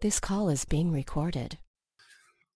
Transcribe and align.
This 0.00 0.20
call 0.20 0.50
is 0.50 0.66
being 0.66 0.92
recorded. 0.92 1.56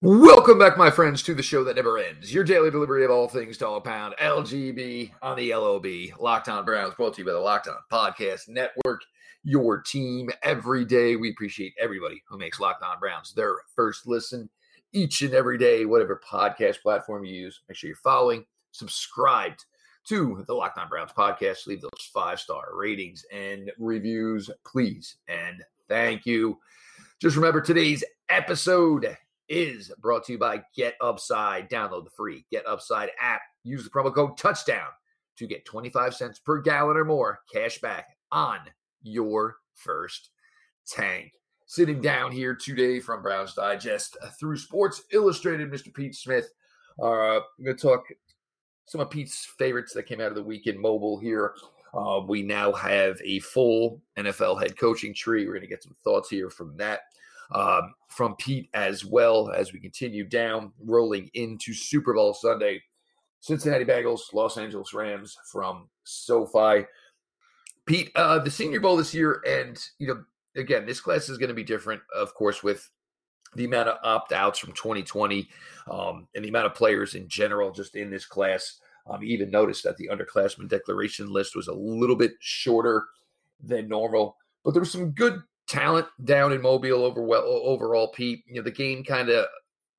Welcome 0.03 0.59
back, 0.59 0.77
my 0.77 0.91
friends, 0.91 1.23
to 1.23 1.33
the 1.33 1.43
show 1.43 1.65
that 1.65 1.77
never 1.77 1.97
ends. 1.97 2.35
Your 2.35 2.45
daily 2.45 2.71
delivery 2.71 3.03
of 3.03 3.11
all 3.11 3.29
things 3.29 3.57
Dawg 3.57 3.85
Pound, 3.85 4.15
LGB 4.21 5.13
on 5.23 5.39
the 5.39 5.55
LOB, 5.55 5.87
Locked 6.19 6.51
On 6.51 6.67
Browns, 6.67 6.95
brought 6.97 7.15
to 7.15 7.23
you 7.23 7.25
by 7.25 7.33
the 7.33 7.39
Locked 7.39 7.69
On 7.69 7.77
Podcast 7.91 8.51
Network. 8.51 9.01
Your 9.43 9.81
team 9.81 10.29
every 10.43 10.85
day. 10.85 11.17
We 11.17 11.31
appreciate 11.31 11.73
everybody 11.81 12.23
who 12.29 12.37
makes 12.37 12.61
Locked 12.61 12.83
On 12.83 12.99
Browns 13.01 13.33
their 13.33 13.57
first 13.75 14.07
listen 14.07 14.51
each 14.93 15.23
and 15.23 15.33
every 15.33 15.57
day, 15.57 15.87
whatever 15.87 16.21
podcast 16.31 16.83
platform 16.83 17.25
you 17.25 17.35
use. 17.35 17.63
Make 17.71 17.79
sure 17.79 17.89
you're 17.89 17.97
following, 17.97 18.45
subscribed 18.73 19.65
to 20.09 20.45
the 20.47 20.53
Locked 20.55 20.77
On 20.77 20.91
Browns 20.91 21.13
podcast. 21.17 21.67
Leave 21.67 21.81
those 21.81 22.11
five 22.13 22.39
star 22.39 22.67
ratings 22.75 23.25
and 23.33 23.73
reviews, 23.79 24.51
please. 24.67 25.17
And 25.27 25.65
thank 25.89 26.27
you. 26.27 26.59
Just 27.21 27.37
remember 27.37 27.61
today's 27.61 28.03
episode 28.31 29.15
is 29.51 29.93
brought 29.99 30.25
to 30.25 30.33
you 30.33 30.39
by 30.39 30.63
Get 30.75 30.95
Upside. 31.03 31.69
Download 31.69 32.03
the 32.03 32.11
free 32.17 32.47
Get 32.51 32.67
Upside 32.67 33.11
app. 33.21 33.43
Use 33.63 33.85
the 33.85 33.91
promo 33.91 34.15
code 34.15 34.39
touchdown 34.39 34.89
to 35.37 35.47
get 35.47 35.67
25 35.67 36.15
cents 36.15 36.39
per 36.39 36.63
gallon 36.63 36.97
or 36.97 37.05
more 37.05 37.41
cash 37.53 37.79
back 37.79 38.17
on 38.33 38.61
your 39.03 39.57
first 39.75 40.31
tank. 40.89 41.31
Sitting 41.67 42.01
down 42.01 42.33
here 42.33 42.55
today 42.55 43.01
from 43.01 43.21
Browns 43.21 43.53
Digest 43.53 44.17
through 44.39 44.57
Sports 44.57 45.03
Illustrated, 45.13 45.71
Mr. 45.71 45.93
Pete 45.93 46.15
Smith. 46.15 46.51
Uh, 46.99 47.37
I'm 47.37 47.43
going 47.63 47.77
to 47.77 47.83
talk 47.83 48.05
some 48.87 49.03
of 49.03 49.11
Pete's 49.11 49.47
favorites 49.59 49.93
that 49.93 50.07
came 50.07 50.23
out 50.23 50.29
of 50.29 50.37
the 50.37 50.43
weekend 50.43 50.81
mobile 50.81 51.19
here. 51.19 51.53
Uh, 51.93 52.21
we 52.27 52.43
now 52.43 52.73
have 52.73 53.21
a 53.25 53.41
full 53.41 54.01
NFL 54.17 54.61
head 54.61 54.79
coaching 54.79 55.15
tree. 55.15 55.47
We're 55.47 55.55
going 55.55 55.63
to 55.63 55.69
get 55.69 55.83
some 55.83 55.97
thoughts 56.05 56.29
here 56.29 56.51
from 56.51 56.77
that 56.77 57.01
um, 57.53 57.95
from 58.09 58.37
Pete 58.37 58.69
as 58.75 59.05
well 59.05 59.51
as 59.51 59.73
we 59.73 59.81
continue 59.81 60.25
down, 60.25 60.73
rolling 60.85 61.31
into 61.35 61.73
Super 61.73 62.15
Bowl 62.15 62.35
Sunday. 62.35 62.83
Cincinnati 63.41 63.85
Bengals, 63.85 64.33
Los 64.35 64.59
Angeles 64.59 64.93
Rams 64.93 65.37
from 65.51 65.89
SoFi. 66.05 66.87
Pete, 67.87 68.11
uh, 68.15 68.39
the 68.39 68.51
Senior 68.51 68.81
Bowl 68.81 68.97
this 68.97 69.15
year, 69.15 69.43
and 69.47 69.83
you 69.99 70.07
know, 70.07 70.23
again, 70.55 70.87
this 70.87 71.01
class 71.01 71.29
is 71.29 71.39
going 71.39 71.49
to 71.49 71.55
be 71.55 71.65
different, 71.65 72.03
of 72.15 72.35
course, 72.35 72.63
with 72.63 72.89
the 73.57 73.65
amount 73.65 73.89
of 73.89 73.99
opt 74.05 74.33
outs 74.33 74.59
from 74.59 74.73
2020 74.75 75.49
um, 75.91 76.29
and 76.35 76.45
the 76.45 76.49
amount 76.49 76.67
of 76.67 76.75
players 76.75 77.15
in 77.15 77.27
general 77.29 77.73
just 77.73 77.97
in 77.97 78.11
this 78.11 78.27
class. 78.27 78.79
Um, 79.07 79.23
you 79.23 79.29
even 79.35 79.51
noticed 79.51 79.85
that 79.85 79.97
the 79.97 80.09
underclassmen 80.09 80.69
declaration 80.69 81.33
list 81.33 81.57
was 81.57 81.69
a 81.69 81.75
little 81.75 82.17
bit 82.17 82.33
shorter 82.41 83.07
than 83.63 83.89
normal, 83.89 84.37
but 84.65 84.73
there 84.73 84.81
was 84.81 84.93
some 84.93 85.11
good 85.11 85.43
talent 85.69 86.07
down 86.25 86.53
in 86.53 86.61
Mobile 86.61 87.05
over 87.05 87.23
well, 87.23 87.43
overall, 87.43 88.09
Pete. 88.09 88.45
You 88.47 88.57
know, 88.57 88.63
the 88.63 88.71
game 88.71 89.05
kind 89.05 89.29
of 89.29 89.47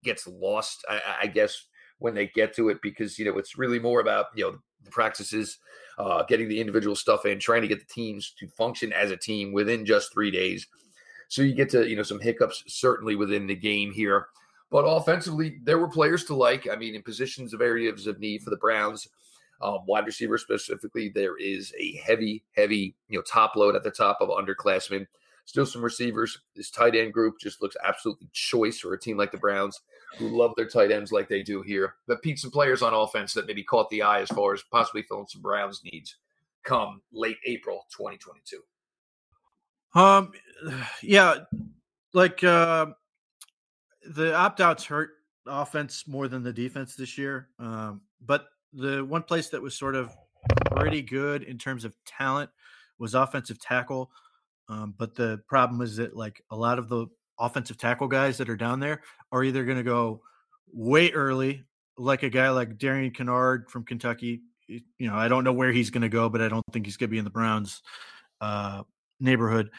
gets 0.04 0.28
lost, 0.28 0.84
I, 0.90 1.02
I, 1.24 1.28
guess, 1.28 1.68
when 2.00 2.14
they 2.14 2.28
get 2.28 2.56
to 2.56 2.70
it 2.70 2.80
because 2.82 3.18
you 3.18 3.26
know 3.26 3.38
it's 3.38 3.58
really 3.58 3.80
more 3.80 4.02
about 4.02 4.28
you 4.36 4.44
know 4.44 4.58
the 4.84 4.92
practices, 4.92 5.60
uh, 5.98 6.24
getting 6.24 6.50
the 6.50 6.60
individual 6.60 6.96
stuff 6.96 7.26
in, 7.26 7.40
trying 7.40 7.62
to 7.62 7.68
get 7.68 7.80
the 7.80 7.94
teams 7.94 8.34
to 8.40 8.48
function 8.50 8.92
as 8.94 9.12
a 9.12 9.18
team 9.18 9.54
within 9.54 9.86
just 9.86 10.12
three 10.12 10.32
days. 10.32 10.68
So 11.30 11.42
you 11.42 11.54
get 11.54 11.70
to 11.70 11.88
you 11.88 11.96
know 11.96 12.04
some 12.04 12.20
hiccups 12.20 12.64
certainly 12.68 13.16
within 13.16 13.48
the 13.48 13.56
game 13.56 13.92
here, 13.92 14.28
but 14.72 14.86
offensively 14.86 15.60
there 15.64 15.78
were 15.78 15.90
players 15.90 16.24
to 16.26 16.36
like. 16.36 16.68
I 16.72 16.76
mean, 16.76 16.96
in 16.96 17.04
positions 17.04 17.54
of 17.54 17.62
areas 17.62 18.08
of 18.08 18.20
need 18.20 18.42
for 18.42 18.50
the 18.50 18.58
Browns. 18.58 19.08
Um, 19.62 19.80
wide 19.86 20.08
receiver 20.08 20.40
specifically, 20.40 21.10
there 21.10 21.38
is 21.38 21.72
a 21.80 21.98
heavy, 21.98 22.44
heavy, 22.56 22.96
you 23.10 23.20
know, 23.20 23.22
top 23.22 23.56
load 23.56 23.76
at 23.76 23.84
the 23.84 23.92
top 23.92 24.18
of 24.20 24.30
underclassmen. 24.30 25.06
Still 25.46 25.68
some 25.68 25.84
receivers. 25.84 26.40
This 26.56 26.72
tight 26.72 26.96
end 26.96 27.14
group 27.14 27.36
just 27.40 27.62
looks 27.62 27.76
absolutely 27.86 28.30
choice 28.32 28.80
for 28.80 28.94
a 28.94 29.00
team 29.00 29.18
like 29.18 29.32
the 29.32 29.38
Browns, 29.38 29.82
who 30.18 30.30
love 30.30 30.54
their 30.56 30.68
tight 30.68 30.92
ends 30.92 31.12
like 31.12 31.28
they 31.28 31.44
do 31.44 31.62
here. 31.62 31.96
But 32.08 32.24
Pete, 32.24 32.40
some 32.40 32.50
players 32.50 32.82
on 32.82 32.94
offense 32.94 33.34
that 33.34 33.46
maybe 33.46 33.64
caught 33.64 33.90
the 33.90 34.02
eye 34.02 34.22
as 34.22 34.30
far 34.30 34.54
as 34.54 34.64
possibly 34.72 35.04
filling 35.04 35.28
some 35.28 35.42
Browns 35.42 35.82
needs 35.84 36.16
come 36.64 37.02
late 37.12 37.38
April 37.46 37.86
2022. 37.96 38.62
Um, 39.94 40.32
yeah, 41.04 41.36
like 42.14 42.44
uh, 42.44 42.88
the 44.04 44.36
opt 44.36 44.62
outs 44.62 44.86
hurt 44.86 45.12
offense 45.46 46.08
more 46.08 46.28
than 46.28 46.44
the 46.44 46.54
defense 46.54 46.96
this 46.96 47.18
year. 47.18 47.50
Um, 47.60 48.02
but 48.26 48.48
the 48.74 49.04
one 49.04 49.24
place 49.24 49.50
that 49.50 49.62
was 49.62 49.76
sort 49.76 49.96
of 49.96 50.16
pretty 50.76 51.02
good 51.02 51.44
in 51.44 51.58
terms 51.58 51.86
of 51.86 51.96
talent 52.06 52.50
was 53.00 53.14
offensive 53.14 53.60
tackle. 53.60 54.12
Um, 54.70 54.94
but 54.98 55.16
the 55.16 55.42
problem 55.48 55.82
is 55.82 55.98
that 55.98 56.16
like 56.16 56.44
a 56.52 56.56
lot 56.56 56.80
of 56.80 56.88
the 56.88 57.08
offensive 57.40 57.78
tackle 57.78 58.08
guys 58.08 58.38
that 58.38 58.50
are 58.50 58.56
down 58.56 58.80
there 58.80 59.02
are 59.32 59.44
either 59.44 59.66
going 59.66 59.78
to 59.78 59.84
go 59.84 60.22
way 60.72 61.12
early, 61.12 61.66
like 61.98 62.24
a 62.24 62.30
guy 62.30 62.50
like 62.50 62.78
Darian 62.78 63.12
Kinnard 63.12 63.70
from 63.70 63.84
Kentucky. 63.84 64.42
You 64.68 64.82
know, 65.00 65.16
I 65.16 65.28
don't 65.28 65.44
know 65.44 65.52
where 65.52 65.72
he's 65.72 65.90
going 65.90 66.04
to 66.04 66.10
go, 66.10 66.30
but 66.30 66.42
I 66.42 66.48
don't 66.48 66.64
think 66.72 66.86
he's 66.86 66.96
going 66.96 67.10
to 67.10 67.12
be 67.12 67.18
in 67.18 67.26
the 67.26 67.30
Browns 67.30 67.82
uh, 68.40 68.84
neighborhood. 69.20 69.72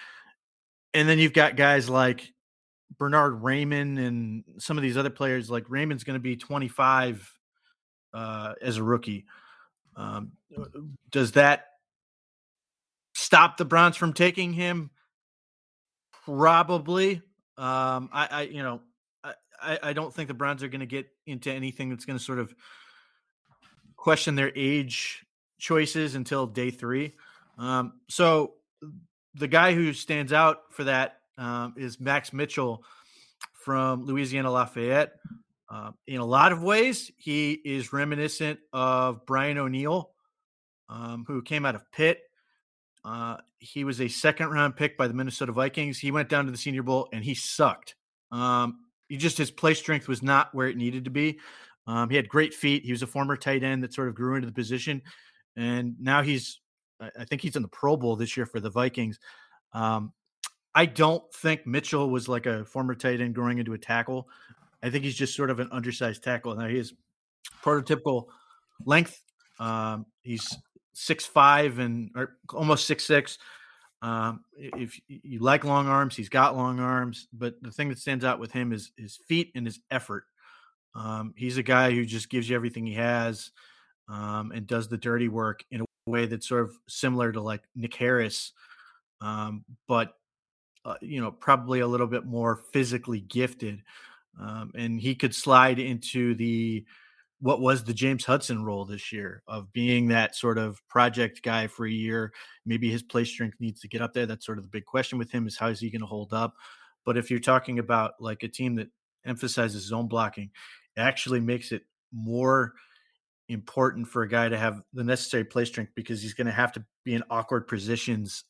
And 0.92 1.08
then 1.08 1.18
you've 1.18 1.32
got 1.32 1.56
guys 1.56 1.88
like 1.88 2.30
Bernhard 2.98 3.42
Raimann 3.42 3.98
and 3.98 4.44
some 4.58 4.76
of 4.76 4.82
these 4.82 4.96
other 4.96 5.10
players. 5.10 5.50
Like 5.50 5.64
Raimann's 5.64 6.04
going 6.04 6.18
to 6.18 6.20
be 6.20 6.36
25 6.36 7.38
uh, 8.14 8.54
as 8.60 8.76
a 8.76 8.82
rookie. 8.82 9.26
Um, 9.96 10.32
does 11.10 11.32
that 11.32 11.66
stop 13.14 13.56
the 13.56 13.64
Browns 13.64 13.96
from 13.96 14.12
taking 14.12 14.52
him? 14.52 14.90
Probably. 16.24 17.22
Um, 17.58 18.08
I, 18.12 18.28
I, 18.30 18.42
you 18.42 18.62
know, 18.62 18.80
I, 19.62 19.78
I 19.82 19.92
don't 19.92 20.12
think 20.12 20.28
the 20.28 20.34
Browns 20.34 20.62
are 20.62 20.68
going 20.68 20.80
to 20.80 20.86
get 20.86 21.06
into 21.26 21.52
anything 21.52 21.90
that's 21.90 22.04
going 22.04 22.18
to 22.18 22.24
sort 22.24 22.38
of 22.38 22.54
question 23.96 24.34
their 24.34 24.52
age 24.56 25.24
choices 25.58 26.14
until 26.14 26.46
day 26.46 26.70
three. 26.70 27.14
Um, 27.58 28.00
so 28.08 28.54
the 29.34 29.48
guy 29.48 29.74
who 29.74 29.92
stands 29.92 30.32
out 30.32 30.58
for 30.70 30.84
that 30.84 31.18
um, 31.38 31.74
is 31.76 32.00
Max 32.00 32.32
Mitchell 32.32 32.84
from 33.52 34.04
Louisiana 34.04 34.50
Lafayette. 34.50 35.12
Uh, 35.68 35.92
in 36.06 36.20
a 36.20 36.24
lot 36.24 36.52
of 36.52 36.62
ways, 36.62 37.10
he 37.16 37.52
is 37.52 37.92
reminiscent 37.92 38.58
of 38.72 39.24
Brian 39.26 39.56
O'Neill, 39.56 40.10
um, 40.88 41.24
who 41.26 41.42
came 41.42 41.64
out 41.64 41.74
of 41.74 41.90
Pitt 41.92 42.20
uh, 43.04 43.36
he 43.58 43.84
was 43.84 44.00
a 44.00 44.08
second 44.08 44.50
round 44.50 44.76
pick 44.76 44.96
by 44.96 45.08
the 45.08 45.14
Minnesota 45.14 45.52
Vikings. 45.52 45.98
He 45.98 46.10
went 46.10 46.28
down 46.28 46.46
to 46.46 46.52
the 46.52 46.58
Senior 46.58 46.82
Bowl 46.82 47.08
and 47.12 47.24
he 47.24 47.34
sucked. 47.34 47.96
Um, 48.30 48.80
he 49.08 49.16
just 49.16 49.38
his 49.38 49.50
play 49.50 49.74
strength 49.74 50.08
was 50.08 50.22
not 50.22 50.54
where 50.54 50.68
it 50.68 50.76
needed 50.76 51.04
to 51.04 51.10
be. 51.10 51.38
Um, 51.86 52.08
he 52.08 52.16
had 52.16 52.28
great 52.28 52.54
feet. 52.54 52.84
He 52.84 52.92
was 52.92 53.02
a 53.02 53.08
former 53.08 53.36
tight 53.36 53.64
end 53.64 53.82
that 53.82 53.92
sort 53.92 54.08
of 54.08 54.14
grew 54.14 54.36
into 54.36 54.46
the 54.46 54.52
position, 54.52 55.02
and 55.56 55.96
now 56.00 56.22
he's 56.22 56.60
I 57.00 57.24
think 57.24 57.42
he's 57.42 57.56
in 57.56 57.62
the 57.62 57.68
Pro 57.68 57.96
Bowl 57.96 58.14
this 58.14 58.36
year 58.36 58.46
for 58.46 58.60
the 58.60 58.70
Vikings. 58.70 59.18
Um, 59.72 60.12
I 60.74 60.86
don't 60.86 61.22
think 61.34 61.66
Mitchell 61.66 62.10
was 62.10 62.28
like 62.28 62.46
a 62.46 62.64
former 62.64 62.94
tight 62.94 63.20
end 63.20 63.34
growing 63.34 63.58
into 63.58 63.74
a 63.74 63.78
tackle. 63.78 64.28
I 64.82 64.90
think 64.90 65.04
he's 65.04 65.16
just 65.16 65.36
sort 65.36 65.50
of 65.50 65.60
an 65.60 65.68
undersized 65.70 66.22
tackle. 66.22 66.54
Now 66.54 66.66
he 66.66 66.78
is 66.78 66.94
prototypical 67.62 68.26
length. 68.84 69.20
Um, 69.58 70.06
he's 70.22 70.56
six 70.92 71.26
five 71.26 71.78
and 71.78 72.10
almost 72.52 72.86
six 72.86 73.04
six. 73.04 73.38
Um, 74.00 74.44
if 74.56 74.98
you 75.06 75.38
like 75.38 75.64
long 75.64 75.86
arms, 75.86 76.16
he's 76.16 76.28
got 76.28 76.56
long 76.56 76.80
arms. 76.80 77.28
But 77.32 77.62
the 77.62 77.70
thing 77.70 77.88
that 77.90 77.98
stands 77.98 78.24
out 78.24 78.40
with 78.40 78.50
him 78.50 78.72
is 78.72 78.90
his 78.96 79.16
feet 79.28 79.52
and 79.54 79.64
his 79.64 79.78
effort. 79.90 80.24
Um, 80.94 81.34
he's 81.36 81.56
a 81.58 81.62
guy 81.62 81.92
who 81.92 82.04
just 82.04 82.28
gives 82.28 82.48
you 82.48 82.56
everything 82.56 82.86
he 82.86 82.94
has 82.94 83.52
um, 84.08 84.52
and 84.52 84.66
does 84.66 84.88
the 84.88 84.98
dirty 84.98 85.28
work 85.28 85.64
in 85.70 85.82
a 85.82 85.84
way 86.06 86.26
that's 86.26 86.48
sort 86.48 86.62
of 86.62 86.72
similar 86.88 87.32
to 87.32 87.40
like 87.40 87.62
Nick 87.74 87.94
Harris, 87.94 88.52
um, 89.20 89.64
but 89.86 90.14
uh, 90.84 90.96
you 91.00 91.20
know 91.20 91.30
probably 91.30 91.80
a 91.80 91.86
little 91.86 92.06
bit 92.06 92.24
more 92.24 92.56
physically 92.72 93.20
gifted. 93.20 93.82
Um, 94.40 94.72
and 94.74 95.00
he 95.00 95.14
could 95.14 95.34
slide 95.34 95.78
into 95.78 96.34
the 96.34 96.84
what 97.40 97.60
was 97.60 97.82
the 97.82 97.92
James 97.92 98.24
Hudson 98.24 98.64
role 98.64 98.84
this 98.84 99.12
year 99.12 99.42
of 99.48 99.72
being 99.72 100.08
that 100.08 100.36
sort 100.36 100.58
of 100.58 100.80
project 100.88 101.42
guy 101.42 101.66
for 101.66 101.84
a 101.84 101.90
year. 101.90 102.32
Maybe 102.64 102.88
his 102.90 103.02
play 103.02 103.24
strength 103.24 103.56
needs 103.58 103.80
to 103.80 103.88
get 103.88 104.00
up 104.00 104.14
there. 104.14 104.26
That's 104.26 104.46
sort 104.46 104.58
of 104.58 104.64
the 104.64 104.70
big 104.70 104.84
question 104.84 105.18
with 105.18 105.32
him 105.32 105.48
is 105.48 105.58
how 105.58 105.66
is 105.66 105.80
he 105.80 105.90
going 105.90 106.02
to 106.02 106.06
hold 106.06 106.32
up? 106.32 106.54
But 107.04 107.16
if 107.16 107.30
you're 107.30 107.40
talking 107.40 107.80
about 107.80 108.12
like 108.20 108.44
a 108.44 108.48
team 108.48 108.76
that 108.76 108.88
emphasizes 109.26 109.88
zone 109.88 110.06
blocking, 110.06 110.50
it 110.96 111.00
actually 111.00 111.40
makes 111.40 111.72
it 111.72 111.82
more 112.12 112.74
important 113.48 114.06
for 114.06 114.22
a 114.22 114.28
guy 114.28 114.48
to 114.48 114.56
have 114.56 114.80
the 114.92 115.02
necessary 115.02 115.44
play 115.44 115.64
strength 115.64 115.92
because 115.96 116.22
he's 116.22 116.34
going 116.34 116.46
to 116.46 116.52
have 116.52 116.72
to 116.72 116.84
be 117.04 117.14
in 117.14 117.24
awkward 117.28 117.66
positions 117.66 118.44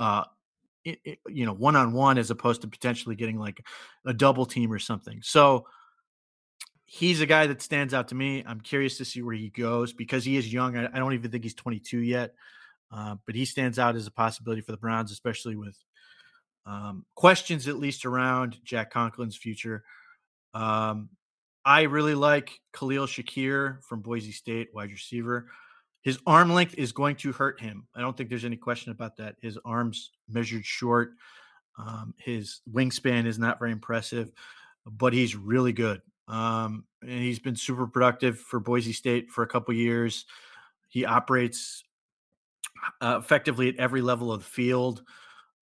uh, 0.00 0.24
you 0.84 1.46
know, 1.46 1.52
one 1.52 1.76
on 1.76 1.92
one 1.92 2.18
as 2.18 2.30
opposed 2.30 2.62
to 2.62 2.68
potentially 2.68 3.16
getting 3.16 3.38
like 3.38 3.64
a 4.06 4.12
double 4.12 4.46
team 4.46 4.72
or 4.72 4.78
something. 4.78 5.20
So 5.22 5.66
he's 6.84 7.20
a 7.20 7.26
guy 7.26 7.46
that 7.46 7.62
stands 7.62 7.94
out 7.94 8.08
to 8.08 8.14
me. 8.14 8.44
I'm 8.46 8.60
curious 8.60 8.98
to 8.98 9.04
see 9.04 9.22
where 9.22 9.34
he 9.34 9.48
goes 9.48 9.92
because 9.92 10.24
he 10.24 10.36
is 10.36 10.52
young. 10.52 10.76
I, 10.76 10.98
don't 10.98 11.14
even 11.14 11.30
think 11.30 11.44
he's 11.44 11.54
22 11.54 11.98
yet, 11.98 12.34
uh, 12.90 13.16
but 13.24 13.34
he 13.34 13.44
stands 13.44 13.78
out 13.78 13.96
as 13.96 14.06
a 14.06 14.10
possibility 14.10 14.60
for 14.60 14.72
the 14.72 14.78
Browns, 14.78 15.12
especially 15.12 15.56
with 15.56 15.76
Um, 16.66 17.06
questions 17.14 17.66
at 17.66 17.78
least 17.78 18.04
around 18.04 18.58
Jack 18.62 18.92
Conklin's 18.92 19.36
future. 19.36 19.84
Um, 20.54 21.08
I 21.64 21.82
really 21.82 22.14
like 22.14 22.60
Khalil 22.72 23.06
Shakir 23.06 23.82
from 23.84 24.02
Boise 24.02 24.32
State, 24.32 24.68
wide 24.74 24.90
receiver. 24.90 25.48
His 26.02 26.18
arm 26.26 26.52
length 26.52 26.74
is 26.76 26.92
going 26.92 27.16
to 27.16 27.32
hurt 27.32 27.60
him. 27.60 27.86
I 27.94 28.00
don't 28.00 28.16
think 28.16 28.28
there's 28.28 28.44
any 28.44 28.56
question 28.56 28.92
about 28.92 29.16
that. 29.16 29.36
His 29.40 29.58
arms 29.64 30.10
measured 30.28 30.64
short. 30.64 31.12
Um, 31.78 32.14
his 32.18 32.60
wingspan 32.70 33.24
is 33.24 33.38
not 33.38 33.58
very 33.58 33.72
impressive, 33.72 34.32
but 34.84 35.12
he's 35.12 35.36
really 35.36 35.72
good. 35.72 36.02
Um, 36.28 36.84
and 37.02 37.10
he's 37.10 37.38
been 37.38 37.56
super 37.56 37.86
productive 37.86 38.38
for 38.38 38.60
Boise 38.60 38.92
State 38.92 39.30
for 39.30 39.42
a 39.42 39.46
couple 39.46 39.74
years. 39.74 40.26
He 40.88 41.04
operates 41.04 41.84
uh, 43.00 43.18
effectively 43.18 43.68
at 43.68 43.76
every 43.76 44.02
level 44.02 44.32
of 44.32 44.40
the 44.40 44.46
field. 44.46 45.02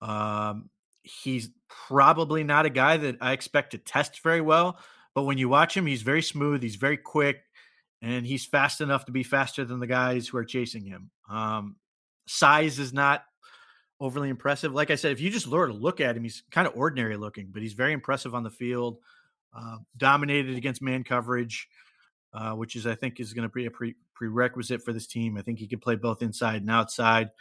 Um, 0.01 0.69
he's 1.03 1.50
probably 1.68 2.44
not 2.44 2.65
a 2.65 2.69
guy 2.69 2.97
that 2.97 3.18
I 3.21 3.33
expect 3.33 3.71
to 3.71 3.77
test 3.77 4.21
very 4.24 4.41
well, 4.41 4.80
but 5.13 5.24
when 5.24 5.38
you 5.38 5.50
watch 5.50 5.75
him, 5.75 5.86
he's 5.86 6.01
very 6.01 6.21
smooth. 6.21 6.63
He's 6.63 6.75
very 6.75 6.97
quick, 6.97 7.44
and 8.01 8.25
he's 8.25 8.46
fast 8.46 8.81
enough 8.81 9.06
to 9.06 9.12
be 9.12 9.24
faster 9.24 9.66
than 9.66 9.80
the 9.80 9.88
guys 9.88 10.28
who 10.28 10.38
are 10.38 10.46
chasing 10.46 10.86
him. 10.86 11.12
Um, 11.30 11.75
size 12.28 12.80
is 12.80 12.94
not 12.94 13.24
overly 14.00 14.30
impressive. 14.30 14.74
Like 14.74 14.92
I 14.92 14.96
said, 14.96 15.12
if 15.12 15.19
you 15.19 15.30
just 15.30 15.46
to 15.46 15.74
look 15.74 16.00
at 16.00 16.16
him, 16.16 16.24
he's 16.24 16.44
kind 16.51 16.68
of 16.68 16.75
ordinary 16.75 17.18
looking, 17.18 17.50
but 17.51 17.62
he's 17.62 17.74
very 17.74 17.94
impressive 17.94 18.34
on 18.34 18.44
the 18.44 18.50
field. 18.50 18.98
Uh, 19.54 19.78
dominated 19.98 20.56
against 20.56 20.81
man 20.81 21.04
coverage, 21.04 21.68
uh, 22.34 22.51
which 22.51 22.75
is 22.75 22.86
I 22.86 22.94
think 22.94 23.19
is 23.19 23.34
going 23.34 23.50
to 23.50 23.54
be 23.54 23.66
a 23.66 23.72
pre- 23.72 23.96
prerequisite 24.13 24.84
for 24.84 24.94
this 24.94 25.07
team. 25.07 25.38
I 25.38 25.42
think 25.42 25.57
he 25.57 25.68
can 25.68 25.80
play 25.80 25.96
both 25.96 26.22
inside 26.22 26.62
and 26.62 26.69
outside. 26.69 27.31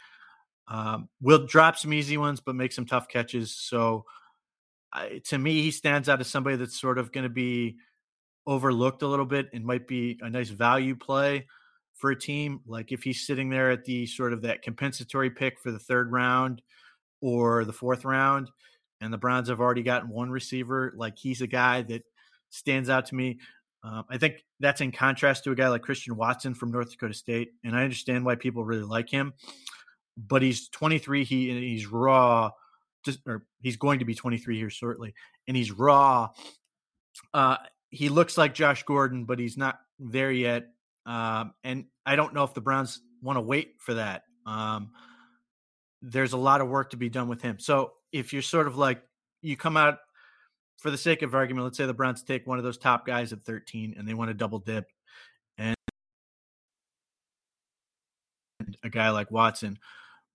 Um, 0.67 1.07
will 1.21 1.45
drop 1.45 1.77
some 1.77 1.93
easy 1.93 2.17
ones, 2.17 2.39
but 2.39 2.55
make 2.55 2.71
some 2.71 2.85
tough 2.85 3.07
catches. 3.07 3.55
So 3.55 4.05
to 5.25 5.37
me, 5.37 5.61
he 5.61 5.71
stands 5.71 6.09
out 6.09 6.19
as 6.19 6.27
somebody 6.27 6.55
that's 6.55 6.79
sort 6.79 6.97
of 6.97 7.11
going 7.11 7.23
to 7.23 7.29
be 7.29 7.77
overlooked 8.49 9.03
a 9.03 9.07
little 9.07 9.27
bit 9.27 9.47
and 9.53 9.63
might 9.63 9.87
be 9.87 10.17
a 10.21 10.29
nice 10.29 10.49
value 10.49 10.95
play 10.95 11.45
for 11.93 12.09
a 12.09 12.19
team. 12.19 12.61
Like 12.65 12.91
if 12.91 13.03
he's 13.03 13.27
sitting 13.27 13.49
there 13.49 13.69
at 13.69 13.85
the 13.85 14.07
sort 14.07 14.33
of 14.33 14.41
that 14.41 14.63
compensatory 14.63 15.29
pick 15.29 15.59
for 15.59 15.69
the 15.69 15.77
third 15.77 16.11
round 16.11 16.63
or 17.21 17.63
the 17.63 17.73
fourth 17.73 18.05
round, 18.05 18.49
and 19.01 19.13
the 19.13 19.17
Browns 19.19 19.49
have 19.49 19.61
already 19.61 19.83
gotten 19.83 20.09
one 20.09 20.31
receiver, 20.31 20.91
like 20.95 21.17
he's 21.17 21.41
a 21.41 21.47
guy 21.47 21.83
that 21.83 22.01
stands 22.49 22.89
out 22.89 23.05
to 23.05 23.15
me. 23.15 23.39
Um, 23.83 24.03
I 24.09 24.17
think 24.17 24.43
that's 24.59 24.81
in 24.81 24.91
contrast 24.91 25.43
to 25.43 25.51
a 25.51 25.55
guy 25.55 25.69
like 25.69 25.83
Christian 25.83 26.17
Watson 26.17 26.55
from 26.55 26.71
North 26.71 26.91
Dakota 26.91 27.13
State, 27.13 27.51
and 27.63 27.75
I 27.75 27.83
understand 27.83 28.25
why 28.25 28.35
people 28.35 28.65
really 28.65 28.83
like 28.83 29.09
him. 29.09 29.33
But 30.17 30.41
he's 30.41 30.69
23. 30.69 31.23
He 31.23 31.69
he's 31.69 31.87
raw 31.87 32.49
just 33.05 33.19
or 33.25 33.45
he's 33.61 33.77
going 33.77 33.99
to 33.99 34.05
be 34.05 34.15
23 34.15 34.57
here 34.57 34.69
shortly, 34.71 35.13
and 35.47 35.55
he's 35.55 35.71
raw. 35.71 36.29
Uh, 37.33 37.57
he 37.89 38.09
looks 38.09 38.37
like 38.37 38.53
Josh 38.53 38.83
Gordon, 38.83 39.25
but 39.25 39.39
he's 39.39 39.57
not 39.57 39.79
there 39.99 40.31
yet. 40.31 40.67
Um, 41.05 41.53
and 41.63 41.85
I 42.05 42.15
don't 42.15 42.33
know 42.33 42.43
if 42.43 42.53
the 42.53 42.61
Browns 42.61 43.01
want 43.21 43.37
to 43.37 43.41
wait 43.41 43.75
for 43.79 43.95
that. 43.95 44.23
Um, 44.45 44.91
there's 46.01 46.33
a 46.33 46.37
lot 46.37 46.61
of 46.61 46.69
work 46.69 46.91
to 46.91 46.97
be 46.97 47.09
done 47.09 47.27
with 47.27 47.41
him. 47.41 47.59
So 47.59 47.93
if 48.11 48.31
you're 48.31 48.41
sort 48.41 48.67
of 48.67 48.77
like 48.77 49.01
you 49.41 49.57
come 49.57 49.75
out 49.75 49.97
for 50.77 50.91
the 50.91 50.97
sake 50.97 51.23
of 51.23 51.33
argument, 51.35 51.65
let's 51.65 51.77
say 51.77 51.85
the 51.85 51.93
Browns 51.93 52.23
take 52.23 52.47
one 52.47 52.57
of 52.57 52.63
those 52.63 52.77
top 52.77 53.05
guys 53.05 53.33
at 53.33 53.43
13 53.43 53.95
and 53.97 54.07
they 54.07 54.13
want 54.13 54.29
to 54.29 54.33
double 54.33 54.59
dip, 54.59 54.87
and 55.57 55.75
a 58.83 58.89
guy 58.89 59.09
like 59.09 59.31
Watson, 59.31 59.77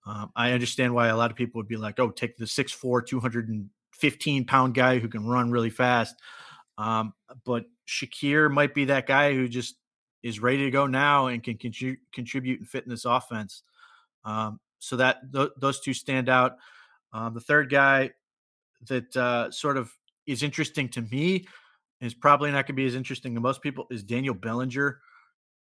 um, 0.07 0.31
I 0.37 0.53
understand 0.53 0.95
why 0.95 1.09
a 1.09 1.17
lot 1.17 1.31
of 1.31 1.37
people 1.37 1.61
would 1.61 1.69
be 1.69 1.77
like, 1.77 1.99
"Oh, 1.99 2.11
take 2.11 2.37
the 2.37 2.47
6'4", 2.47 3.01
215 3.01 4.45
pound 4.45 4.75
guy 4.75 4.99
who 4.99 5.09
can 5.09 5.27
run 5.27 5.51
really 5.51 5.71
fast." 5.71 6.15
Um, 6.79 7.15
but 7.45 7.67
Shakir 7.87 8.51
might 8.51 8.75
be 8.75 8.87
that 8.87 9.07
guy 9.07 9.33
who 9.35 9.49
just 9.49 9.77
is 10.23 10.41
ready 10.41 10.65
to 10.65 10.71
go 10.71 10.87
now 10.87 11.27
and 11.27 11.43
can 11.43 11.57
contrib- 11.57 11.99
contribute 12.13 12.59
and 12.59 12.69
fit 12.69 12.85
in 12.85 12.91
this 12.91 13.05
offense. 13.05 13.63
Um, 14.25 14.59
so 14.79 14.97
that 14.97 15.33
th- 15.33 15.51
those 15.59 15.81
two 15.81 15.95
stand 15.95 16.29
out. 16.29 16.57
Um, 17.13 17.35
the 17.35 17.41
third 17.41 17.71
guy 17.71 18.11
that 18.89 19.17
uh, 19.17 19.51
sort 19.51 19.77
of 19.77 19.93
is 20.27 20.43
interesting 20.43 20.89
to 20.91 21.03
me 21.03 21.47
is 22.01 22.15
probably 22.15 22.51
not 22.51 22.67
going 22.67 22.75
to 22.77 22.83
be 22.83 22.87
as 22.87 22.95
interesting 22.95 23.35
to 23.35 23.41
most 23.41 23.63
people 23.63 23.87
is 23.91 24.03
Daniel 24.03 24.35
Bellinger, 24.35 24.99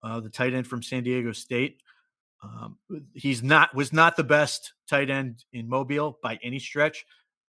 uh, 0.02 0.20
the 0.20 0.28
tight 0.28 0.54
end 0.54 0.66
from 0.66 0.82
San 0.82 1.02
Diego 1.02 1.32
State. 1.32 1.80
Um, 2.42 2.76
he's 3.14 3.42
not 3.42 3.74
was 3.74 3.92
not 3.92 4.16
the 4.16 4.24
best 4.24 4.74
tight 4.88 5.08
end 5.08 5.44
in 5.52 5.68
Mobile 5.68 6.18
by 6.22 6.38
any 6.42 6.58
stretch. 6.58 7.06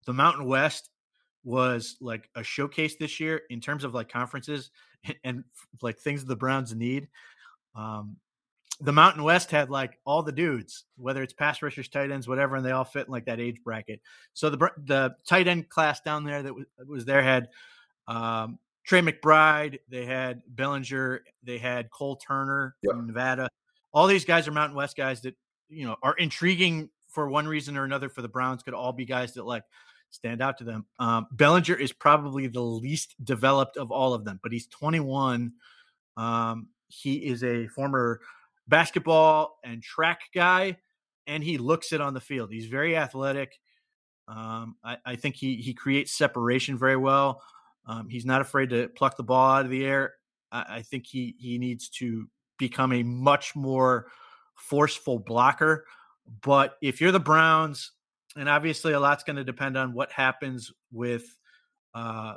The 0.06 0.12
Mountain 0.12 0.44
West 0.44 0.90
was 1.46 1.96
like 2.00 2.28
a 2.34 2.42
showcase 2.42 2.96
this 2.96 3.18
year 3.18 3.40
in 3.48 3.60
terms 3.60 3.84
of 3.84 3.94
like 3.94 4.10
conferences 4.10 4.70
and, 5.04 5.16
and 5.24 5.44
like 5.80 5.98
things 5.98 6.24
the 6.24 6.36
Browns 6.36 6.74
need. 6.74 7.08
Um, 7.74 8.16
the 8.80 8.92
Mountain 8.92 9.22
West 9.22 9.50
had 9.50 9.70
like 9.70 9.98
all 10.04 10.22
the 10.22 10.32
dudes, 10.32 10.84
whether 10.98 11.22
it's 11.22 11.32
pass 11.32 11.62
rushers, 11.62 11.88
tight 11.88 12.10
ends, 12.10 12.28
whatever, 12.28 12.56
and 12.56 12.66
they 12.66 12.72
all 12.72 12.84
fit 12.84 13.06
in 13.06 13.12
like 13.12 13.24
that 13.24 13.40
age 13.40 13.62
bracket. 13.64 14.02
So 14.34 14.50
the 14.50 14.70
the 14.84 15.14
tight 15.26 15.48
end 15.48 15.70
class 15.70 16.02
down 16.02 16.24
there 16.24 16.42
that 16.42 16.54
was, 16.54 16.66
was 16.86 17.04
there 17.06 17.22
had 17.22 17.48
um, 18.06 18.58
Trey 18.84 19.00
McBride, 19.00 19.78
they 19.88 20.04
had 20.04 20.42
Bellinger, 20.48 21.24
they 21.42 21.56
had 21.56 21.90
Cole 21.90 22.16
Turner 22.16 22.76
yep. 22.82 22.94
from 22.94 23.06
Nevada 23.06 23.48
all 23.96 24.06
these 24.06 24.26
guys 24.26 24.46
are 24.46 24.52
Mountain 24.52 24.76
West 24.76 24.94
guys 24.94 25.22
that 25.22 25.34
you 25.70 25.86
know 25.86 25.96
are 26.02 26.14
intriguing 26.18 26.90
for 27.08 27.30
one 27.30 27.48
reason 27.48 27.78
or 27.78 27.84
another 27.84 28.10
for 28.10 28.20
the 28.20 28.28
Browns. 28.28 28.62
Could 28.62 28.74
all 28.74 28.92
be 28.92 29.06
guys 29.06 29.32
that 29.34 29.46
like 29.46 29.62
stand 30.10 30.42
out 30.42 30.58
to 30.58 30.64
them. 30.64 30.86
Um, 30.98 31.26
Bellinger 31.32 31.74
is 31.74 31.92
probably 31.92 32.46
the 32.46 32.60
least 32.60 33.14
developed 33.24 33.76
of 33.76 33.90
all 33.90 34.14
of 34.14 34.24
them, 34.24 34.40
but 34.42 34.52
he's 34.52 34.66
21. 34.68 35.52
Um, 36.16 36.68
he 36.88 37.16
is 37.26 37.44
a 37.44 37.66
former 37.68 38.20
basketball 38.68 39.58
and 39.64 39.82
track 39.82 40.20
guy, 40.34 40.76
and 41.26 41.42
he 41.42 41.58
looks 41.58 41.92
it 41.92 42.00
on 42.00 42.14
the 42.14 42.20
field. 42.20 42.50
He's 42.50 42.66
very 42.66 42.96
athletic. 42.96 43.58
Um, 44.28 44.76
I, 44.82 44.96
I, 45.04 45.16
think 45.16 45.36
he 45.36 45.56
he 45.56 45.72
creates 45.72 46.10
separation 46.12 46.76
very 46.76 46.96
well. 46.96 47.42
Um, 47.86 48.08
he's 48.08 48.26
not 48.26 48.40
afraid 48.40 48.70
to 48.70 48.88
pluck 48.88 49.16
the 49.16 49.22
ball 49.22 49.52
out 49.52 49.64
of 49.64 49.70
the 49.70 49.84
air. 49.84 50.14
I, 50.50 50.64
I 50.68 50.82
think 50.82 51.06
he 51.06 51.36
he 51.38 51.58
needs 51.58 51.88
to 51.90 52.28
become 52.58 52.92
a 52.92 53.04
much 53.04 53.54
more 53.54 54.08
forceful 54.56 55.20
blocker. 55.20 55.84
But 56.42 56.76
if 56.82 57.00
you're 57.00 57.12
the 57.12 57.20
Browns, 57.20 57.92
and 58.36 58.48
obviously 58.48 58.92
a 58.92 59.00
lot's 59.00 59.24
going 59.24 59.36
to 59.36 59.44
depend 59.44 59.76
on 59.76 59.92
what 59.92 60.12
happens 60.12 60.72
with 60.92 61.24
uh, 61.94 62.34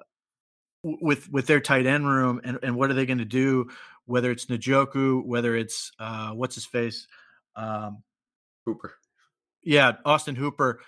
with 0.84 1.30
with 1.32 1.46
their 1.48 1.60
tight 1.60 1.86
end 1.86 2.08
room 2.08 2.42
and, 2.44 2.60
and 2.64 2.76
what 2.76 2.90
are 2.90 2.94
they 2.94 3.06
going 3.06 3.18
to 3.20 3.26
do, 3.26 3.70
whether 4.06 4.32
it's 4.32 4.46
Njoku, 4.46 5.24
whether 5.26 5.56
it's 5.56 5.92
uh, 6.00 6.32
what's 6.32 6.56
his 6.56 6.66
face, 6.66 7.08
um, 7.56 8.04
Hooper. 8.66 8.96
Yeah, 9.62 9.94
Austin 10.06 10.36
Hooper. 10.36 10.82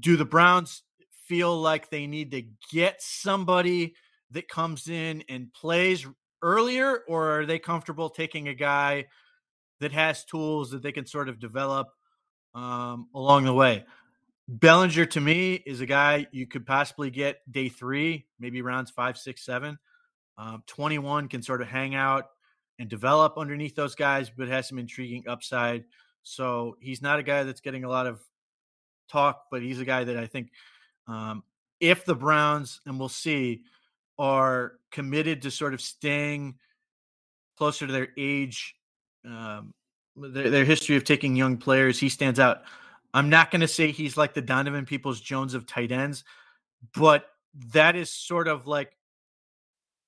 Do 0.00 0.16
the 0.16 0.24
Browns 0.24 0.82
feel 1.26 1.58
like 1.60 1.90
they 1.90 2.06
need 2.06 2.32
to 2.32 2.42
get 2.72 3.00
somebody 3.00 3.94
that 4.32 4.48
comes 4.48 4.88
in 4.88 5.22
and 5.28 5.52
plays 5.52 6.06
earlier, 6.42 7.02
or 7.08 7.40
are 7.40 7.46
they 7.46 7.58
comfortable 7.58 8.10
taking 8.10 8.48
a 8.48 8.54
guy 8.54 9.06
that 9.80 9.92
has 9.92 10.24
tools 10.24 10.70
that 10.70 10.82
they 10.82 10.92
can 10.92 11.06
sort 11.06 11.28
of 11.28 11.38
develop 11.38 11.88
um, 12.54 13.08
along 13.14 13.44
the 13.44 13.54
way? 13.54 13.84
Bellinger 14.48 15.06
to 15.06 15.20
me 15.20 15.54
is 15.54 15.80
a 15.80 15.86
guy 15.86 16.26
you 16.30 16.46
could 16.46 16.66
possibly 16.66 17.10
get 17.10 17.40
day 17.50 17.68
three, 17.68 18.26
maybe 18.38 18.62
rounds 18.62 18.90
five, 18.90 19.18
six, 19.18 19.44
seven. 19.44 19.78
Um, 20.38 20.62
21 20.66 21.28
can 21.28 21.42
sort 21.42 21.62
of 21.62 21.68
hang 21.68 21.94
out 21.94 22.26
and 22.78 22.88
develop 22.88 23.38
underneath 23.38 23.74
those 23.74 23.94
guys, 23.94 24.30
but 24.30 24.48
has 24.48 24.68
some 24.68 24.78
intriguing 24.78 25.24
upside. 25.26 25.84
So 26.22 26.76
he's 26.80 27.02
not 27.02 27.18
a 27.18 27.22
guy 27.22 27.42
that's 27.42 27.60
getting 27.60 27.84
a 27.84 27.88
lot 27.88 28.06
of 28.06 28.20
talk, 29.10 29.44
but 29.50 29.62
he's 29.62 29.80
a 29.80 29.84
guy 29.84 30.04
that 30.04 30.16
I 30.16 30.26
think 30.26 30.50
um, 31.08 31.42
if 31.80 32.04
the 32.04 32.14
Browns, 32.14 32.80
and 32.86 32.98
we'll 32.98 33.08
see, 33.08 33.62
are 34.18 34.74
committed 34.90 35.42
to 35.42 35.50
sort 35.50 35.74
of 35.74 35.80
staying 35.80 36.54
closer 37.56 37.86
to 37.86 37.92
their 37.92 38.08
age, 38.16 38.76
um, 39.24 39.74
their, 40.16 40.50
their 40.50 40.64
history 40.64 40.96
of 40.96 41.04
taking 41.04 41.36
young 41.36 41.56
players. 41.56 41.98
He 41.98 42.08
stands 42.08 42.38
out. 42.38 42.62
I'm 43.14 43.30
not 43.30 43.50
going 43.50 43.60
to 43.60 43.68
say 43.68 43.90
he's 43.92 44.16
like 44.16 44.34
the 44.34 44.42
Donovan 44.42 44.86
Peoples 44.86 45.20
Jones 45.20 45.54
of 45.54 45.66
tight 45.66 45.92
ends, 45.92 46.24
but 46.94 47.26
that 47.72 47.96
is 47.96 48.10
sort 48.10 48.48
of 48.48 48.66
like 48.66 48.92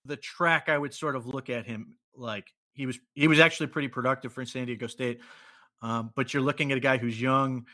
the 0.05 0.17
track 0.17 0.69
I 0.69 0.79
would 0.79 0.95
sort 0.95 1.17
of 1.17 1.27
look 1.27 1.51
at 1.51 1.67
him 1.67 1.97
like. 2.15 2.53
He 2.73 2.87
was 2.87 2.99
he 3.15 3.27
was 3.27 3.41
actually 3.41 3.67
pretty 3.67 3.89
productive 3.89 4.33
for 4.33 4.45
San 4.45 4.67
Diego 4.67 4.87
State, 4.87 5.21
um, 5.83 6.13
but 6.15 6.33
you're 6.33 6.45
looking 6.45 6.71
at 6.71 6.79
a 6.79 6.81
guy 6.81 6.97
who's 6.97 7.21
young, 7.21 7.67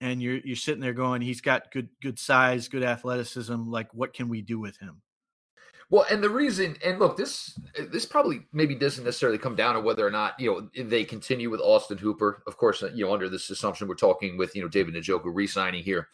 and 0.00 0.20
you're 0.20 0.38
you're 0.38 0.56
sitting 0.56 0.80
there 0.80 0.92
going, 0.92 1.22
he's 1.22 1.40
got 1.40 1.70
good 1.70 1.88
good 2.02 2.18
size, 2.18 2.66
good 2.66 2.82
athleticism. 2.82 3.70
Like, 3.70 3.94
what 3.94 4.14
can 4.14 4.28
we 4.28 4.42
do 4.42 4.58
with 4.58 4.78
him? 4.78 5.02
Well, 5.88 6.04
and 6.10 6.22
the 6.22 6.30
reason, 6.30 6.76
and 6.84 6.98
look, 6.98 7.16
this 7.16 7.58
this 7.90 8.06
probably 8.06 8.40
maybe 8.52 8.74
doesn't 8.74 9.04
necessarily 9.04 9.38
come 9.38 9.54
down 9.54 9.74
to 9.74 9.80
whether 9.80 10.04
or 10.04 10.10
not 10.10 10.38
you 10.40 10.68
know 10.76 10.84
they 10.84 11.04
continue 11.04 11.48
with 11.48 11.60
Austin 11.60 11.98
Hooper. 11.98 12.42
Of 12.46 12.56
course, 12.56 12.82
you 12.94 13.04
know 13.04 13.12
under 13.12 13.28
this 13.28 13.50
assumption 13.50 13.86
we're 13.86 13.94
talking 13.94 14.36
with 14.36 14.56
you 14.56 14.62
know 14.62 14.68
David 14.68 14.94
Njoku 14.94 15.26
re-signing 15.26 15.84
here. 15.84 16.08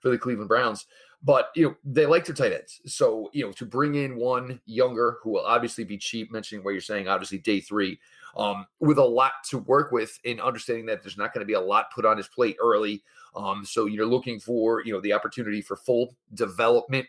for 0.00 0.10
the 0.10 0.18
Cleveland 0.18 0.48
Browns. 0.48 0.86
But 1.22 1.50
you 1.56 1.68
know 1.68 1.76
they 1.84 2.06
like 2.06 2.24
their 2.24 2.34
tight 2.34 2.52
ends, 2.52 2.80
so 2.86 3.28
you 3.32 3.44
know 3.44 3.50
to 3.52 3.66
bring 3.66 3.96
in 3.96 4.16
one 4.16 4.60
younger 4.66 5.18
who 5.22 5.30
will 5.30 5.44
obviously 5.44 5.82
be 5.82 5.98
cheap. 5.98 6.30
Mentioning 6.30 6.64
what 6.64 6.70
you're 6.70 6.80
saying, 6.80 7.08
obviously 7.08 7.38
day 7.38 7.60
three, 7.60 7.98
um, 8.36 8.66
with 8.78 8.98
a 8.98 9.04
lot 9.04 9.32
to 9.50 9.58
work 9.58 9.90
with 9.90 10.16
in 10.22 10.38
understanding 10.38 10.86
that 10.86 11.02
there's 11.02 11.18
not 11.18 11.34
going 11.34 11.40
to 11.40 11.46
be 11.46 11.54
a 11.54 11.60
lot 11.60 11.92
put 11.92 12.06
on 12.06 12.16
his 12.16 12.28
plate 12.28 12.56
early. 12.62 13.02
Um, 13.34 13.64
so 13.64 13.86
you're 13.86 14.06
looking 14.06 14.38
for 14.38 14.80
you 14.84 14.92
know 14.92 15.00
the 15.00 15.12
opportunity 15.12 15.60
for 15.60 15.74
full 15.74 16.14
development 16.34 17.06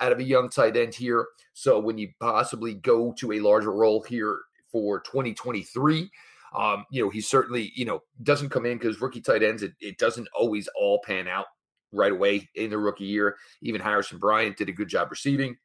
out 0.00 0.12
of 0.12 0.18
a 0.18 0.24
young 0.24 0.48
tight 0.48 0.76
end 0.76 0.94
here. 0.94 1.26
So 1.52 1.78
when 1.78 1.98
you 1.98 2.10
possibly 2.20 2.74
go 2.74 3.12
to 3.18 3.32
a 3.32 3.40
larger 3.40 3.72
role 3.72 4.02
here 4.02 4.38
for 4.72 5.00
2023. 5.00 6.10
Um, 6.58 6.84
you 6.90 7.02
know, 7.02 7.10
he 7.10 7.20
certainly, 7.20 7.72
you 7.74 7.84
know, 7.84 8.02
doesn't 8.22 8.48
come 8.48 8.66
in 8.66 8.78
because 8.78 9.00
rookie 9.00 9.20
tight 9.20 9.42
ends, 9.42 9.62
it, 9.62 9.72
it 9.80 9.98
doesn't 9.98 10.28
always 10.36 10.68
all 10.78 11.00
pan 11.04 11.28
out 11.28 11.46
right 11.92 12.12
away 12.12 12.48
in 12.54 12.70
the 12.70 12.78
rookie 12.78 13.04
year. 13.04 13.36
Even 13.60 13.80
Harrison 13.80 14.18
Bryant 14.18 14.56
did 14.56 14.68
a 14.68 14.72
good 14.72 14.88
job 14.88 15.10
receiving 15.10 15.56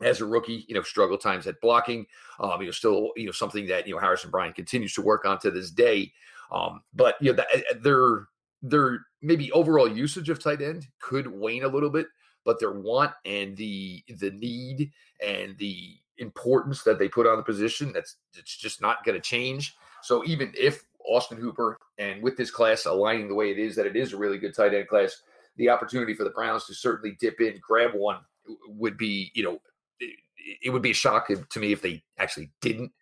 as 0.00 0.20
a 0.20 0.24
rookie, 0.26 0.64
you 0.68 0.74
know, 0.74 0.82
struggle 0.82 1.18
times 1.18 1.46
at 1.46 1.60
blocking. 1.60 2.06
Um, 2.40 2.60
you 2.60 2.66
know, 2.66 2.72
still, 2.72 3.10
you 3.16 3.26
know, 3.26 3.32
something 3.32 3.66
that 3.66 3.86
you 3.86 3.94
know 3.94 4.00
Harrison 4.00 4.30
Bryant 4.30 4.54
continues 4.54 4.94
to 4.94 5.02
work 5.02 5.24
on 5.24 5.38
to 5.40 5.50
this 5.50 5.70
day. 5.70 6.12
Um, 6.50 6.82
but 6.94 7.16
you 7.20 7.32
know, 7.32 7.42
eh, 7.52 7.60
eh, 7.70 7.74
their 7.80 8.28
their 8.62 9.00
maybe 9.22 9.52
overall 9.52 9.88
usage 9.88 10.28
of 10.30 10.42
tight 10.42 10.62
end 10.62 10.86
could 11.00 11.26
wane 11.26 11.64
a 11.64 11.68
little 11.68 11.90
bit, 11.90 12.06
but 12.44 12.58
their 12.58 12.72
want 12.72 13.12
and 13.24 13.56
the 13.56 14.02
the 14.18 14.30
need 14.30 14.90
and 15.24 15.56
the 15.58 15.96
importance 16.18 16.82
that 16.82 16.98
they 16.98 17.08
put 17.08 17.26
on 17.26 17.36
the 17.36 17.42
position 17.42 17.92
that's 17.92 18.16
it's 18.36 18.56
just 18.56 18.80
not 18.80 19.04
going 19.04 19.14
to 19.14 19.20
change. 19.20 19.76
So 20.02 20.24
even 20.24 20.52
if 20.56 20.84
Austin 21.08 21.38
Hooper 21.38 21.78
and 21.98 22.22
with 22.22 22.36
this 22.36 22.50
class 22.50 22.86
aligning 22.86 23.28
the 23.28 23.34
way 23.34 23.50
it 23.50 23.58
is, 23.58 23.76
that 23.76 23.86
it 23.86 23.96
is 23.96 24.12
a 24.12 24.16
really 24.16 24.38
good 24.38 24.54
tight 24.54 24.74
end 24.74 24.88
class, 24.88 25.22
the 25.56 25.68
opportunity 25.68 26.14
for 26.14 26.24
the 26.24 26.30
Browns 26.30 26.66
to 26.66 26.74
certainly 26.74 27.16
dip 27.20 27.40
in, 27.40 27.58
grab 27.60 27.92
one 27.94 28.18
would 28.68 28.96
be, 28.96 29.30
you 29.34 29.42
know, 29.42 29.58
it, 30.62 30.70
would 30.70 30.82
be 30.82 30.92
a 30.92 30.94
shock 30.94 31.28
to 31.28 31.60
me 31.60 31.72
if 31.72 31.82
they 31.82 32.02
actually 32.18 32.50
didn't 32.60 32.92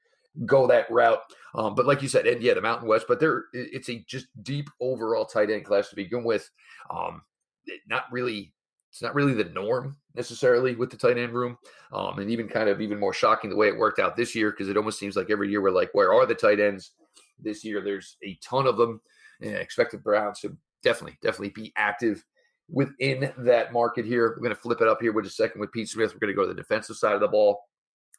go 0.44 0.66
that 0.66 0.90
route. 0.90 1.20
Um, 1.54 1.74
but 1.74 1.86
like 1.86 2.02
you 2.02 2.08
said, 2.08 2.26
and 2.26 2.42
yeah, 2.42 2.54
the 2.54 2.60
Mountain 2.60 2.88
West, 2.88 3.06
but 3.08 3.20
there 3.20 3.44
it's 3.52 3.88
a 3.88 4.04
just 4.06 4.26
deep 4.42 4.68
overall 4.80 5.24
tight 5.24 5.50
end 5.50 5.64
class 5.64 5.88
to 5.90 5.96
begin 5.96 6.24
with. 6.24 6.50
Um, 6.90 7.22
not 7.88 8.04
really 8.10 8.52
it's 8.90 9.02
not 9.02 9.14
really 9.14 9.34
the 9.34 9.44
norm 9.44 9.96
necessarily 10.14 10.74
with 10.74 10.90
the 10.90 10.96
tight 10.96 11.18
end 11.18 11.32
room. 11.32 11.58
Um, 11.92 12.18
and 12.18 12.30
even 12.30 12.48
kind 12.48 12.68
of 12.68 12.80
even 12.80 12.98
more 12.98 13.12
shocking 13.12 13.50
the 13.50 13.56
way 13.56 13.68
it 13.68 13.76
worked 13.76 13.98
out 13.98 14.16
this 14.16 14.34
year 14.34 14.50
because 14.50 14.68
it 14.68 14.76
almost 14.76 14.98
seems 14.98 15.16
like 15.16 15.30
every 15.30 15.50
year 15.50 15.60
we're 15.60 15.70
like, 15.70 15.90
where 15.92 16.12
are 16.12 16.26
the 16.26 16.34
tight 16.34 16.60
ends? 16.60 16.92
This 17.38 17.64
year 17.64 17.82
there's 17.82 18.16
a 18.22 18.38
ton 18.42 18.66
of 18.66 18.76
them. 18.76 19.00
And 19.40 19.56
I 19.56 19.58
expect 19.58 19.92
the 19.92 19.98
Browns 19.98 20.40
to 20.40 20.56
definitely, 20.82 21.18
definitely 21.22 21.50
be 21.50 21.72
active 21.76 22.24
within 22.68 23.32
that 23.38 23.72
market 23.72 24.04
here. 24.04 24.30
We're 24.30 24.42
going 24.42 24.54
to 24.54 24.60
flip 24.60 24.80
it 24.80 24.88
up 24.88 25.00
here 25.00 25.12
with 25.12 25.26
a 25.26 25.30
second 25.30 25.60
with 25.60 25.72
Pete 25.72 25.88
Smith. 25.88 26.12
We're 26.12 26.20
going 26.20 26.32
to 26.32 26.36
go 26.36 26.42
to 26.42 26.54
the 26.54 26.60
defensive 26.60 26.96
side 26.96 27.14
of 27.14 27.20
the 27.20 27.28
ball. 27.28 27.60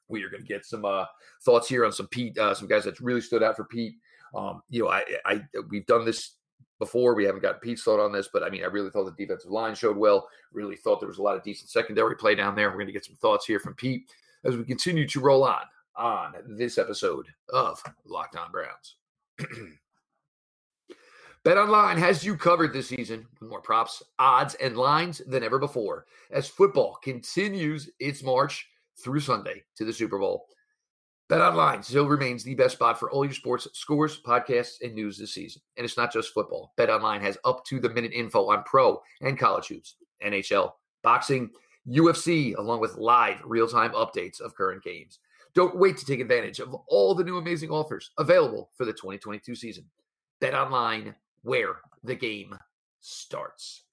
We 0.10 0.24
are 0.24 0.30
going 0.30 0.44
to 0.44 0.48
get 0.48 0.66
some 0.66 0.86
uh, 0.86 1.06
thoughts 1.44 1.68
here 1.68 1.86
on 1.86 1.92
some 1.92 2.08
Pete, 2.08 2.38
uh, 2.38 2.54
some 2.54 2.68
guys 2.68 2.86
that 2.86 3.00
really 3.00 3.22
stood 3.22 3.44
out 3.44 3.56
for 3.56 3.66
Pete. 3.66 3.96
Um, 4.36 4.62
you 4.70 4.84
know, 4.84 4.90
I, 4.90 5.04
I, 5.26 5.42
we've 5.70 5.86
done 5.86 6.06
this 6.06 6.37
before. 6.80 7.16
We 7.16 7.26
haven't 7.26 7.42
gotten 7.42 7.60
Pete's 7.60 7.84
thought 7.84 8.04
on 8.04 8.12
this, 8.12 8.30
but 8.32 8.44
I 8.44 8.50
mean, 8.50 8.64
I 8.64 8.68
really 8.68 8.90
thought 8.90 9.06
the 9.06 9.12
defensive 9.12 9.52
line 9.52 9.76
showed 9.76 9.98
well. 9.98 10.28
Really 10.52 10.76
thought 10.76 11.00
there 11.00 11.10
was 11.10 11.18
a 11.18 11.24
lot 11.24 11.36
of 11.36 11.44
decent 11.44 11.70
secondary 11.70 12.16
play 12.16 12.36
down 12.36 12.56
there. 12.56 12.70
We're 12.70 12.76
going 12.76 12.88
to 12.88 12.94
get 12.94 13.06
some 13.06 13.16
thoughts 13.16 13.46
here 13.46 13.60
from 13.60 13.76
Pete 13.76 14.12
as 14.44 14.56
we 14.56 14.64
continue 14.64 15.08
to 15.08 15.20
roll 15.20 15.44
on 15.44 15.62
on 15.96 16.34
this 16.46 16.78
episode 16.78 17.28
of 17.50 17.82
Locked 18.06 18.36
On 18.36 18.52
Browns. 18.52 18.96
Bet 21.44 21.58
Online 21.58 21.98
has 21.98 22.26
you 22.26 22.36
covered 22.36 22.74
this 22.74 22.90
season 22.90 23.26
with 23.40 23.50
more 23.50 23.62
props, 23.62 24.04
odds, 24.20 24.56
and 24.56 24.76
lines 24.76 25.22
than 25.28 25.44
ever 25.44 25.58
before 25.58 26.06
as 26.32 26.48
football 26.48 26.96
continues 27.02 27.90
its 28.00 28.22
march 28.22 28.68
through 29.02 29.22
Sunday 29.22 29.64
to 29.76 29.86
the 29.86 29.94
Super 29.94 30.20
Bowl. 30.20 30.48
BetOnline 31.30 31.84
still 31.84 32.08
remains 32.08 32.42
the 32.44 32.56
best 32.56 32.76
spot 32.76 32.98
for 32.98 33.12
all 33.12 33.26
your 33.26 33.34
sports 33.34 33.68
scores, 33.74 34.22
podcasts, 34.22 34.82
and 34.82 34.96
news 34.96 35.18
this 35.18 35.34
season. 35.34 35.62
And 35.76 35.84
it's 35.84 35.98
not 35.98 36.14
just 36.14 36.34
football. 36.34 36.74
BetOnline 36.78 37.22
has 37.22 37.38
up 37.44 37.66
to 37.66 37.82
the 37.82 37.90
minute 37.90 38.14
info 38.14 38.50
on 38.50 38.64
pro 38.64 39.02
and 39.22 39.38
college 39.38 39.68
hoops, 39.68 39.96
NHL, 40.26 40.72
boxing, 41.04 41.50
UFC, 41.86 42.56
along 42.56 42.80
with 42.80 42.96
live 42.96 43.42
real 43.44 43.68
time 43.68 43.92
updates 43.92 44.40
of 44.40 44.56
current 44.56 44.82
games. 44.84 45.20
Don't 45.54 45.78
wait 45.78 45.98
to 45.98 46.06
take 46.06 46.22
advantage 46.22 46.60
of 46.60 46.74
all 46.88 47.14
the 47.14 47.24
new 47.26 47.38
amazing 47.38 47.72
offers 47.72 48.12
available 48.18 48.70
for 48.78 48.86
the 48.86 48.94
2022 48.94 49.54
season. 49.54 49.86
BetOnline, 50.42 51.14
where 51.42 51.78
the 52.04 52.16
game 52.16 52.58
starts. 53.02 53.84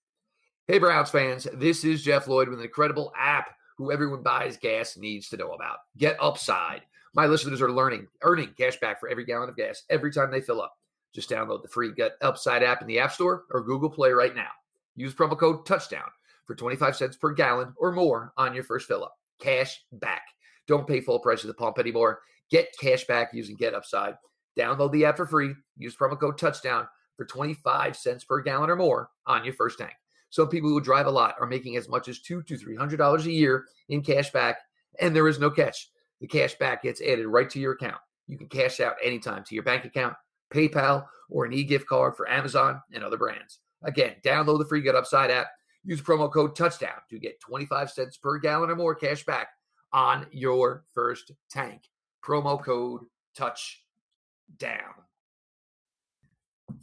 Hey, 0.69 0.79
Browns 0.79 1.11
fans, 1.11 1.49
this 1.55 1.85
is 1.85 2.03
Jeff 2.03 2.29
Lloyd 2.29 2.49
with 2.49 2.61
an 2.61 2.65
incredible 2.65 3.13
app 3.19 3.51
who 3.77 3.91
everyone 3.91 4.23
buys 4.23 4.57
gas 4.57 4.97
needs 4.97 5.29
to 5.31 5.37
know 5.37 5.53
about. 5.53 5.79
Get 5.97 6.17
Upside. 6.21 6.83
My 7.15 7.27
listeners 7.27 7.63
are 7.63 7.71
learning, 7.71 8.09
earning 8.23 8.55
cash 8.59 8.79
back 8.81 8.99
for 8.99 9.09
every 9.09 9.25
gallon 9.25 9.49
of 9.49 9.57
gas 9.57 9.85
every 9.89 10.13
time 10.13 10.33
they 10.33 10.41
fill 10.41 10.61
up. 10.61 10.75
Just 11.15 11.31
download 11.31 11.63
the 11.63 11.69
free 11.69 11.93
Get 11.93 12.17
Upside 12.21 12.65
app 12.65 12.83
in 12.83 12.89
the 12.89 12.99
App 12.99 13.13
Store 13.13 13.45
or 13.53 13.63
Google 13.63 13.89
Play 13.89 14.11
right 14.11 14.35
now. 14.35 14.49
Use 14.97 15.15
promo 15.15 15.39
code 15.39 15.65
Touchdown 15.65 16.09
for 16.45 16.57
25 16.57 16.97
cents 16.97 17.17
per 17.17 17.33
gallon 17.33 17.73
or 17.77 17.93
more 17.93 18.33
on 18.37 18.53
your 18.53 18.65
first 18.65 18.89
fill 18.89 19.05
up. 19.05 19.15
Cash 19.39 19.81
back. 19.93 20.23
Don't 20.67 20.89
pay 20.89 21.01
full 21.01 21.21
price 21.21 21.45
at 21.45 21.47
the 21.47 21.55
pump 21.55 21.79
anymore. 21.79 22.21
Get 22.51 22.75
cash 22.81 23.05
back 23.05 23.31
using 23.33 23.55
Get 23.57 23.75
Upside. 23.75 24.17
Download 24.59 24.91
the 24.91 25.05
app 25.05 25.17
for 25.17 25.27
free. 25.27 25.55
Use 25.77 25.97
promo 25.97 26.19
code 26.19 26.37
Touchdown 26.37 26.89
for 27.17 27.25
25 27.27 27.97
cents 27.97 28.25
per 28.25 28.41
gallon 28.43 28.71
or 28.71 28.77
more 28.77 29.09
on 29.27 29.45
your 29.45 29.55
first 29.55 29.79
tank. 29.79 29.95
Some 30.31 30.49
people 30.49 30.69
who 30.69 30.81
drive 30.81 31.07
a 31.07 31.13
lot 31.13 31.37
are 31.41 31.47
making 31.47 31.77
as 31.77 31.89
much 31.89 32.09
as 32.09 32.19
two 32.19 32.43
to 32.43 32.57
three 32.57 32.75
hundred 32.75 32.97
dollars 32.97 33.25
a 33.25 33.31
year 33.31 33.67
in 33.89 34.03
cash 34.03 34.33
back, 34.33 34.59
and 35.01 35.15
there 35.15 35.29
is 35.29 35.39
no 35.39 35.49
catch. 35.49 35.89
The 36.25 36.29
cash 36.29 36.55
back 36.55 36.83
gets 36.83 37.03
added 37.03 37.27
right 37.27 37.51
to 37.51 37.61
your 37.61 37.73
account. 37.73 38.01
You 38.29 38.39
can 38.39 38.49
cash 38.49 38.81
out 38.81 38.95
anytime 39.05 39.45
to 39.45 39.55
your 39.55 39.63
bank 39.63 39.85
account, 39.85 40.15
PayPal, 40.51 41.05
or 41.29 41.45
an 41.45 41.53
e-gift 41.53 41.87
card 41.87 42.17
for 42.17 42.27
Amazon 42.31 42.81
and 42.95 43.05
other 43.05 43.19
brands. 43.19 43.59
Again, 43.83 44.15
download 44.25 44.59
the 44.59 44.65
free 44.65 44.81
Get 44.81 44.95
Upside 44.95 45.31
app. 45.31 45.49
Use 45.85 46.01
promo 46.01 46.33
code 46.33 46.57
Touchdown 46.57 46.97
to 47.11 47.19
get 47.19 47.39
25 47.41 47.91
cents 47.91 48.17
per 48.17 48.39
gallon 48.39 48.71
or 48.71 48.75
more 48.75 48.95
cash 48.95 49.23
back 49.27 49.49
on 49.93 50.27
your 50.33 50.85
first 50.95 51.31
tank. 51.51 51.83
Promo 52.25 52.59
code 52.59 53.03
Touchdown. 53.37 54.95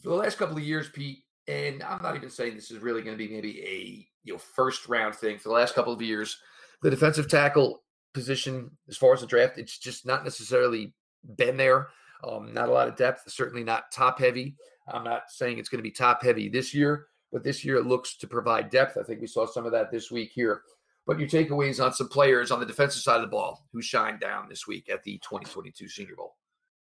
For 0.03 0.10
the 0.10 0.15
last 0.15 0.38
couple 0.38 0.57
of 0.57 0.63
years, 0.63 0.88
Pete, 0.89 1.24
and 1.48 1.81
I'm 1.81 2.03
not 2.03 2.15
even 2.15 2.29
saying 2.29 2.53
this 2.53 2.69
is 2.69 2.77
really 2.77 3.01
going 3.01 3.17
to 3.17 3.27
be 3.27 3.33
maybe 3.33 3.60
a 3.63 4.07
you 4.24 4.33
know 4.33 4.38
first 4.38 4.88
round 4.88 5.15
thing. 5.15 5.39
For 5.39 5.50
the 5.50 5.55
last 5.55 5.74
couple 5.74 5.93
of 5.93 6.01
years, 6.03 6.38
the 6.83 6.91
defensive 6.91 7.27
tackle 7.27 7.81
position 8.13 8.72
as 8.89 8.98
far 8.98 9.13
as 9.13 9.22
the 9.22 9.27
draft. 9.27 9.58
It's 9.58 9.77
just 9.77 10.06
not 10.06 10.24
necessarily 10.24 10.94
been 11.36 11.58
there. 11.58 11.89
Um, 12.24 12.53
not 12.53 12.70
a 12.70 12.72
lot 12.72 12.88
of 12.88 12.96
depth, 12.96 13.24
certainly 13.27 13.63
not 13.63 13.91
top 13.91 14.20
heavy. 14.20 14.56
I'm 14.88 15.03
not 15.03 15.24
saying 15.30 15.58
it's 15.58 15.70
going 15.70 15.80
to 15.80 15.84
be 15.84 15.91
top 15.91 16.24
heavy 16.24 16.50
this 16.50 16.74
year, 16.74 17.08
but 17.32 17.44
this 17.44 17.65
year 17.65 17.77
it 17.77 17.86
looks 17.86 18.18
to 18.18 18.27
provide 18.27 18.70
depth. 18.70 18.98
I 18.98 19.03
think 19.03 19.22
we 19.22 19.27
saw 19.27 19.46
some 19.46 19.65
of 19.65 19.72
that 19.72 19.91
this 19.91 20.12
week 20.12 20.32
here. 20.34 20.62
But 21.08 21.20
your 21.20 21.27
takeaways 21.27 21.84
on 21.84 21.94
some 21.94 22.10
players 22.10 22.51
on 22.51 22.60
the 22.60 22.65
defensive 22.65 23.01
side 23.01 23.15
of 23.15 23.22
the 23.22 23.27
ball 23.27 23.65
who 23.74 23.82
shined 23.82 24.20
down 24.20 24.48
this 24.48 24.68
week 24.68 24.89
at 24.89 25.03
the 25.03 25.18
2022 25.24 25.88
Senior 25.88 26.15
Bowl. 26.15 26.36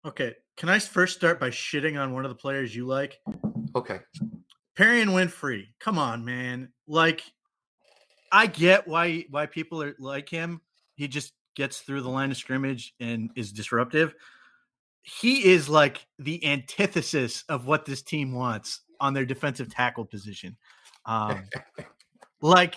Okay. 0.05 0.35
Can 0.57 0.67
I 0.67 0.79
first 0.79 1.15
start 1.15 1.39
by 1.39 1.49
shitting 1.49 1.99
on 1.99 2.13
one 2.13 2.25
of 2.25 2.29
the 2.29 2.35
players 2.35 2.75
you 2.75 2.85
like? 2.85 3.19
Okay. 3.75 3.99
Perrion 4.77 5.09
Winfrey. 5.09 5.67
Come 5.79 5.97
on, 5.97 6.25
man. 6.25 6.69
Like, 6.87 7.21
I 8.31 8.47
get 8.47 8.87
why 8.87 9.25
why 9.29 9.45
people 9.45 9.81
are 9.81 9.95
like 9.99 10.29
him 10.29 10.61
he 10.99 11.07
just 11.07 11.31
gets 11.55 11.79
through 11.79 12.01
the 12.01 12.09
line 12.09 12.29
of 12.29 12.35
scrimmage 12.35 12.93
and 12.99 13.31
is 13.37 13.53
disruptive. 13.53 14.13
He 15.01 15.45
is 15.45 15.69
like 15.69 16.05
the 16.19 16.45
antithesis 16.45 17.45
of 17.47 17.65
what 17.65 17.85
this 17.85 18.01
team 18.01 18.33
wants 18.33 18.81
on 18.99 19.13
their 19.13 19.23
defensive 19.23 19.73
tackle 19.73 20.03
position. 20.03 20.57
Um, 21.05 21.45
like, 22.41 22.75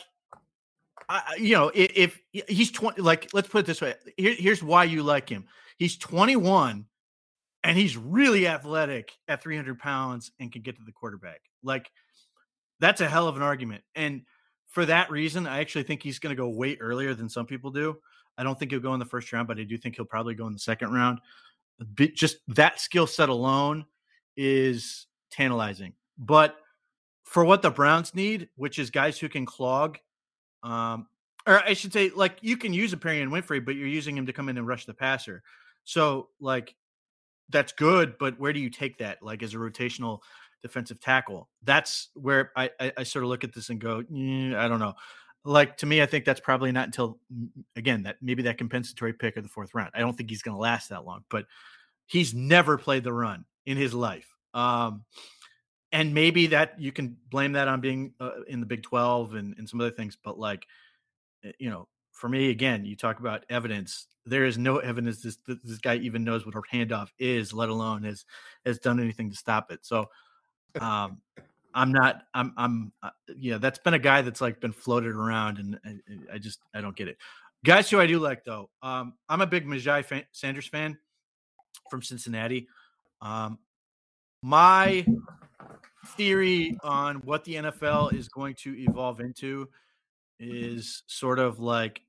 I, 1.09 1.35
you 1.37 1.57
know, 1.57 1.73
if, 1.75 2.21
if, 2.33 2.47
he's 2.47 2.71
20, 2.71 3.03
like, 3.03 3.29
let's 3.33 3.49
put 3.49 3.59
it 3.59 3.67
this 3.67 3.81
way. 3.81 3.95
Here, 4.17 4.37
here's 4.39 4.63
why 4.63 4.85
you 4.85 5.03
like 5.03 5.29
him. 5.29 5.47
He's 5.79 5.97
21 5.97 6.87
and 7.65 7.77
he's 7.77 7.97
really 7.97 8.47
athletic 8.47 9.11
at 9.27 9.43
300 9.43 9.81
pounds 9.81 10.31
and 10.39 10.53
can 10.53 10.63
get 10.63 10.77
to 10.77 10.85
the 10.87 10.93
quarterback. 10.93 11.41
Like, 11.65 11.91
that's 12.79 13.01
a 13.01 13.09
hell 13.09 13.27
of 13.27 13.35
an 13.35 13.43
argument. 13.43 13.83
And 13.97 14.23
for 14.69 14.87
that 14.87 15.11
reason, 15.11 15.49
I 15.49 15.59
actually 15.59 15.83
think 15.83 16.05
he's 16.05 16.21
going 16.21 16.35
to 16.35 16.41
go 16.41 16.49
way 16.49 16.77
earlier 16.81 17.15
than 17.15 17.29
some 17.29 17.47
people 17.47 17.73
do. 17.73 17.99
I 18.39 18.45
don't 18.45 18.59
think 18.59 18.71
he'll 18.71 18.81
go 18.81 18.95
in 18.95 19.01
the 19.01 19.07
first 19.07 19.33
round, 19.33 19.49
but 19.49 19.59
I 19.59 19.65
do 19.65 19.77
think 19.77 19.97
he'll 19.97 20.05
probably 20.05 20.35
go 20.35 20.47
in 20.47 20.53
the 20.53 20.59
second 20.59 20.93
round. 20.93 21.21
Just 22.15 22.39
that 22.49 22.81
skill 22.81 23.07
set 23.07 23.29
alone 23.29 23.85
is 24.37 25.07
tantalizing. 25.31 25.95
But 26.19 26.57
for 27.25 27.45
what 27.45 27.63
the 27.63 27.71
Browns 27.71 28.15
need, 28.15 28.49
which 28.57 28.79
is 28.79 28.91
guys 28.91 29.19
who 29.19 29.29
can 29.29 29.47
clog, 29.47 29.99
um, 30.63 31.07
or 31.47 31.61
I 31.61 31.73
should 31.73 31.93
say, 31.93 32.11
like 32.15 32.39
you 32.41 32.57
can 32.57 32.73
use 32.73 32.93
a 32.93 32.97
Perrion 32.97 33.29
Winfrey, 33.29 33.65
but 33.65 33.75
you're 33.75 33.89
using 33.89 34.17
him 34.17 34.27
to 34.27 34.33
come 34.33 34.49
in 34.49 34.59
and 34.59 34.67
rush 34.67 34.87
the 34.87 34.95
passer. 34.95 35.43
So, 35.85 36.29
like, 36.41 36.77
that's 37.49 37.73
good, 37.73 38.17
but 38.19 38.39
where 38.39 38.53
do 38.53 38.61
you 38.61 38.71
take 38.71 38.99
that? 38.99 39.23
Like, 39.23 39.43
as 39.43 39.55
a 39.55 39.57
rotational 39.57 40.21
defensive 40.63 41.01
tackle. 41.01 41.49
That's 41.65 42.09
where 42.15 42.53
I, 42.57 42.71
I, 42.81 42.93
I 42.99 43.03
sort 43.03 43.25
of 43.25 43.31
look 43.31 43.45
at 43.45 43.53
this 43.53 43.69
and 43.69 43.81
go, 43.81 44.03
mm, 44.03 44.55
I 44.55 44.69
don't 44.69 44.79
know. 44.79 44.95
Like 45.45 45.77
to 45.79 45.87
me, 45.87 46.01
I 46.01 46.07
think 46.07 46.25
that's 46.25 46.41
probably 46.41 46.71
not 46.71 46.87
until 46.87 47.19
again 47.75 48.05
that 48.05 48.17
maybe 48.23 48.43
that 48.45 48.59
compensatory 48.59 49.13
pick 49.13 49.37
of 49.37 49.43
the 49.43 49.49
fourth 49.49 49.75
round. 49.75 49.91
I 49.95 50.01
don't 50.01 50.17
think 50.17 50.31
he's 50.31 50.43
going 50.43 50.55
to 50.55 50.61
last 50.61 50.91
that 50.91 51.05
long, 51.05 51.25
but 51.31 51.47
he's 52.07 52.33
never 52.33 52.79
played 52.79 53.05
the 53.05 53.13
run 53.13 53.45
in 53.67 53.77
his 53.77 53.93
life. 53.93 54.29
Um, 54.55 55.05
and 55.93 56.15
maybe 56.15 56.49
that 56.49 56.81
you 56.81 56.93
can 56.93 57.17
blame 57.31 57.53
that 57.53 57.69
on 57.69 57.81
being 57.81 58.15
uh, 58.21 58.43
in 58.49 58.61
the 58.61 58.67
Big 58.67 58.83
12 58.83 59.35
and, 59.35 59.55
and 59.59 59.69
some 59.69 59.81
other 59.81 59.91
things, 59.91 60.17
but 60.23 60.39
like, 60.39 60.67
eh, 61.45 61.53
you 61.59 61.71
know, 61.71 61.89
for 62.13 62.29
me, 62.29 62.51
again, 62.51 62.85
you 62.85 62.97
talk 62.97 63.21
about 63.21 63.45
evidence. 63.51 64.07
There 64.25 64.45
is 64.45 64.57
no 64.57 64.79
evidence 64.79 65.23
this 65.23 65.39
this 65.47 65.79
guy 65.79 65.97
even 65.97 66.25
knows 66.25 66.47
what 66.47 66.55
a 66.55 66.63
handoff 66.73 67.09
is, 67.19 67.53
let 67.53 67.69
alone 67.69 68.05
has 68.05 68.25
has 68.65 68.79
done 68.79 69.01
anything 69.01 69.31
to 69.31 69.37
stop 69.37 69.73
it. 69.73 69.81
So, 69.83 70.07
um, 70.81 71.21
I'm 71.75 71.93
not. 71.93 72.23
I'm. 72.35 72.53
I'm. 72.57 72.93
Uh, 73.03 73.11
yeah, 73.37 73.59
that's 73.59 73.79
been 73.79 73.95
a 73.95 73.99
guy 73.99 74.23
that's 74.23 74.41
like 74.41 74.61
been 74.61 74.73
floated 74.73 75.15
around, 75.15 75.59
and 75.59 75.79
I, 75.85 76.35
I 76.35 76.39
just 76.39 76.61
I 76.75 76.81
don't 76.81 76.97
get 76.97 77.09
it. 77.09 77.17
Guys 77.65 77.89
who 77.91 78.01
I 78.01 78.07
do 78.07 78.19
like 78.19 78.45
though, 78.45 78.71
um, 78.83 79.15
I'm 79.29 79.41
a 79.41 79.47
big 79.47 79.67
Myjai 79.67 80.05
fan, 80.05 80.25
Sanders 80.33 80.67
fan 80.67 80.99
from 81.91 82.03
Cincinnati. 82.03 82.69
Um, 83.21 83.59
my 84.43 85.07
theory 86.17 86.77
on 86.83 87.17
what 87.17 87.45
the 87.45 87.55
NFL 87.55 88.13
is 88.15 88.29
going 88.29 88.55
to 88.57 88.77
evolve 88.77 89.21
into 89.21 89.69
is 90.41 91.05
sort 91.07 91.39
of 91.39 91.61
like 91.61 92.03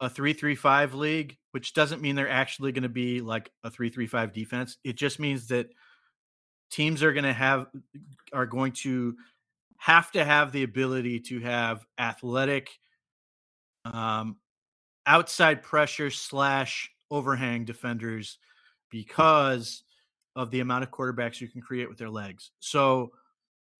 a 0.00 0.08
335 0.08 0.94
league, 0.94 1.36
which 1.52 1.74
doesn't 1.74 2.00
mean 2.00 2.14
they're 2.14 2.28
actually 2.28 2.72
going 2.72 2.82
to 2.82 2.88
be 2.88 3.20
like 3.20 3.50
a 3.62 3.70
335 3.70 4.32
defense. 4.32 4.78
It 4.84 4.96
just 4.96 5.20
means 5.20 5.48
that 5.48 5.68
teams 6.74 7.02
are 7.02 7.12
going 7.12 7.24
to 7.24 7.32
have 7.32 7.66
are 8.32 8.46
going 8.46 8.72
to 8.72 9.16
have 9.76 10.10
to 10.10 10.24
have 10.24 10.50
the 10.50 10.64
ability 10.64 11.20
to 11.20 11.38
have 11.40 11.84
athletic 11.98 12.68
um 13.84 14.36
outside 15.06 15.62
pressure 15.62 16.10
slash 16.10 16.90
overhang 17.10 17.64
defenders 17.64 18.38
because 18.90 19.84
of 20.34 20.50
the 20.50 20.60
amount 20.60 20.82
of 20.82 20.90
quarterbacks 20.90 21.40
you 21.40 21.46
can 21.46 21.60
create 21.60 21.88
with 21.88 21.98
their 21.98 22.10
legs. 22.10 22.50
So, 22.58 23.12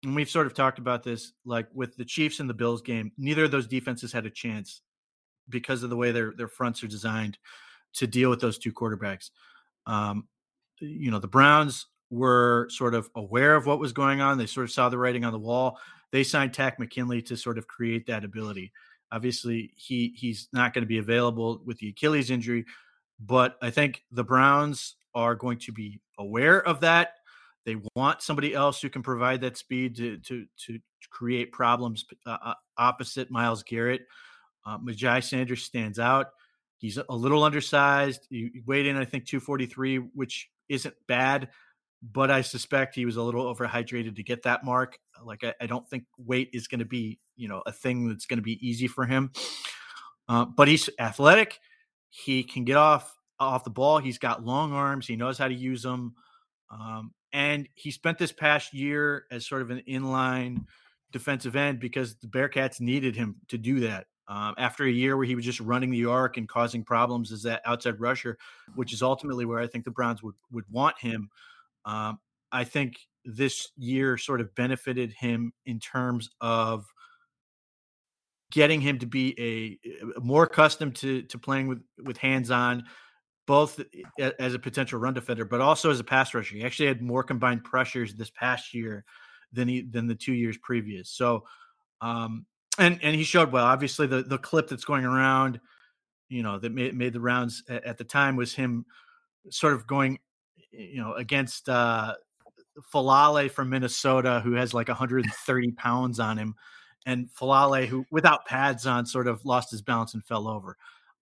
and 0.03 0.15
we've 0.15 0.29
sort 0.29 0.47
of 0.47 0.53
talked 0.53 0.79
about 0.79 1.03
this, 1.03 1.33
like 1.43 1.67
with 1.73 1.97
the 1.97 2.05
Chiefs 2.05 2.39
and 2.39 2.49
the 2.49 2.53
Bills 2.53 2.81
game, 2.81 3.11
neither 3.17 3.45
of 3.45 3.51
those 3.51 3.67
defenses 3.67 4.13
had 4.13 4.25
a 4.25 4.29
chance 4.29 4.81
because 5.49 5.83
of 5.83 5.89
the 5.89 5.97
way 5.97 6.11
their 6.11 6.33
their 6.37 6.47
fronts 6.47 6.83
are 6.83 6.87
designed 6.87 7.37
to 7.95 8.07
deal 8.07 8.29
with 8.29 8.39
those 8.39 8.57
two 8.57 8.71
quarterbacks. 8.71 9.31
Um, 9.85 10.27
you 10.79 11.11
know, 11.11 11.19
the 11.19 11.27
Browns 11.27 11.87
were 12.09 12.67
sort 12.69 12.93
of 12.93 13.09
aware 13.15 13.55
of 13.55 13.65
what 13.65 13.79
was 13.79 13.93
going 13.93 14.21
on. 14.21 14.37
They 14.37 14.45
sort 14.45 14.65
of 14.65 14.71
saw 14.71 14.89
the 14.89 14.97
writing 14.97 15.25
on 15.25 15.33
the 15.33 15.39
wall. 15.39 15.79
They 16.11 16.23
signed 16.23 16.53
Takk 16.53 16.79
McKinley 16.79 17.21
to 17.23 17.35
sort 17.35 17.57
of 17.57 17.67
create 17.67 18.07
that 18.07 18.23
ability. 18.23 18.71
Obviously, 19.11 19.71
he 19.75 20.13
he's 20.15 20.47
not 20.53 20.73
going 20.73 20.83
to 20.83 20.87
be 20.87 20.97
available 20.97 21.61
with 21.65 21.77
the 21.77 21.89
Achilles 21.89 22.31
injury, 22.31 22.65
but 23.19 23.57
I 23.61 23.69
think 23.69 24.03
the 24.11 24.23
Browns 24.23 24.95
are 25.13 25.35
going 25.35 25.59
to 25.59 25.71
be 25.71 25.99
aware 26.17 26.61
of 26.61 26.81
that. 26.81 27.13
They 27.65 27.77
want 27.95 28.21
somebody 28.21 28.53
else 28.53 28.81
who 28.81 28.89
can 28.89 29.03
provide 29.03 29.41
that 29.41 29.57
speed 29.57 29.95
to 29.97 30.17
to 30.19 30.45
to 30.65 30.79
create 31.09 31.51
problems 31.51 32.05
uh, 32.25 32.37
uh 32.43 32.53
opposite 32.77 33.31
Myles 33.31 33.63
Garrett. 33.63 34.01
Uh, 34.65 34.77
Myjai 34.79 35.23
Sanders 35.23 35.63
stands 35.63 35.99
out. 35.99 36.27
He's 36.77 36.97
a 36.97 37.15
little 37.15 37.43
undersized. 37.43 38.27
He 38.29 38.61
weighed 38.65 38.85
in, 38.85 38.97
I 38.97 39.05
think, 39.05 39.25
243, 39.25 39.97
which 40.13 40.49
isn't 40.67 40.95
bad, 41.07 41.49
but 42.11 42.29
I 42.29 42.41
suspect 42.41 42.95
he 42.95 43.05
was 43.05 43.15
a 43.15 43.23
little 43.23 43.53
overhydrated 43.53 44.15
to 44.15 44.23
get 44.23 44.43
that 44.43 44.63
mark. 44.63 44.97
Like, 45.23 45.43
I, 45.43 45.53
I 45.61 45.65
don't 45.65 45.87
think 45.89 46.05
weight 46.17 46.49
is 46.53 46.67
going 46.67 46.79
to 46.79 46.85
be, 46.85 47.19
you 47.35 47.47
know, 47.47 47.63
a 47.65 47.71
thing 47.71 48.07
that's 48.07 48.25
going 48.25 48.37
to 48.37 48.43
be 48.43 48.65
easy 48.67 48.87
for 48.87 49.05
him. 49.05 49.31
Uh, 50.27 50.45
but 50.45 50.67
he's 50.67 50.89
athletic. 50.99 51.59
He 52.09 52.43
can 52.43 52.63
get 52.63 52.77
off 52.77 53.15
off 53.39 53.63
the 53.63 53.69
ball. 53.69 53.97
He's 53.97 54.17
got 54.17 54.45
long 54.45 54.71
arms. 54.71 55.07
He 55.07 55.15
knows 55.15 55.37
how 55.37 55.47
to 55.47 55.53
use 55.53 55.83
them. 55.83 56.15
Um, 56.71 57.11
and 57.33 57.67
he 57.75 57.91
spent 57.91 58.17
this 58.17 58.31
past 58.31 58.73
year 58.73 59.25
as 59.29 59.45
sort 59.45 59.61
of 59.61 59.69
an 59.69 59.81
inline 59.87 60.65
defensive 61.11 61.55
end 61.55 61.79
because 61.79 62.15
the 62.15 62.27
Bearcats 62.27 62.79
needed 62.79 63.15
him 63.15 63.35
to 63.49 63.57
do 63.57 63.81
that. 63.81 64.07
Um, 64.27 64.55
after 64.57 64.85
a 64.85 64.91
year 64.91 65.17
where 65.17 65.25
he 65.25 65.35
was 65.35 65.45
just 65.45 65.59
running 65.59 65.91
the 65.91 66.05
arc 66.05 66.37
and 66.37 66.49
causing 66.49 66.83
problems 66.83 67.31
as 67.31 67.43
that 67.43 67.61
outside 67.63 67.99
rusher, 67.99 68.37
which 68.73 68.91
is 68.91 69.03
ultimately 69.03 69.45
where 69.45 69.59
I 69.59 69.67
think 69.67 69.85
the 69.85 69.91
Browns 69.91 70.23
would 70.23 70.33
would 70.51 70.65
want 70.71 70.97
him. 70.99 71.29
Um, 71.85 72.19
I 72.51 72.63
think 72.63 72.97
this 73.23 73.69
year 73.77 74.17
sort 74.17 74.41
of 74.41 74.53
benefited 74.55 75.13
him 75.13 75.53
in 75.65 75.79
terms 75.79 76.29
of 76.41 76.85
getting 78.51 78.79
him 78.81 78.99
to 78.99 79.05
be 79.05 79.79
a 79.85 80.19
more 80.21 80.43
accustomed 80.43 80.95
to 80.95 81.23
to 81.23 81.37
playing 81.37 81.67
with 81.67 81.81
with 82.03 82.17
hands 82.17 82.51
on 82.51 82.83
both 83.47 83.79
as 84.39 84.53
a 84.53 84.59
potential 84.59 84.99
run 84.99 85.13
defender, 85.13 85.45
but 85.45 85.61
also 85.61 85.91
as 85.91 85.99
a 85.99 86.03
pass 86.03 86.33
rusher. 86.33 86.55
He 86.55 86.63
actually 86.63 86.87
had 86.87 87.01
more 87.01 87.23
combined 87.23 87.63
pressures 87.63 88.15
this 88.15 88.31
past 88.31 88.73
year 88.73 89.05
than 89.53 89.67
he 89.67 89.81
than 89.81 90.07
the 90.07 90.15
two 90.15 90.33
years 90.33 90.57
previous. 90.63 91.09
So, 91.09 91.43
um, 92.01 92.45
and 92.77 92.99
and 93.03 93.15
he 93.15 93.23
showed 93.23 93.51
well. 93.51 93.65
Obviously, 93.65 94.07
the 94.07 94.23
the 94.23 94.37
clip 94.37 94.67
that's 94.67 94.85
going 94.85 95.05
around, 95.05 95.59
you 96.29 96.43
know, 96.43 96.57
that 96.59 96.71
made, 96.71 96.95
made 96.95 97.13
the 97.13 97.21
rounds 97.21 97.63
at, 97.69 97.83
at 97.85 97.97
the 97.97 98.03
time 98.03 98.35
was 98.35 98.53
him 98.53 98.85
sort 99.49 99.73
of 99.73 99.85
going, 99.85 100.17
you 100.77 101.01
know, 101.01 101.13
against 101.13 101.69
uh, 101.69 102.15
Faalele 102.93 103.49
from 103.49 103.69
Minnesota, 103.69 104.41
who 104.43 104.53
has 104.53 104.73
like 104.73 104.87
130 104.87 105.71
pounds 105.71 106.19
on 106.19 106.37
him, 106.37 106.55
and 107.05 107.29
Faalele, 107.39 107.87
who 107.87 108.05
without 108.11 108.45
pads 108.45 108.85
on, 108.85 109.05
sort 109.05 109.27
of 109.27 109.45
lost 109.45 109.71
his 109.71 109.81
balance 109.81 110.13
and 110.13 110.25
fell 110.25 110.47
over. 110.47 110.77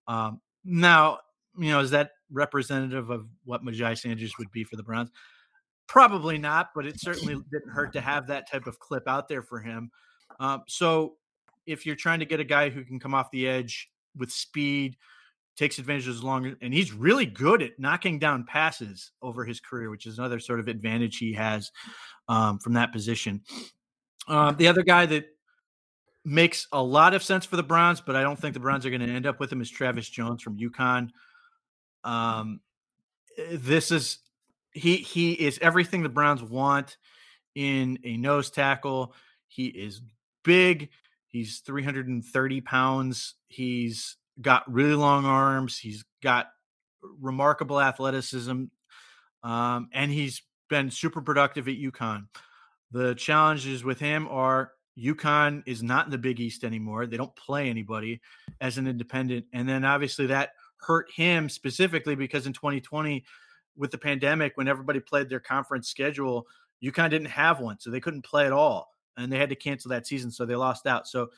Um, 0.07 0.41
now 0.63 1.19
you 1.57 1.69
know, 1.69 1.79
is 1.79 1.91
that 1.91 2.11
representative 2.31 3.09
of 3.09 3.27
what 3.45 3.63
Myjai 3.63 3.97
Sanders 3.97 4.37
would 4.37 4.51
be 4.51 4.63
for 4.63 4.75
the 4.75 4.83
Browns? 4.83 5.11
Probably 5.87 6.37
not, 6.37 6.69
but 6.73 6.85
it 6.85 6.99
certainly 6.99 7.35
didn't 7.51 7.71
hurt 7.71 7.93
to 7.93 8.01
have 8.01 8.27
that 8.27 8.49
type 8.49 8.67
of 8.67 8.79
clip 8.79 9.07
out 9.07 9.27
there 9.27 9.43
for 9.43 9.59
him. 9.59 9.91
Um, 10.39 10.63
so 10.67 11.15
if 11.65 11.85
you're 11.85 11.95
trying 11.95 12.19
to 12.19 12.25
get 12.25 12.39
a 12.39 12.45
guy 12.45 12.69
who 12.69 12.83
can 12.83 12.99
come 12.99 13.13
off 13.13 13.29
the 13.31 13.47
edge 13.47 13.89
with 14.17 14.31
speed, 14.31 14.97
takes 15.55 15.77
advantage 15.77 16.07
of 16.07 16.13
his 16.13 16.23
long, 16.23 16.55
and 16.61 16.73
he's 16.73 16.93
really 16.93 17.25
good 17.25 17.61
at 17.61 17.79
knocking 17.79 18.19
down 18.19 18.45
passes 18.45 19.11
over 19.21 19.45
his 19.45 19.59
career, 19.59 19.89
which 19.89 20.05
is 20.05 20.17
another 20.17 20.39
sort 20.39 20.59
of 20.59 20.67
advantage 20.67 21.17
he 21.17 21.33
has 21.33 21.71
um, 22.27 22.59
from 22.59 22.73
that 22.73 22.91
position. 22.91 23.41
Uh, 24.27 24.51
the 24.51 24.67
other 24.67 24.83
guy 24.83 25.05
that 25.05 25.25
makes 26.25 26.67
a 26.71 26.81
lot 26.81 27.13
of 27.13 27.21
sense 27.21 27.45
for 27.45 27.55
the 27.55 27.63
Browns, 27.63 28.01
but 28.01 28.15
I 28.15 28.21
don't 28.21 28.39
think 28.39 28.53
the 28.53 28.59
Browns 28.59 28.85
are 28.85 28.89
going 28.89 29.01
to 29.01 29.07
end 29.07 29.25
up 29.25 29.39
with 29.39 29.51
him 29.51 29.61
is 29.61 29.69
Travis 29.69 30.09
Jones 30.09 30.41
from 30.41 30.57
UConn. 30.57 31.09
Um, 32.03 32.61
eh, 33.37 33.43
this 33.51 33.91
is 33.91 34.19
he 34.71 34.97
he 34.97 35.33
is 35.33 35.59
everything 35.61 36.01
the 36.01 36.09
Browns 36.09 36.41
want 36.41 36.97
in 37.55 37.99
a 38.03 38.17
nose 38.17 38.49
tackle. 38.49 39.13
He 39.47 39.67
is 39.67 40.01
big. 40.43 40.89
He's 41.27 41.59
330 41.59 42.61
pounds. 42.61 43.35
He's 43.47 44.17
got 44.41 44.71
really 44.71 44.95
long 44.95 45.25
arms. 45.25 45.77
He's 45.77 46.03
got 46.21 46.47
remarkable 47.21 47.79
athleticism. 47.79 48.65
Um, 49.43 49.89
and 49.93 50.11
he's 50.11 50.41
been 50.69 50.89
super 50.89 51.21
productive 51.21 51.67
at 51.67 51.75
UConn. 51.75 52.27
The 52.91 53.15
challenges 53.15 53.83
with 53.83 53.99
him 53.99 54.27
are 54.29 54.71
UConn 54.97 55.63
is 55.65 55.83
not 55.83 56.05
in 56.05 56.11
the 56.11 56.17
Big 56.17 56.39
East 56.39 56.63
anymore. 56.63 57.05
They 57.05 57.17
don't 57.17 57.35
play 57.35 57.69
anybody 57.69 58.21
as 58.61 58.77
an 58.77 58.87
independent. 58.87 59.45
And 59.53 59.67
then 59.67 59.83
obviously 59.83 60.27
that 60.27 60.51
hurt 60.77 61.09
him 61.15 61.49
specifically 61.49 62.15
because 62.15 62.45
in 62.45 62.53
2020 62.53 63.23
with 63.75 63.91
the 63.91 63.97
pandemic 63.97 64.53
when 64.55 64.67
everybody 64.67 64.99
played 64.99 65.29
their 65.29 65.39
conference 65.39 65.87
schedule 65.87 66.45
UConn 66.83 67.09
didn't 67.09 67.27
have 67.27 67.59
one 67.59 67.79
so 67.79 67.89
they 67.89 67.99
couldn't 67.99 68.23
play 68.23 68.45
at 68.45 68.51
all 68.51 68.89
and 69.17 69.31
they 69.31 69.37
had 69.37 69.49
to 69.49 69.55
cancel 69.55 69.89
that 69.89 70.05
season 70.05 70.29
so 70.29 70.45
they 70.45 70.55
lost 70.55 70.85
out 70.85 71.07
so 71.07 71.29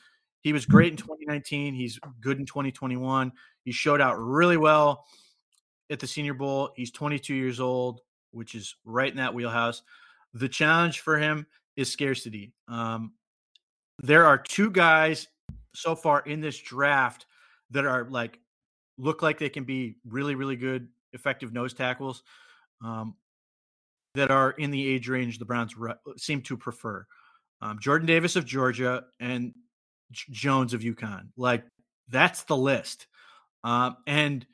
he 0.46 0.52
was 0.52 0.64
great 0.66 0.92
in 0.92 0.96
2019 0.96 1.74
he's 1.74 1.98
good 2.20 2.38
in 2.38 2.46
2021 2.46 3.32
he 3.64 3.72
showed 3.72 4.00
out 4.00 4.14
really 4.14 4.56
well 4.56 5.04
at 5.90 5.98
the 5.98 6.06
senior 6.06 6.34
bowl 6.34 6.70
he's 6.76 6.90
22 6.90 7.34
years 7.34 7.60
old 7.60 8.00
which 8.30 8.54
is 8.54 8.76
right 8.84 9.10
in 9.10 9.16
that 9.16 9.34
wheelhouse 9.34 9.82
the 10.34 10.48
challenge 10.48 11.00
for 11.00 11.18
him 11.18 11.46
is 11.76 11.90
scarcity 11.90 12.52
um, 12.68 13.12
there 13.98 14.24
are 14.24 14.38
two 14.38 14.70
guys 14.70 15.28
so 15.74 15.94
far 15.94 16.20
in 16.20 16.40
this 16.40 16.58
draft 16.58 17.26
that 17.70 17.84
are 17.84 18.06
like 18.10 18.38
look 18.98 19.22
like 19.22 19.38
they 19.38 19.48
can 19.48 19.64
be 19.64 19.96
really, 20.08 20.34
really 20.34 20.56
good, 20.56 20.88
effective 21.12 21.52
nose 21.52 21.74
tackles 21.74 22.22
um, 22.84 23.14
that 24.14 24.30
are 24.30 24.52
in 24.52 24.70
the 24.70 24.88
age 24.88 25.08
range 25.08 25.38
the 25.38 25.44
Browns 25.44 25.76
re- 25.76 25.94
seem 26.16 26.40
to 26.42 26.56
prefer. 26.56 27.06
Um, 27.60 27.78
Jordan 27.80 28.06
Davis 28.06 28.36
of 28.36 28.44
Georgia 28.44 29.04
and 29.20 29.54
Jones 30.12 30.74
of 30.74 30.80
UConn. 30.80 31.28
Like 31.36 31.64
that's 32.08 32.44
the 32.44 32.56
list. 32.56 33.06
Um, 33.64 33.96
and 34.06 34.46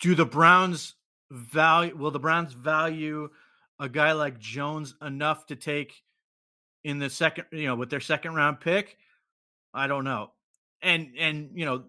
do 0.00 0.14
the 0.14 0.26
Browns 0.26 0.94
value? 1.30 1.96
Will 1.96 2.10
the 2.10 2.18
Browns 2.18 2.52
value 2.52 3.28
a 3.78 3.88
guy 3.88 4.12
like 4.12 4.38
Jones 4.38 4.94
enough 5.02 5.46
to 5.46 5.56
take 5.56 6.02
in 6.84 6.98
the 6.98 7.10
second, 7.10 7.46
you 7.52 7.66
know, 7.66 7.74
with 7.74 7.90
their 7.90 8.00
second 8.00 8.34
round 8.34 8.60
pick? 8.60 8.96
I 9.74 9.86
don't 9.86 10.04
know. 10.04 10.32
And 10.82 11.12
and 11.18 11.50
you 11.54 11.66
know, 11.66 11.84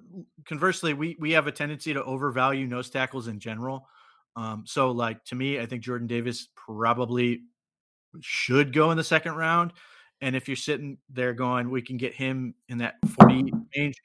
conversely, 0.46 0.94
we 0.94 1.16
we 1.20 1.32
have 1.32 1.48
a 1.48 1.52
tendency 1.52 1.94
to 1.94 2.04
overvalue 2.04 2.68
nose 2.68 2.90
tackles 2.90 3.28
in 3.28 3.40
general. 3.40 3.88
Um, 4.36 4.64
so 4.66 4.92
like 4.92 5.24
to 5.26 5.36
me, 5.36 5.60
I 5.60 5.66
think 5.66 5.84
Jordan 5.84 6.08
Davis 6.08 6.50
probably 6.56 7.42
should 8.20 8.74
go 8.74 8.92
in 8.92 8.98
the 8.98 9.04
second 9.04 9.36
round. 9.36 9.72
And 10.22 10.36
if 10.36 10.48
you're 10.48 10.56
sitting 10.56 10.98
there 11.10 11.34
going, 11.34 11.70
we 11.70 11.82
can 11.82 11.98
get 11.98 12.14
him 12.14 12.54
in 12.70 12.78
that 12.80 12.96
40 13.20 13.52
range, 13.76 13.96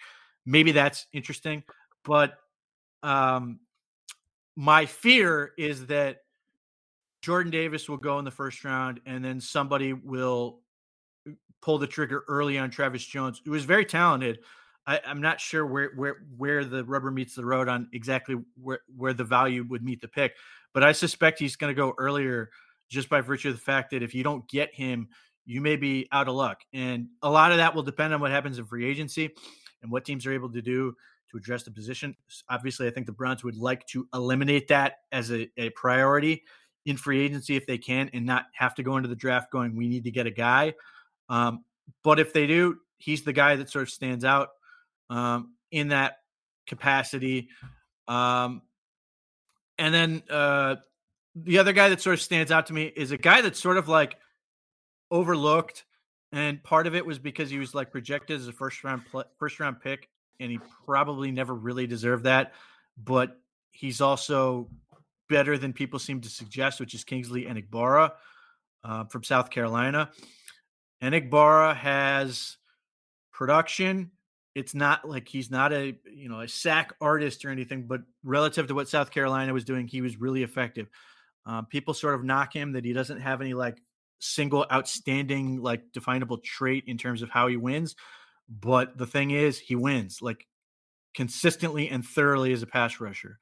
maybe 0.45 0.73
that's 0.73 1.07
interesting. 1.13 1.63
But 2.05 2.39
um, 3.03 3.61
my 4.57 4.87
fear 4.87 5.53
is 5.59 5.87
that 5.87 6.23
Jordan 7.21 7.51
Davis 7.51 7.89
will 7.89 7.97
go 7.97 8.19
in 8.19 8.25
the 8.25 8.31
first 8.31 8.65
round 8.65 9.01
and 9.05 9.25
then 9.25 9.41
somebody 9.41 9.93
will 9.93 10.61
pull 11.61 11.79
the 11.79 11.87
trigger 11.87 12.25
early 12.29 12.59
on 12.59 12.71
Travis 12.71 13.05
Jones, 13.05 13.43
who 13.45 13.55
is 13.55 13.65
very 13.65 13.85
talented. 13.85 14.39
I, 14.87 15.01
am 15.05 15.21
not 15.21 15.41
sure 15.41 15.67
where 15.67 15.91
where 15.97 16.19
where 16.37 16.65
the 16.65 16.85
rubber 16.85 17.11
meets 17.11 17.35
the 17.35 17.45
road 17.45 17.69
on 17.69 17.89
exactly 17.93 18.37
where 18.63 18.81
where 18.97 19.13
the 19.13 19.25
value 19.25 19.65
would 19.69 19.83
meet 19.83 20.01
the 20.01 20.07
pick, 20.07 20.37
but 20.73 20.85
I 20.85 20.93
suspect 20.93 21.41
he's 21.41 21.57
going 21.57 21.75
to 21.75 21.75
go 21.75 21.93
earlier 21.99 22.51
just 22.89 23.09
by 23.09 23.21
virtue 23.21 23.49
of 23.49 23.57
the 23.57 23.61
fact 23.61 23.91
that 23.91 24.05
if 24.05 24.15
you 24.15 24.23
don't 24.23 24.49
get 24.49 24.73
him, 24.73 25.09
you 25.47 25.61
may 25.61 25.77
be 25.77 26.09
out 26.13 26.29
of 26.29 26.35
luck. 26.35 26.61
And 26.75 27.09
a 27.23 27.31
lot 27.31 27.53
of 27.53 27.59
that 27.59 27.75
will 27.75 27.83
depend 27.83 28.13
on 28.13 28.21
what 28.21 28.31
happens 28.31 28.59
in 28.59 28.67
free 28.67 28.85
agency 28.85 29.31
and 29.83 29.91
what 29.91 30.05
teams 30.05 30.27
are 30.27 30.33
able 30.33 30.51
to 30.51 30.61
do 30.61 30.95
to 31.31 31.37
address 31.37 31.63
the 31.63 31.71
position. 31.71 32.17
Obviously, 32.51 32.87
I 32.87 32.91
think 32.91 33.07
the 33.07 33.13
Browns 33.13 33.45
would 33.45 33.57
like 33.57 33.87
to 33.89 34.07
eliminate 34.13 34.69
that 34.69 34.97
as 35.13 35.31
a, 35.31 35.49
a 35.57 35.71
priority 35.71 36.43
in 36.85 36.97
free 36.97 37.25
agency 37.25 37.57
if 37.57 37.67
they 37.67 37.79
can 37.79 38.11
and 38.13 38.27
not 38.27 38.47
have 38.55 38.75
to 38.77 38.83
go 38.83 38.97
into 38.97 39.09
the 39.09 39.17
draft 39.17 39.51
going, 39.51 39.77
we 39.77 39.89
need 39.89 40.05
to 40.05 40.11
get 40.11 40.27
a 40.27 40.31
guy. 40.31 40.75
Um, 41.29 41.65
but 42.05 42.21
if 42.21 42.33
they 42.33 42.47
do, 42.47 42.77
he's 42.99 43.23
the 43.23 43.33
guy 43.33 43.57
that 43.57 43.71
sort 43.71 43.83
of 43.83 43.91
stands 43.91 44.25
out 44.25 44.51
um, 45.11 45.55
in 45.71 45.89
that 45.89 46.19
capacity. 46.67 47.49
Um, 48.09 48.63
and 49.79 49.93
then 49.93 50.23
uh, 50.31 50.77
the 51.35 51.59
other 51.59 51.73
guy 51.73 51.89
that 51.89 52.01
sort 52.01 52.15
of 52.15 52.23
stands 52.23 52.51
out 52.51 52.67
to 52.67 52.73
me 52.73 52.85
is 52.85 53.11
a 53.11 53.19
guy 53.19 53.43
that's 53.43 53.61
sort 53.61 53.77
of 53.77 53.89
like 53.89 54.17
overlooked, 55.11 55.85
and 56.33 56.63
part 56.63 56.87
of 56.87 56.95
it 56.95 57.05
was 57.05 57.19
because 57.19 57.51
he 57.51 57.59
was 57.59 57.75
like 57.75 57.91
projected 57.91 58.41
as 58.41 58.49
a 58.49 58.53
first 58.53 58.85
round 58.85 59.03
first 59.39 59.61
round 59.61 59.81
pick, 59.81 60.09
and 60.41 60.51
he 60.51 60.59
probably 60.85 61.31
never 61.31 61.55
really 61.55 61.87
deserved 61.87 62.25
that. 62.25 62.53
But 63.03 63.39
he's 63.73 64.01
also 64.01 64.69
better 65.29 65.59
than 65.59 65.73
people 65.73 65.99
seem 65.99 66.21
to 66.23 66.29
suggest, 66.29 66.81
which 66.81 66.95
is 66.95 67.05
Kingsley 67.05 67.45
Enagbare 67.45 68.13
uh, 68.85 69.05
from 69.05 69.23
South 69.23 69.51
Carolina. 69.51 70.11
Enagbare 71.03 71.77
has 71.77 72.57
production. 73.33 74.11
It's 74.55 74.75
not 74.75 75.07
like 75.07 75.29
he's 75.29 75.51
not 75.51 75.73
a 75.73 75.99
you 76.11 76.29
know 76.29 76.41
a 76.41 76.49
sack 76.49 76.95
artist 77.01 77.45
or 77.45 77.51
anything, 77.51 77.87
but 77.87 78.01
relative 78.25 78.69
to 78.69 78.75
what 78.75 78.89
South 78.89 79.11
Carolina 79.11 79.53
was 79.53 79.65
doing, 79.65 79.87
he 79.87 80.01
was 80.01 80.19
really 80.19 80.43
effective. 80.43 80.89
Um, 81.45 81.67
people 81.67 81.95
sort 81.95 82.15
of 82.15 82.25
knock 82.25 82.53
him 82.53 82.73
that 82.73 82.85
he 82.85 82.93
doesn't 82.93 83.21
have 83.21 83.41
any 83.41 83.55
like 83.55 83.81
single 84.19 84.67
outstanding 84.73 85.63
like 85.63 85.93
definable 85.93 86.39
trait 86.39 86.85
in 86.87 86.99
terms 86.99 87.23
of 87.23 87.31
how 87.31 87.47
he 87.47 87.57
wins, 87.57 87.97
but 88.49 88.97
the 88.97 89.07
thing 89.07 89.31
is, 89.31 89.59
he 89.59 89.75
wins 89.75 90.21
like 90.23 90.47
consistently 91.15 91.89
and 91.89 92.05
thoroughly 92.05 92.53
as 92.53 92.63
a 92.63 92.67
pass 92.67 93.01
rusher. 93.01 93.39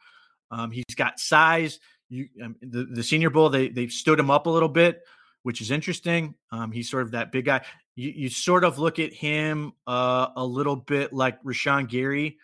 Um, 0.51 0.71
he's 0.71 0.95
got 0.97 1.19
size. 1.19 1.81
You 2.09 2.29
um, 2.43 2.57
the 2.63 2.85
the 2.85 3.03
Senior 3.03 3.31
Bowl 3.31 3.51
they 3.51 3.69
they 3.69 3.89
stood 3.89 4.19
him 4.19 4.31
up 4.31 4.47
a 4.47 4.51
little 4.51 4.69
bit, 4.69 5.03
which 5.43 5.61
is 5.61 5.71
interesting. 5.71 6.35
Um, 6.53 6.73
he's 6.73 6.91
sort 6.91 7.03
of 7.03 7.13
that 7.13 7.33
big 7.33 7.47
guy. 7.47 7.63
You, 7.97 8.11
you 8.11 8.29
sort 8.29 8.65
of 8.65 8.79
look 8.79 8.99
at 8.99 9.13
him 9.13 9.73
uh, 9.87 10.29
a 10.37 10.45
little 10.45 10.77
bit 10.77 11.13
like 11.13 11.43
Rashan 11.43 11.89
Gary 11.89 12.39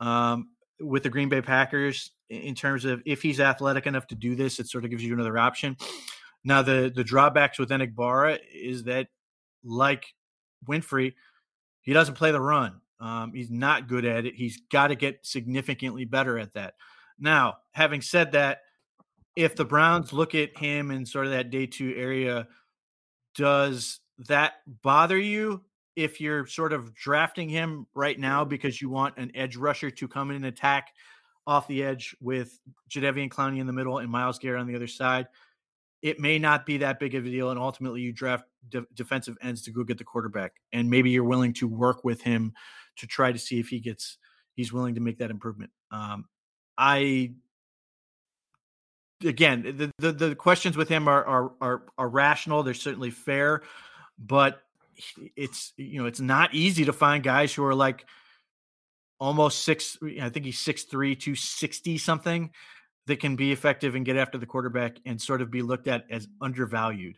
um, 0.00 0.50
with 0.80 1.02
the 1.02 1.10
Green 1.10 1.28
Bay 1.28 1.42
Packers 1.42 2.10
in 2.28 2.54
terms 2.54 2.84
of 2.84 3.02
if 3.04 3.22
he's 3.22 3.40
athletic 3.40 3.86
enough 3.86 4.06
to 4.08 4.14
do 4.14 4.36
this, 4.36 4.60
it 4.60 4.68
sort 4.68 4.84
of 4.84 4.90
gives 4.90 5.02
you 5.02 5.12
another 5.12 5.36
option. 5.36 5.76
Now 6.44 6.62
the 6.62 6.92
the 6.94 7.04
drawbacks 7.04 7.58
with 7.58 7.70
Enagbare 7.70 8.38
is 8.52 8.84
that 8.84 9.08
like 9.64 10.06
Winfrey, 10.66 11.14
he 11.82 11.92
doesn't 11.92 12.14
play 12.14 12.32
the 12.32 12.40
run. 12.40 12.80
Um, 13.00 13.32
he's 13.32 13.50
not 13.50 13.88
good 13.88 14.04
at 14.04 14.26
it. 14.26 14.34
He's 14.34 14.60
got 14.70 14.88
to 14.88 14.94
get 14.94 15.24
significantly 15.24 16.04
better 16.04 16.38
at 16.38 16.52
that. 16.52 16.74
Now, 17.18 17.58
having 17.72 18.02
said 18.02 18.32
that, 18.32 18.60
if 19.36 19.56
the 19.56 19.64
Browns 19.64 20.12
look 20.12 20.34
at 20.34 20.56
him 20.56 20.90
in 20.90 21.06
sort 21.06 21.26
of 21.26 21.32
that 21.32 21.50
day 21.50 21.66
two 21.66 21.94
area, 21.96 22.46
does 23.34 24.00
that 24.28 24.54
bother 24.82 25.18
you 25.18 25.62
if 25.96 26.20
you're 26.20 26.46
sort 26.46 26.72
of 26.72 26.94
drafting 26.94 27.48
him 27.48 27.86
right 27.94 28.18
now 28.18 28.44
because 28.44 28.80
you 28.80 28.90
want 28.90 29.16
an 29.16 29.30
edge 29.34 29.56
rusher 29.56 29.90
to 29.90 30.08
come 30.08 30.30
in 30.30 30.36
and 30.36 30.46
attack 30.46 30.88
off 31.46 31.66
the 31.68 31.82
edge 31.82 32.14
with 32.20 32.58
Jadeveon 32.90 33.30
Clowney 33.30 33.60
in 33.60 33.66
the 33.66 33.72
middle 33.72 33.98
and 33.98 34.10
Myles 34.10 34.38
Garrett 34.38 34.60
on 34.60 34.66
the 34.66 34.76
other 34.76 34.86
side? 34.86 35.26
It 36.02 36.18
may 36.18 36.38
not 36.38 36.64
be 36.64 36.78
that 36.78 36.98
big 36.98 37.14
of 37.14 37.26
a 37.26 37.30
deal, 37.30 37.50
and 37.50 37.58
ultimately 37.58 38.00
you 38.00 38.12
draft 38.12 38.44
de- 38.68 38.86
defensive 38.94 39.36
ends 39.42 39.62
to 39.62 39.70
go 39.70 39.84
get 39.84 39.98
the 39.98 40.04
quarterback, 40.04 40.54
and 40.72 40.88
maybe 40.88 41.10
you're 41.10 41.24
willing 41.24 41.52
to 41.54 41.68
work 41.68 42.04
with 42.04 42.22
him 42.22 42.54
to 42.96 43.06
try 43.06 43.32
to 43.32 43.38
see 43.38 43.58
if 43.58 43.68
he 43.68 43.80
gets 43.80 44.18
he's 44.54 44.72
willing 44.72 44.94
to 44.94 45.00
make 45.00 45.18
that 45.18 45.30
improvement. 45.30 45.70
Um, 45.90 46.26
I 46.78 47.32
again 49.24 49.62
the, 49.62 49.90
the, 49.98 50.12
the 50.12 50.34
questions 50.34 50.76
with 50.76 50.88
him 50.88 51.08
are, 51.08 51.24
are 51.24 51.52
are 51.60 51.82
are 51.98 52.08
rational. 52.08 52.62
They're 52.62 52.74
certainly 52.74 53.10
fair, 53.10 53.62
but 54.18 54.62
it's 55.36 55.72
you 55.76 56.00
know 56.00 56.06
it's 56.06 56.20
not 56.20 56.54
easy 56.54 56.86
to 56.86 56.92
find 56.92 57.22
guys 57.22 57.52
who 57.52 57.64
are 57.64 57.74
like 57.74 58.06
almost 59.18 59.64
six. 59.64 59.98
I 60.20 60.30
think 60.30 60.46
he's 60.46 60.58
six 60.58 60.84
three, 60.84 61.14
two 61.14 61.34
sixty 61.34 61.98
something 61.98 62.50
that 63.06 63.20
can 63.20 63.36
be 63.36 63.52
effective 63.52 63.94
and 63.94 64.04
get 64.04 64.16
after 64.16 64.38
the 64.38 64.46
quarterback 64.46 64.98
and 65.06 65.20
sort 65.20 65.42
of 65.42 65.50
be 65.50 65.62
looked 65.62 65.88
at 65.88 66.04
as 66.10 66.28
undervalued. 66.40 67.16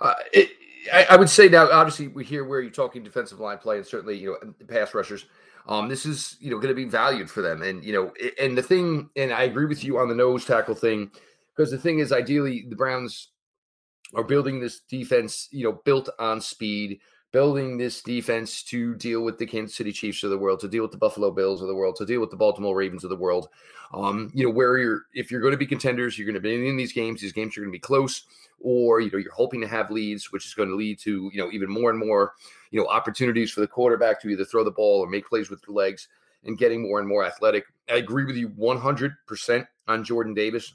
Uh, 0.00 0.14
it, 0.32 0.50
I, 0.92 1.06
I, 1.10 1.16
would 1.16 1.30
say 1.30 1.48
now, 1.48 1.70
obviously, 1.70 2.08
we 2.08 2.24
hear 2.24 2.44
where 2.44 2.60
you're 2.60 2.70
talking 2.70 3.02
defensive 3.02 3.40
line 3.40 3.58
play, 3.58 3.78
and 3.78 3.86
certainly 3.86 4.18
you 4.18 4.36
know 4.42 4.52
pass 4.66 4.94
rushers. 4.94 5.26
Um, 5.66 5.88
this 5.88 6.04
is 6.04 6.36
you 6.40 6.50
know 6.50 6.58
going 6.58 6.74
to 6.74 6.74
be 6.74 6.84
valued 6.84 7.30
for 7.30 7.40
them, 7.40 7.62
and 7.62 7.84
you 7.84 7.92
know, 7.92 8.12
and 8.40 8.56
the 8.56 8.62
thing, 8.62 9.08
and 9.16 9.32
I 9.32 9.44
agree 9.44 9.66
with 9.66 9.84
you 9.84 9.98
on 9.98 10.08
the 10.08 10.14
nose 10.14 10.44
tackle 10.44 10.74
thing, 10.74 11.10
because 11.56 11.70
the 11.70 11.78
thing 11.78 12.00
is, 12.00 12.12
ideally, 12.12 12.66
the 12.68 12.76
Browns 12.76 13.28
are 14.14 14.24
building 14.24 14.60
this 14.60 14.80
defense, 14.80 15.48
you 15.50 15.64
know, 15.64 15.80
built 15.84 16.08
on 16.18 16.40
speed, 16.40 17.00
building 17.34 17.76
this 17.76 18.00
defense 18.00 18.62
to 18.62 18.94
deal 18.94 19.22
with 19.22 19.38
the 19.38 19.46
Kansas 19.46 19.76
City 19.76 19.92
Chiefs 19.92 20.22
of 20.22 20.30
the 20.30 20.38
world, 20.38 20.60
to 20.60 20.68
deal 20.68 20.82
with 20.82 20.92
the 20.92 20.96
Buffalo 20.96 21.32
Bills 21.32 21.60
of 21.60 21.66
the 21.66 21.74
world, 21.74 21.96
to 21.96 22.06
deal 22.06 22.20
with 22.20 22.30
the 22.30 22.36
Baltimore 22.36 22.76
Ravens 22.76 23.02
of 23.02 23.10
the 23.10 23.16
world. 23.16 23.48
Um, 23.92 24.30
you 24.32 24.44
know, 24.44 24.52
where 24.52 24.78
you're 24.78 25.02
if 25.12 25.30
you're 25.30 25.40
going 25.40 25.52
to 25.52 25.58
be 25.58 25.66
contenders, 25.66 26.16
you're 26.16 26.26
going 26.26 26.34
to 26.34 26.40
be 26.40 26.68
in 26.68 26.76
these 26.76 26.92
games. 26.92 27.20
These 27.20 27.32
games 27.32 27.56
are 27.56 27.60
going 27.60 27.72
to 27.72 27.76
be 27.76 27.80
close, 27.80 28.22
or 28.60 29.00
you 29.00 29.10
know, 29.10 29.18
you're 29.18 29.32
hoping 29.32 29.60
to 29.60 29.66
have 29.66 29.90
leads, 29.90 30.32
which 30.32 30.46
is 30.46 30.54
going 30.54 30.68
to 30.68 30.76
lead 30.76 30.98
to 31.00 31.28
you 31.34 31.42
know 31.42 31.50
even 31.50 31.68
more 31.68 31.90
and 31.90 31.98
more 31.98 32.34
you 32.74 32.80
know, 32.80 32.88
opportunities 32.88 33.52
for 33.52 33.60
the 33.60 33.68
quarterback 33.68 34.20
to 34.20 34.28
either 34.28 34.44
throw 34.44 34.64
the 34.64 34.70
ball 34.70 34.98
or 34.98 35.06
make 35.06 35.28
plays 35.28 35.48
with 35.48 35.62
the 35.62 35.70
legs 35.70 36.08
and 36.42 36.58
getting 36.58 36.82
more 36.82 36.98
and 36.98 37.06
more 37.06 37.24
athletic. 37.24 37.66
I 37.88 37.98
agree 37.98 38.24
with 38.24 38.34
you 38.34 38.48
100% 38.48 39.66
on 39.86 40.02
Jordan 40.02 40.34
Davis 40.34 40.74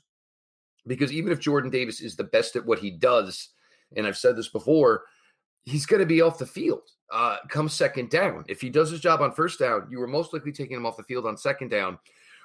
because 0.88 1.12
even 1.12 1.34
if 1.34 1.42
Jordan 1.42 1.70
Davis 1.70 2.00
is 2.00 2.16
the 2.16 2.24
best 2.24 2.56
at 2.56 2.66
what 2.66 2.80
he 2.80 2.90
does, 2.90 3.50
and 3.98 4.08
I've 4.08 4.18
said 4.18 4.38
this 4.38 4.48
before, 4.48 5.04
he's 5.70 5.86
going 5.86 6.00
to 6.00 6.06
be 6.06 6.22
off 6.22 6.38
the 6.38 6.46
field 6.46 6.84
uh, 7.12 7.38
come 7.50 7.70
second 7.70 8.10
down. 8.10 8.46
If 8.48 8.62
he 8.62 8.70
does 8.70 8.90
his 8.90 9.00
job 9.00 9.22
on 9.22 9.32
first 9.32 9.60
down, 9.60 9.88
you 9.90 10.02
are 10.02 10.08
most 10.08 10.34
likely 10.34 10.52
taking 10.52 10.78
him 10.78 10.86
off 10.86 10.98
the 10.98 11.04
field 11.04 11.26
on 11.26 11.38
second 11.38 11.70
down, 11.70 11.98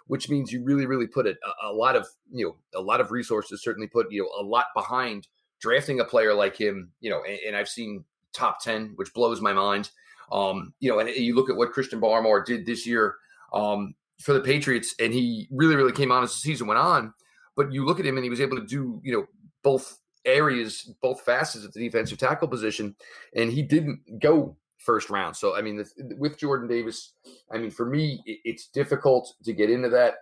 which 0.07 0.29
means 0.29 0.53
you 0.53 0.63
really, 0.63 0.87
really 0.87 1.07
put 1.07 1.27
a, 1.27 1.35
a 1.63 1.73
lot 1.73 1.97
of, 1.97 2.07
you 2.33 2.47
know, 2.47 2.79
a 2.79 2.83
lot 2.83 3.01
of 3.01 3.11
resources, 3.11 3.63
certainly 3.63 3.87
put, 3.87 4.11
you 4.11 4.23
know, 4.23 4.43
a 4.43 4.45
lot 4.45 4.67
behind 4.75 5.29
drafting 5.61 6.01
a 6.01 6.05
player 6.05 6.35
like 6.35 6.57
him, 6.57 6.91
you 7.01 7.11
know, 7.11 7.23
and, 7.25 7.39
and 7.47 7.57
I've 7.57 7.69
seen 7.69 8.05
top 8.33 8.63
10, 8.63 8.93
which 8.97 9.13
blows 9.15 9.41
my 9.41 9.53
mind. 9.53 9.91
Um, 10.33 10.73
you 10.81 10.91
know, 10.91 10.99
and 10.99 11.09
you 11.11 11.35
look 11.35 11.51
at 11.51 11.57
what 11.57 11.73
Christian 11.73 12.01
Barmore 12.01 12.45
did 12.45 12.67
this 12.67 12.87
year 12.87 13.17
um, 13.53 13.95
for 14.21 14.33
the 14.33 14.41
Patriots, 14.41 14.95
and 14.99 15.13
he 15.13 15.47
really, 15.51 15.77
really 15.77 15.93
came 15.93 16.11
on 16.11 16.25
as 16.25 16.33
the 16.33 16.39
season 16.39 16.67
went 16.67 16.79
on. 16.79 17.13
But 17.57 17.73
you 17.73 17.85
look 17.85 18.01
at 18.01 18.07
him, 18.07 18.17
and 18.17 18.25
he 18.25 18.31
was 18.31 18.41
able 18.41 18.57
to 18.57 18.67
do, 18.67 19.01
you 19.05 19.13
know, 19.13 19.27
both 19.63 19.99
areas, 20.25 20.93
both 21.03 21.23
facets 21.23 21.65
of 21.65 21.73
the 21.73 21.81
defensive 21.81 22.19
tackle 22.19 22.49
position, 22.49 22.95
and 23.35 23.53
he 23.53 23.63
didn't 23.63 24.01
go 24.21 24.57
first 24.79 25.11
round. 25.11 25.37
So, 25.37 25.57
I 25.57 25.63
mean, 25.63 25.85
with 26.19 26.39
Jordan 26.39 26.69
Davis, 26.69 27.13
I 27.51 27.59
mean, 27.59 27.71
for 27.71 27.87
me, 27.87 28.23
it, 28.27 28.41
it's 28.45 28.69
difficult 28.69 29.35
to 29.45 29.53
get 29.53 29.71
into 29.71 29.89
that. 29.91 30.17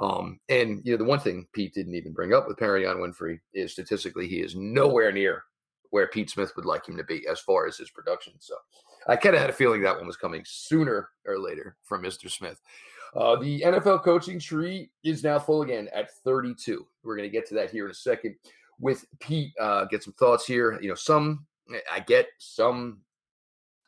Um, 0.00 0.38
and 0.48 0.80
you 0.84 0.92
know, 0.92 0.98
the 0.98 1.04
one 1.04 1.18
thing 1.18 1.46
Pete 1.52 1.74
didn't 1.74 1.94
even 1.94 2.12
bring 2.12 2.32
up 2.32 2.46
with 2.46 2.56
Perrion 2.56 2.96
Winfrey 2.96 3.40
is 3.52 3.72
statistically 3.72 4.28
he 4.28 4.40
is 4.40 4.54
nowhere 4.54 5.10
near 5.10 5.44
where 5.90 6.06
Pete 6.08 6.30
Smith 6.30 6.52
would 6.54 6.66
like 6.66 6.86
him 6.86 6.96
to 6.96 7.04
be 7.04 7.26
as 7.28 7.40
far 7.40 7.66
as 7.66 7.78
his 7.78 7.90
production. 7.90 8.34
So 8.38 8.54
I 9.06 9.16
kind 9.16 9.34
of 9.34 9.40
had 9.40 9.50
a 9.50 9.54
feeling 9.54 9.80
that 9.82 9.96
one 9.96 10.06
was 10.06 10.16
coming 10.16 10.42
sooner 10.46 11.08
or 11.26 11.38
later 11.38 11.76
from 11.82 12.02
Mr. 12.02 12.30
Smith. 12.30 12.60
Uh, 13.16 13.36
the 13.36 13.62
NFL 13.62 14.04
coaching 14.04 14.38
tree 14.38 14.90
is 15.02 15.24
now 15.24 15.38
full 15.38 15.62
again 15.62 15.88
at 15.94 16.10
32. 16.24 16.86
We're 17.02 17.16
going 17.16 17.28
to 17.28 17.32
get 17.32 17.48
to 17.48 17.54
that 17.54 17.70
here 17.70 17.86
in 17.86 17.90
a 17.90 17.94
second 17.94 18.36
with 18.80 19.04
Pete. 19.20 19.52
Uh, 19.60 19.84
get 19.86 20.02
some 20.02 20.14
thoughts 20.14 20.46
here. 20.46 20.78
You 20.80 20.88
know, 20.88 20.94
some 20.94 21.46
I 21.90 22.00
get, 22.00 22.28
some, 22.38 23.00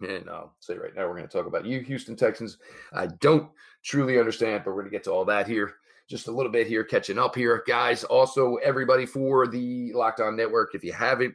and 0.00 0.28
I'll 0.28 0.54
say 0.60 0.76
right 0.76 0.94
now 0.94 1.06
we're 1.06 1.16
going 1.16 1.28
to 1.28 1.36
talk 1.36 1.46
about 1.46 1.64
you, 1.64 1.80
Houston 1.80 2.16
Texans. 2.16 2.58
I 2.92 3.06
don't 3.06 3.50
truly 3.82 4.18
understand, 4.18 4.62
but 4.64 4.70
we're 4.70 4.82
going 4.82 4.92
to 4.92 4.96
get 4.96 5.04
to 5.04 5.12
all 5.12 5.24
that 5.26 5.46
here 5.46 5.74
just 6.10 6.26
a 6.26 6.32
little 6.32 6.50
bit 6.50 6.66
here, 6.66 6.82
catching 6.82 7.20
up 7.20 7.36
here, 7.36 7.62
guys. 7.68 8.02
Also, 8.02 8.56
everybody 8.56 9.06
for 9.06 9.46
the 9.46 9.92
Locked 9.92 10.20
On 10.20 10.34
Network, 10.34 10.74
if 10.74 10.82
you 10.82 10.92
haven't 10.92 11.32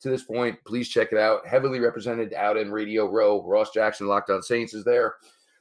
to 0.00 0.10
this 0.10 0.22
point, 0.22 0.58
please 0.66 0.88
check 0.90 1.12
it 1.12 1.18
out. 1.18 1.46
Heavily 1.46 1.80
represented 1.80 2.34
out 2.34 2.58
in 2.58 2.70
Radio 2.70 3.10
Row. 3.10 3.42
Ross 3.42 3.70
Jackson, 3.72 4.06
Locked 4.06 4.28
On 4.28 4.42
Saints, 4.42 4.74
is 4.74 4.84
there. 4.84 5.14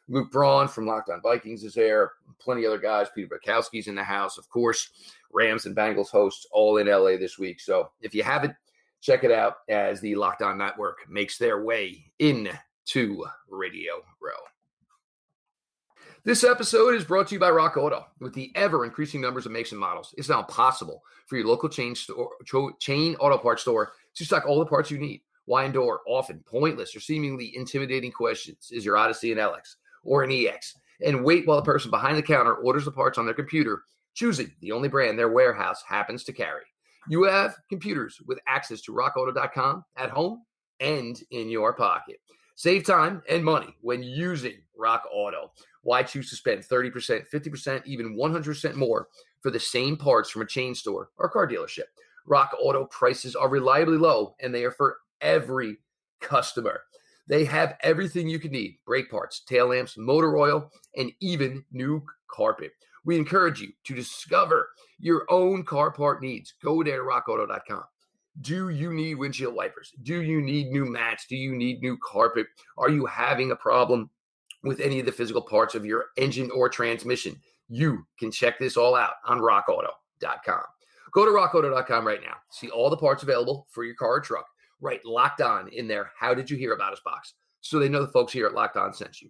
Luke 0.10 0.32
Braun 0.32 0.68
from 0.68 0.86
Locked 0.86 1.10
On 1.10 1.22
Vikings 1.22 1.64
is 1.64 1.74
there. 1.74 2.12
Plenty 2.40 2.66
other 2.66 2.78
guys. 2.78 3.08
Peter 3.14 3.28
Bukowski's 3.28 3.88
in 3.88 3.96
the 3.96 4.04
house, 4.04 4.38
of 4.38 4.50
course. 4.50 4.90
Rams 5.34 5.66
and 5.66 5.76
Bengals 5.76 6.10
hosts 6.10 6.48
all 6.52 6.78
in 6.78 6.88
LA 6.88 7.18
this 7.18 7.38
week. 7.38 7.60
So 7.60 7.92
if 8.02 8.16
you 8.16 8.24
haven't, 8.24 8.54
check 9.02 9.24
it 9.24 9.32
out 9.32 9.58
as 9.68 10.00
the 10.00 10.16
Locked 10.16 10.42
On 10.42 10.58
Network 10.58 11.00
makes 11.10 11.38
their 11.38 11.64
way 11.64 12.06
into 12.20 13.26
Radio 13.50 13.96
Row. 14.22 14.32
This 16.24 16.44
episode 16.44 16.94
is 16.96 17.04
brought 17.04 17.28
to 17.28 17.36
you 17.36 17.40
by 17.40 17.50
Rock 17.52 17.78
Auto. 17.78 18.06
With 18.20 18.34
the 18.34 18.52
ever 18.56 18.86
increasing 18.86 19.22
numbers 19.22 19.46
of 19.46 19.52
makes 19.52 19.72
and 19.72 19.80
models, 19.80 20.14
it's 20.18 20.30
now 20.30 20.44
possible 20.44 21.04
for 21.26 21.38
your 21.38 21.48
local 21.48 21.70
chain 21.70 21.96
store, 21.96 22.32
chain 22.80 23.16
auto 23.16 23.38
parts 23.38 23.62
store 23.62 23.92
to 24.16 24.26
stock 24.26 24.46
all 24.46 24.60
the 24.60 24.66
parts 24.66 24.90
you 24.90 24.98
need. 24.98 25.22
Why 25.46 25.64
endure 25.64 26.02
often 26.06 26.44
pointless 26.46 26.96
or 26.96 27.00
seemingly 27.00 27.56
intimidating 27.56 28.12
questions? 28.12 28.70
Is 28.72 28.84
your 28.84 28.98
Odyssey 28.98 29.32
an 29.32 29.38
LX 29.38 29.76
or 30.08 30.24
an 30.24 30.32
EX? 30.32 30.74
And 31.06 31.24
wait 31.24 31.46
while 31.46 31.58
the 31.58 31.64
person 31.64 31.92
behind 31.92 32.18
the 32.18 32.24
counter 32.24 32.56
orders 32.56 32.86
the 32.86 32.92
parts 32.92 33.20
on 33.20 33.26
their 33.26 33.36
computer, 33.36 33.84
choosing 34.16 34.52
the 34.62 34.72
only 34.72 34.90
brand 34.90 35.20
their 35.20 35.30
warehouse 35.30 35.84
happens 35.88 36.24
to 36.24 36.34
carry. 36.34 36.64
You 37.08 37.24
have 37.24 37.56
computers 37.70 38.20
with 38.26 38.40
access 38.48 38.82
to 38.82 38.92
rockauto.com 38.92 39.86
at 39.96 40.10
home 40.10 40.44
and 40.80 41.20
in 41.32 41.50
your 41.50 41.74
pocket. 41.74 42.18
Save 42.56 42.86
time 42.86 43.22
and 43.30 43.46
money 43.46 43.76
when 43.82 44.02
using 44.02 44.56
Rock 44.76 45.04
Auto. 45.14 45.52
Why 45.84 46.02
choose 46.02 46.30
to 46.32 46.36
spend 46.36 46.64
30%, 46.64 47.30
50%, 47.32 47.86
even 47.86 48.18
100% 48.18 48.74
more 48.74 49.08
for 49.42 49.52
the 49.52 49.60
same 49.60 49.96
parts 49.96 50.32
from 50.32 50.42
a 50.42 50.48
chain 50.48 50.74
store 50.74 51.10
or 51.18 51.30
car 51.30 51.48
dealership? 51.48 51.86
Rock 52.26 52.56
Auto 52.60 52.86
prices 52.86 53.36
are 53.36 53.48
reliably 53.48 53.98
low 53.98 54.36
and 54.42 54.54
they 54.54 54.66
are 54.66 54.72
for 54.72 54.98
every 55.22 55.78
customer. 56.20 56.82
They 57.28 57.44
have 57.46 57.78
everything 57.82 58.28
you 58.28 58.40
can 58.40 58.52
need 58.52 58.78
brake 58.86 59.12
parts, 59.12 59.42
tail 59.42 59.68
lamps, 59.68 59.98
motor 59.98 60.38
oil, 60.38 60.72
and 60.96 61.12
even 61.20 61.64
new 61.72 62.04
carpet. 62.30 62.72
We 63.06 63.18
encourage 63.18 63.62
you 63.62 63.70
to 63.86 63.94
discover 63.94 64.70
your 65.00 65.26
own 65.30 65.64
car 65.64 65.92
part 65.92 66.22
needs. 66.22 66.54
Go 66.64 66.84
to 66.84 66.92
rockauto.com. 66.92 67.84
Do 68.42 68.70
you 68.70 68.94
need 68.94 69.16
windshield 69.16 69.56
wipers? 69.56 69.94
Do 70.04 70.22
you 70.22 70.42
need 70.42 70.72
new 70.72 70.86
mats? 70.86 71.26
Do 71.28 71.36
you 71.36 71.56
need 71.56 71.82
new 71.82 71.98
carpet? 72.04 72.48
Are 72.78 72.90
you 72.90 73.06
having 73.06 73.52
a 73.52 73.56
problem 73.56 74.10
with 74.64 74.80
any 74.80 75.00
of 75.00 75.06
the 75.06 75.12
physical 75.12 75.42
parts 75.42 75.74
of 75.74 75.86
your 75.86 76.08
engine 76.18 76.52
or 76.52 76.70
transmission? 76.70 77.42
You 77.68 78.06
can 78.20 78.32
check 78.32 78.60
this 78.60 78.78
all 78.78 78.96
out 78.96 79.14
on 79.26 79.40
rockauto.com. 79.40 80.64
Go 81.12 81.26
to 81.26 81.32
rockauto.com 81.32 82.06
right 82.06 82.22
now. 82.22 82.36
See 82.52 82.70
all 82.70 82.90
the 82.90 82.98
parts 82.98 83.24
available 83.24 83.68
for 83.72 83.84
your 83.84 83.96
car 83.96 84.16
or 84.16 84.22
truck. 84.22 84.46
Right, 84.80 85.04
locked 85.04 85.42
on 85.42 85.70
in 85.70 85.88
there. 85.88 86.12
How 86.18 86.34
did 86.34 86.50
you 86.50 86.58
hear 86.58 86.74
about 86.74 86.94
us 86.94 87.02
box? 87.04 87.34
So 87.62 87.80
they 87.80 87.90
know 87.90 88.02
the 88.02 88.12
folks 88.12 88.32
here 88.32 88.46
at 88.46 88.54
Locked 88.54 88.78
On 88.78 88.94
sent 88.94 89.22
you. 89.22 89.30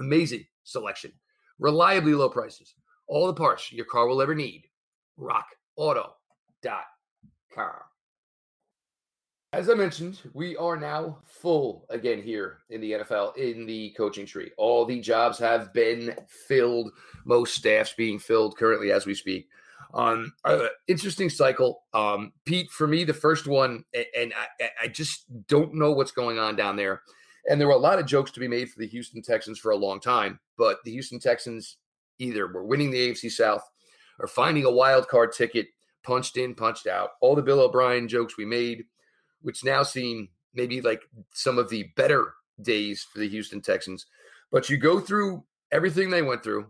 Amazing 0.00 0.46
selection, 0.62 1.12
reliably 1.58 2.14
low 2.14 2.28
prices, 2.28 2.74
all 3.08 3.26
the 3.26 3.34
parts 3.34 3.72
your 3.72 3.86
car 3.86 4.06
will 4.06 4.22
ever 4.22 4.34
need. 4.34 4.64
RockAuto.com. 5.18 6.14
As 9.54 9.70
I 9.70 9.74
mentioned, 9.74 10.20
we 10.34 10.56
are 10.58 10.76
now 10.76 11.18
full 11.24 11.86
again 11.88 12.22
here 12.22 12.58
in 12.68 12.82
the 12.82 12.92
NFL 12.92 13.34
in 13.38 13.64
the 13.64 13.90
coaching 13.96 14.26
tree. 14.26 14.50
All 14.58 14.84
the 14.84 15.00
jobs 15.00 15.38
have 15.38 15.72
been 15.72 16.14
filled, 16.28 16.92
most 17.24 17.54
staffs 17.54 17.94
being 17.94 18.18
filled 18.18 18.58
currently 18.58 18.92
as 18.92 19.06
we 19.06 19.14
speak. 19.14 19.48
Um, 19.94 20.32
uh, 20.44 20.66
interesting 20.86 21.30
cycle. 21.30 21.82
Um, 21.94 22.32
Pete, 22.44 22.70
for 22.70 22.86
me, 22.86 23.04
the 23.04 23.14
first 23.14 23.46
one, 23.46 23.84
and 24.16 24.32
I, 24.60 24.70
I 24.84 24.88
just 24.88 25.24
don't 25.46 25.74
know 25.74 25.92
what's 25.92 26.12
going 26.12 26.38
on 26.38 26.56
down 26.56 26.76
there. 26.76 27.02
And 27.48 27.58
there 27.58 27.68
were 27.68 27.74
a 27.74 27.78
lot 27.78 27.98
of 27.98 28.06
jokes 28.06 28.30
to 28.32 28.40
be 28.40 28.48
made 28.48 28.68
for 28.70 28.78
the 28.78 28.86
Houston 28.86 29.22
Texans 29.22 29.58
for 29.58 29.70
a 29.70 29.76
long 29.76 30.00
time, 30.00 30.38
but 30.58 30.78
the 30.84 30.90
Houston 30.90 31.18
Texans 31.18 31.78
either 32.18 32.46
were 32.46 32.64
winning 32.64 32.90
the 32.90 33.10
AFC 33.10 33.30
South 33.30 33.62
or 34.18 34.26
finding 34.26 34.64
a 34.64 34.70
wild 34.70 35.08
card 35.08 35.32
ticket, 35.32 35.68
punched 36.02 36.36
in, 36.36 36.54
punched 36.54 36.86
out. 36.86 37.10
All 37.22 37.34
the 37.34 37.42
Bill 37.42 37.60
O'Brien 37.60 38.08
jokes 38.08 38.36
we 38.36 38.44
made 38.44 38.84
which 39.42 39.64
now 39.64 39.82
seem 39.82 40.28
maybe 40.54 40.80
like 40.80 41.02
some 41.32 41.58
of 41.58 41.68
the 41.68 41.84
better 41.96 42.34
days 42.62 43.06
for 43.10 43.18
the 43.18 43.28
Houston 43.28 43.60
Texans. 43.60 44.06
But 44.50 44.68
you 44.68 44.76
go 44.76 45.00
through 45.00 45.44
everything 45.70 46.10
they 46.10 46.22
went 46.22 46.42
through, 46.42 46.66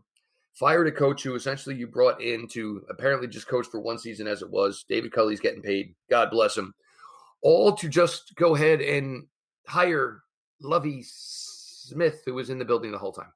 fired 0.59 0.89
a 0.89 0.93
coach 0.93 1.23
who 1.23 1.35
essentially 1.35 1.77
you 1.77 1.87
brought 1.87 2.21
in 2.21 2.49
to 2.49 2.83
apparently 2.91 3.29
just 3.29 3.47
coach 3.47 3.67
for 3.67 3.81
one 3.81 3.99
season 3.99 4.27
as 4.27 4.43
it 4.43 4.51
was. 4.51 4.85
David 4.89 5.13
Culley's 5.13 5.41
getting 5.41 5.63
paid. 5.63 5.95
God 6.11 6.31
bless 6.31 6.57
him. 6.57 6.75
All 7.43 7.73
to 7.77 7.89
just 7.89 8.35
go 8.35 8.57
ahead 8.57 8.81
and 8.81 9.27
hire 9.67 10.23
Lovie 10.61 11.05
Smith, 11.05 12.23
who 12.27 12.35
was 12.35 12.51
in 12.51 12.59
the 12.59 12.65
building 12.65 12.91
the 12.91 12.99
whole 12.99 13.13
time. 13.13 13.33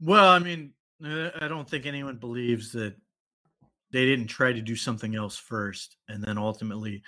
Well, 0.00 0.28
I 0.28 0.38
mean, 0.38 0.72
I 1.04 1.48
don't 1.48 1.68
think 1.68 1.84
anyone 1.84 2.16
believes 2.16 2.72
that 2.72 2.94
they 3.92 4.06
didn't 4.06 4.28
try 4.28 4.52
to 4.52 4.62
do 4.62 4.76
something 4.76 5.14
else 5.14 5.36
first 5.36 5.96
and 6.08 6.22
then 6.22 6.38
ultimately 6.38 7.02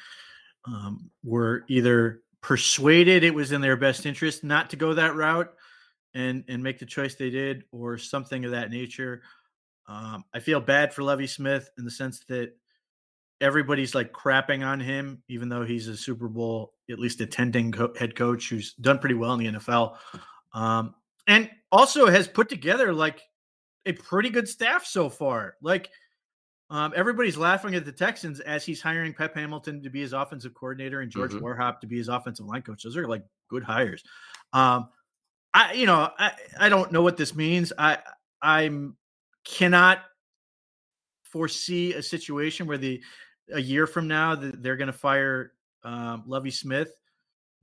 um, 0.66 1.10
were 1.24 1.64
either 1.68 2.22
persuaded 2.42 3.22
it 3.22 3.34
was 3.34 3.52
in 3.52 3.60
their 3.60 3.76
best 3.76 4.06
interest 4.06 4.44
not 4.44 4.70
to 4.70 4.76
go 4.76 4.94
that 4.94 5.14
route 5.14 5.52
and 6.14 6.44
and 6.48 6.62
make 6.62 6.78
the 6.78 6.86
choice 6.86 7.14
they 7.14 7.30
did 7.30 7.64
or 7.72 7.98
something 7.98 8.44
of 8.44 8.50
that 8.50 8.70
nature 8.70 9.22
um, 9.88 10.24
i 10.34 10.38
feel 10.38 10.60
bad 10.60 10.92
for 10.92 11.02
Lovie 11.02 11.26
smith 11.26 11.70
in 11.78 11.84
the 11.84 11.90
sense 11.90 12.20
that 12.28 12.52
everybody's 13.40 13.94
like 13.94 14.12
crapping 14.12 14.66
on 14.66 14.80
him 14.80 15.22
even 15.28 15.48
though 15.48 15.64
he's 15.64 15.88
a 15.88 15.96
super 15.96 16.28
bowl 16.28 16.74
at 16.90 16.98
least 16.98 17.20
attending 17.20 17.72
co- 17.72 17.94
head 17.98 18.14
coach 18.14 18.48
who's 18.48 18.74
done 18.74 18.98
pretty 18.98 19.14
well 19.14 19.32
in 19.34 19.38
the 19.38 19.58
nfl 19.58 19.96
um, 20.52 20.94
and 21.26 21.48
also 21.70 22.06
has 22.06 22.26
put 22.26 22.48
together 22.48 22.92
like 22.92 23.22
a 23.86 23.92
pretty 23.92 24.30
good 24.30 24.48
staff 24.48 24.84
so 24.84 25.08
far 25.08 25.54
like 25.62 25.90
um, 26.70 26.92
everybody's 26.94 27.36
laughing 27.36 27.74
at 27.74 27.84
the 27.84 27.90
Texans 27.90 28.38
as 28.38 28.64
he's 28.64 28.80
hiring 28.80 29.12
Pep 29.12 29.34
Hamilton 29.34 29.82
to 29.82 29.90
be 29.90 30.00
his 30.00 30.12
offensive 30.12 30.54
coordinator 30.54 31.00
and 31.00 31.10
George 31.10 31.32
mm-hmm. 31.32 31.44
Warhop 31.44 31.80
to 31.80 31.88
be 31.88 31.98
his 31.98 32.08
offensive 32.08 32.46
line 32.46 32.62
coach. 32.62 32.84
Those 32.84 32.96
are 32.96 33.08
like 33.08 33.24
good 33.48 33.64
hires. 33.64 34.04
Um, 34.52 34.88
I, 35.52 35.72
you 35.72 35.86
know, 35.86 36.10
I, 36.18 36.32
I 36.58 36.68
don't 36.68 36.92
know 36.92 37.02
what 37.02 37.16
this 37.16 37.34
means. 37.34 37.72
I, 37.76 37.98
I'm 38.40 38.96
cannot 39.44 40.00
foresee 41.24 41.94
a 41.94 42.02
situation 42.02 42.66
where 42.66 42.78
the 42.78 43.00
a 43.52 43.60
year 43.60 43.86
from 43.86 44.06
now 44.06 44.34
that 44.34 44.62
they're 44.62 44.76
going 44.76 44.86
to 44.86 44.92
fire 44.92 45.52
um, 45.84 46.22
Lovie 46.26 46.50
Smith 46.50 46.94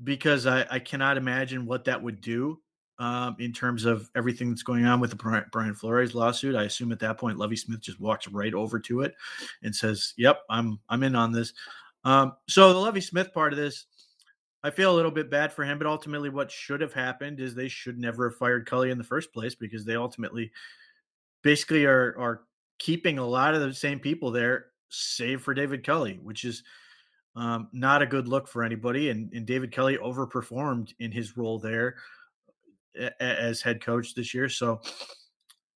because 0.04 0.46
I, 0.46 0.66
I 0.70 0.80
cannot 0.80 1.18
imagine 1.18 1.66
what 1.66 1.86
that 1.86 2.02
would 2.02 2.22
do 2.22 2.60
um, 3.00 3.36
in 3.40 3.54
terms 3.54 3.86
of 3.86 4.10
everything 4.16 4.50
that's 4.50 4.64
going 4.64 4.86
on 4.86 5.00
with 5.00 5.12
the 5.12 5.46
Brian 5.52 5.76
Flores 5.76 6.16
lawsuit. 6.16 6.56
I 6.56 6.64
assume 6.64 6.92
at 6.92 7.00
that 7.00 7.18
point, 7.18 7.38
Lovie 7.38 7.56
Smith 7.56 7.82
just 7.82 8.00
walks 8.00 8.28
right 8.28 8.54
over 8.54 8.80
to 8.80 9.02
it 9.02 9.16
and 9.64 9.76
says, 9.76 10.14
"Yep, 10.18 10.42
I'm 10.50 10.80
I'm 10.90 11.04
in 11.04 11.16
on 11.16 11.32
this." 11.32 11.54
Um, 12.04 12.34
so 12.48 12.74
the 12.74 12.80
Lovie 12.80 13.02
Smith 13.02 13.34
part 13.34 13.54
of 13.54 13.60
this, 13.60 13.86
I 14.64 14.70
feel 14.72 14.92
a 14.92 14.96
little 14.96 15.12
bit 15.12 15.30
bad 15.30 15.54
for 15.54 15.64
him, 15.64 15.78
but 15.78 15.88
ultimately, 15.88 16.30
what 16.30 16.52
should 16.52 16.82
have 16.82 16.94
happened 16.94 17.40
is 17.40 17.54
they 17.54 17.68
should 17.68 17.98
never 17.98 18.30
have 18.30 18.38
fired 18.38 18.66
Culley 18.66 18.90
in 18.90 18.98
the 18.98 19.04
first 19.04 19.32
place 19.34 19.56
because 19.56 19.86
they 19.86 19.96
ultimately, 19.96 20.52
basically, 21.44 21.86
are 21.86 22.16
are 22.18 22.42
keeping 22.80 23.18
a 23.20 23.26
lot 23.26 23.54
of 23.54 23.62
the 23.62 23.74
same 23.74 24.00
people 24.00 24.32
there, 24.32 24.68
save 24.90 25.42
for 25.42 25.54
David 25.54 25.86
Culley, 25.86 26.20
which 26.22 26.44
is. 26.46 26.64
Um, 27.36 27.70
not 27.72 28.02
a 28.02 28.08
good 28.08 28.28
look 28.28 28.48
for 28.48 28.64
anybody, 28.64 29.12
and, 29.12 29.32
and 29.32 29.46
David 29.46 29.72
Culley 29.72 29.96
overperformed 30.00 30.96
in 30.98 31.12
his 31.12 31.38
role 31.38 31.60
there 31.60 31.98
as 33.20 33.62
head 33.62 33.84
coach 33.84 34.14
this 34.14 34.34
year. 34.34 34.50
So, 34.50 34.82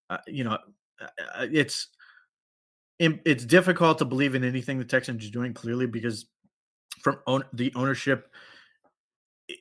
uh, 0.09 0.17
you 0.27 0.43
know, 0.43 0.57
uh, 0.99 1.07
uh, 1.35 1.47
it's 1.51 1.89
it's 2.99 3.45
difficult 3.45 3.97
to 3.97 4.05
believe 4.05 4.35
in 4.35 4.43
anything 4.43 4.77
the 4.77 4.85
Texans 4.85 5.25
are 5.25 5.31
doing 5.31 5.53
clearly 5.53 5.87
because 5.87 6.27
from 7.01 7.17
own, 7.25 7.43
the 7.53 7.71
ownership 7.75 8.31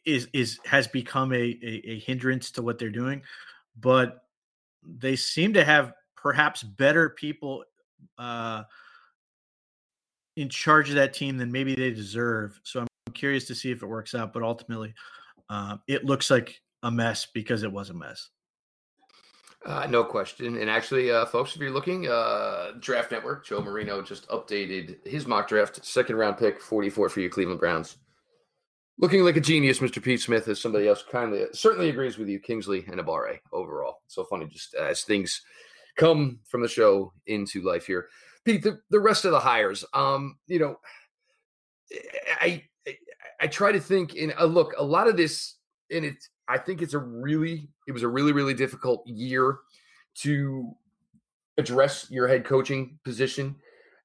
is 0.04 0.28
is 0.32 0.58
has 0.64 0.86
become 0.86 1.32
a, 1.32 1.58
a, 1.62 1.82
a 1.84 1.98
hindrance 2.00 2.50
to 2.52 2.62
what 2.62 2.78
they're 2.78 2.90
doing, 2.90 3.22
but 3.78 4.24
they 4.82 5.16
seem 5.16 5.52
to 5.54 5.64
have 5.64 5.92
perhaps 6.16 6.62
better 6.62 7.10
people 7.10 7.64
uh, 8.18 8.62
in 10.36 10.48
charge 10.48 10.88
of 10.88 10.96
that 10.96 11.12
team 11.12 11.36
than 11.36 11.50
maybe 11.50 11.74
they 11.74 11.90
deserve. 11.90 12.60
So 12.62 12.80
I'm 12.80 13.12
curious 13.12 13.46
to 13.46 13.54
see 13.54 13.70
if 13.70 13.82
it 13.82 13.86
works 13.86 14.14
out. 14.14 14.32
But 14.32 14.42
ultimately, 14.42 14.94
uh, 15.48 15.76
it 15.86 16.04
looks 16.04 16.30
like 16.30 16.60
a 16.82 16.90
mess 16.90 17.26
because 17.32 17.62
it 17.62 17.72
was 17.72 17.90
a 17.90 17.94
mess. 17.94 18.30
Uh, 19.66 19.86
no 19.90 20.02
question. 20.02 20.56
And 20.56 20.70
actually, 20.70 21.10
uh, 21.10 21.26
folks, 21.26 21.54
if 21.54 21.60
you're 21.60 21.70
looking, 21.70 22.08
uh, 22.08 22.72
Draft 22.80 23.12
Network, 23.12 23.44
Joe 23.44 23.60
Marino 23.60 24.00
just 24.00 24.26
updated 24.28 25.06
his 25.06 25.26
mock 25.26 25.48
draft, 25.48 25.84
second 25.84 26.16
round 26.16 26.38
pick, 26.38 26.62
44 26.62 27.10
for 27.10 27.20
your 27.20 27.28
Cleveland 27.28 27.60
Browns. 27.60 27.98
Looking 29.00 29.24
like 29.24 29.36
a 29.36 29.40
genius, 29.40 29.78
Mr. 29.78 30.02
Pete 30.02 30.20
Smith, 30.20 30.46
as 30.46 30.60
somebody 30.60 30.86
else 30.86 31.02
kindly 31.10 31.46
certainly 31.54 31.88
agrees 31.88 32.18
with 32.18 32.28
you, 32.28 32.38
Kingsley 32.38 32.82
Enagbare 32.82 33.38
overall. 33.50 34.02
So 34.08 34.24
funny, 34.24 34.44
just 34.44 34.74
as 34.74 35.02
things 35.02 35.40
come 35.96 36.38
from 36.46 36.60
the 36.60 36.68
show 36.68 37.14
into 37.26 37.62
life 37.62 37.86
here. 37.86 38.08
Pete, 38.44 38.62
the, 38.62 38.78
the 38.90 39.00
rest 39.00 39.24
of 39.24 39.32
the 39.32 39.40
hires, 39.40 39.86
um, 39.94 40.36
you 40.48 40.58
know, 40.58 40.76
I, 42.42 42.62
I 42.86 42.96
I 43.40 43.46
try 43.46 43.72
to 43.72 43.80
think 43.80 44.16
in 44.16 44.34
a 44.36 44.46
look, 44.46 44.74
a 44.76 44.84
lot 44.84 45.08
of 45.08 45.16
this, 45.16 45.56
and 45.90 46.04
it 46.04 46.16
I 46.46 46.58
think 46.58 46.82
it's 46.82 46.94
a 46.94 46.98
really, 46.98 47.70
it 47.88 47.92
was 47.92 48.02
a 48.02 48.08
really, 48.08 48.32
really 48.32 48.54
difficult 48.54 49.02
year 49.06 49.60
to 50.16 50.72
address 51.56 52.06
your 52.10 52.28
head 52.28 52.44
coaching 52.44 52.98
position. 53.02 53.56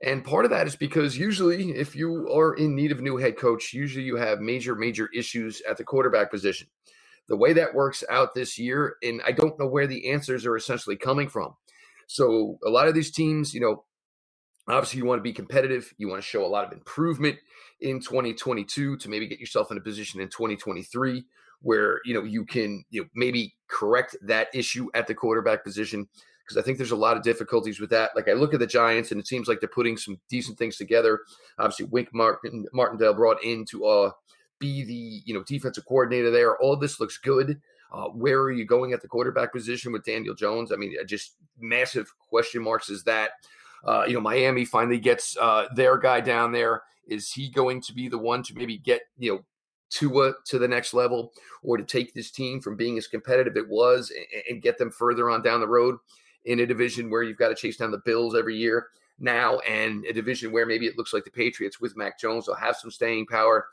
And 0.04 0.24
part 0.24 0.46
of 0.46 0.52
that 0.52 0.68
is 0.68 0.76
because 0.76 1.18
usually, 1.18 1.72
if 1.72 1.96
you 1.96 2.30
are 2.34 2.54
in 2.54 2.76
need 2.76 2.92
of 2.92 3.00
a 3.00 3.02
new 3.02 3.18
head 3.18 3.38
coach, 3.38 3.74
usually 3.74 4.04
you 4.04 4.18
have 4.18 4.40
major, 4.40 4.76
major 4.76 5.10
issues 5.14 5.62
at 5.68 5.78
the 5.78 5.84
quarterback 5.84 6.32
position. 6.32 6.68
The 7.28 7.38
way 7.38 7.54
that 7.54 7.74
works 7.74 8.04
out 8.10 8.36
this 8.36 8.60
year, 8.60 8.98
and 9.02 9.22
I 9.26 9.32
don't 9.32 9.58
know 9.58 9.68
where 9.68 9.88
the 9.88 10.12
answers 10.12 10.46
are 10.46 10.58
essentially 10.58 10.96
coming 10.96 11.30
from. 11.30 11.56
So, 12.08 12.60
a 12.66 12.70
lot 12.70 12.88
of 12.88 12.94
these 12.94 13.12
teams, 13.12 13.54
you 13.54 13.62
know, 13.62 13.86
obviously 14.68 15.00
you 15.00 15.06
want 15.06 15.20
to 15.20 15.24
be 15.24 15.34
competitive, 15.34 15.94
you 15.98 16.08
want 16.08 16.22
to 16.22 16.28
show 16.28 16.46
a 16.46 16.48
lot 16.48 16.66
of 16.66 16.74
improvement 16.74 17.38
in 17.80 18.00
2022 18.00 18.98
to 18.98 19.10
maybe 19.10 19.28
get 19.28 19.40
yourself 19.40 19.72
in 19.72 19.78
a 19.78 19.82
position 19.82 20.22
in 20.22 20.28
2023 20.28 21.26
where 21.62 22.00
you 22.06 22.14
know 22.14 22.24
you 22.24 22.46
can 22.46 22.84
you 22.90 23.02
know 23.02 23.08
maybe 23.16 23.56
correct 23.68 24.16
that 24.22 24.48
issue 24.54 24.88
at 24.94 25.08
the 25.08 25.16
quarterback 25.16 25.64
position 25.64 26.08
because 26.46 26.58
I 26.58 26.62
think 26.62 26.78
there's 26.78 26.92
a 26.92 26.96
lot 26.96 27.18
of 27.18 27.24
difficulties 27.24 27.80
with 27.80 27.90
that. 27.90 28.12
Like 28.16 28.30
I 28.30 28.34
look 28.34 28.54
at 28.54 28.60
the 28.60 28.68
Giants 28.68 29.12
and 29.12 29.20
it 29.20 29.28
seems 29.28 29.48
like 29.48 29.60
they're 29.60 29.70
putting 29.70 29.98
some 29.98 30.20
decent 30.30 30.58
things 30.58 30.78
together. 30.78 31.22
Obviously, 31.58 31.88
Wink 31.88 32.10
Martin 32.14 32.66
Martindale 32.72 33.14
brought 33.14 33.44
in 33.44 33.66
to 33.66 33.86
uh, 33.86 34.12
be 34.60 34.84
the 34.84 35.22
you 35.26 35.34
know 35.34 35.44
defensive 35.44 35.86
coordinator 35.86 36.30
there. 36.30 36.58
All 36.58 36.76
this 36.76 37.00
looks 37.00 37.18
good. 37.18 37.60
Uh, 37.92 38.10
where 38.10 38.42
are 38.42 38.52
you 38.52 38.66
going 38.66 38.94
at 38.94 39.02
the 39.02 39.08
quarterback 39.08 39.54
position 39.54 39.92
with 39.92 40.04
Daniel 40.04 40.36
Jones? 40.36 40.72
I 40.72 40.76
mean, 40.76 40.96
just 41.08 41.36
massive 41.60 42.12
question 42.30 42.62
marks. 42.62 42.90
Is 42.90 43.04
that 43.04 43.32
uh, 43.84 44.06
you 44.08 44.14
know 44.14 44.22
Miami 44.22 44.66
finally 44.66 45.00
gets 45.00 45.36
uh, 45.38 45.66
their 45.76 45.98
guy 45.98 46.22
down 46.22 46.52
there? 46.52 46.84
Is 47.08 47.32
he 47.32 47.50
going 47.50 47.82
to 47.82 47.94
be 47.94 48.08
the 48.08 48.18
one 48.18 48.44
to 48.44 48.54
maybe 48.56 48.78
get 48.78 49.02
you 49.18 49.34
know 49.34 49.46
Tua 49.90 50.34
to 50.46 50.60
the 50.60 50.68
next 50.68 50.94
level 50.94 51.34
or 51.64 51.78
to 51.78 51.84
take 51.84 52.14
this 52.14 52.30
team 52.30 52.62
from 52.62 52.76
being 52.76 52.98
as 52.98 53.08
competitive 53.08 53.58
it 53.58 53.68
was 53.68 54.12
and, 54.12 54.44
and 54.50 54.62
get 54.62 54.78
them 54.78 54.92
further 54.92 55.30
on 55.30 55.42
down 55.42 55.60
the 55.60 55.68
road 55.68 55.98
in 56.46 56.60
a 56.62 56.66
division 56.66 57.10
where 57.10 57.24
you've 57.24 57.38
got 57.38 57.50
to 57.50 57.56
chase 57.56 57.78
down 57.78 57.92
the 57.92 58.02
Bills 58.06 58.36
every 58.36 58.56
year 58.56 58.88
now 59.20 59.60
and 59.60 60.06
a 60.06 60.14
division 60.14 60.52
where 60.52 60.66
maybe 60.66 60.88
it 60.88 60.98
looks 60.98 61.14
like 61.14 61.24
the 61.24 61.32
Patriots 61.32 61.80
with 61.80 61.96
Mac 61.96 62.20
Jones 62.20 62.48
will 62.48 62.56
have 62.56 62.76
some 62.76 62.92
staying 62.92 63.26
power. 63.28 63.68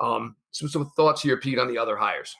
Um, 0.00 0.36
some 0.50 0.68
some 0.68 0.90
thoughts 0.90 1.22
here, 1.22 1.36
Pete, 1.36 1.58
on 1.58 1.68
the 1.68 1.78
other 1.78 1.96
hires. 1.96 2.34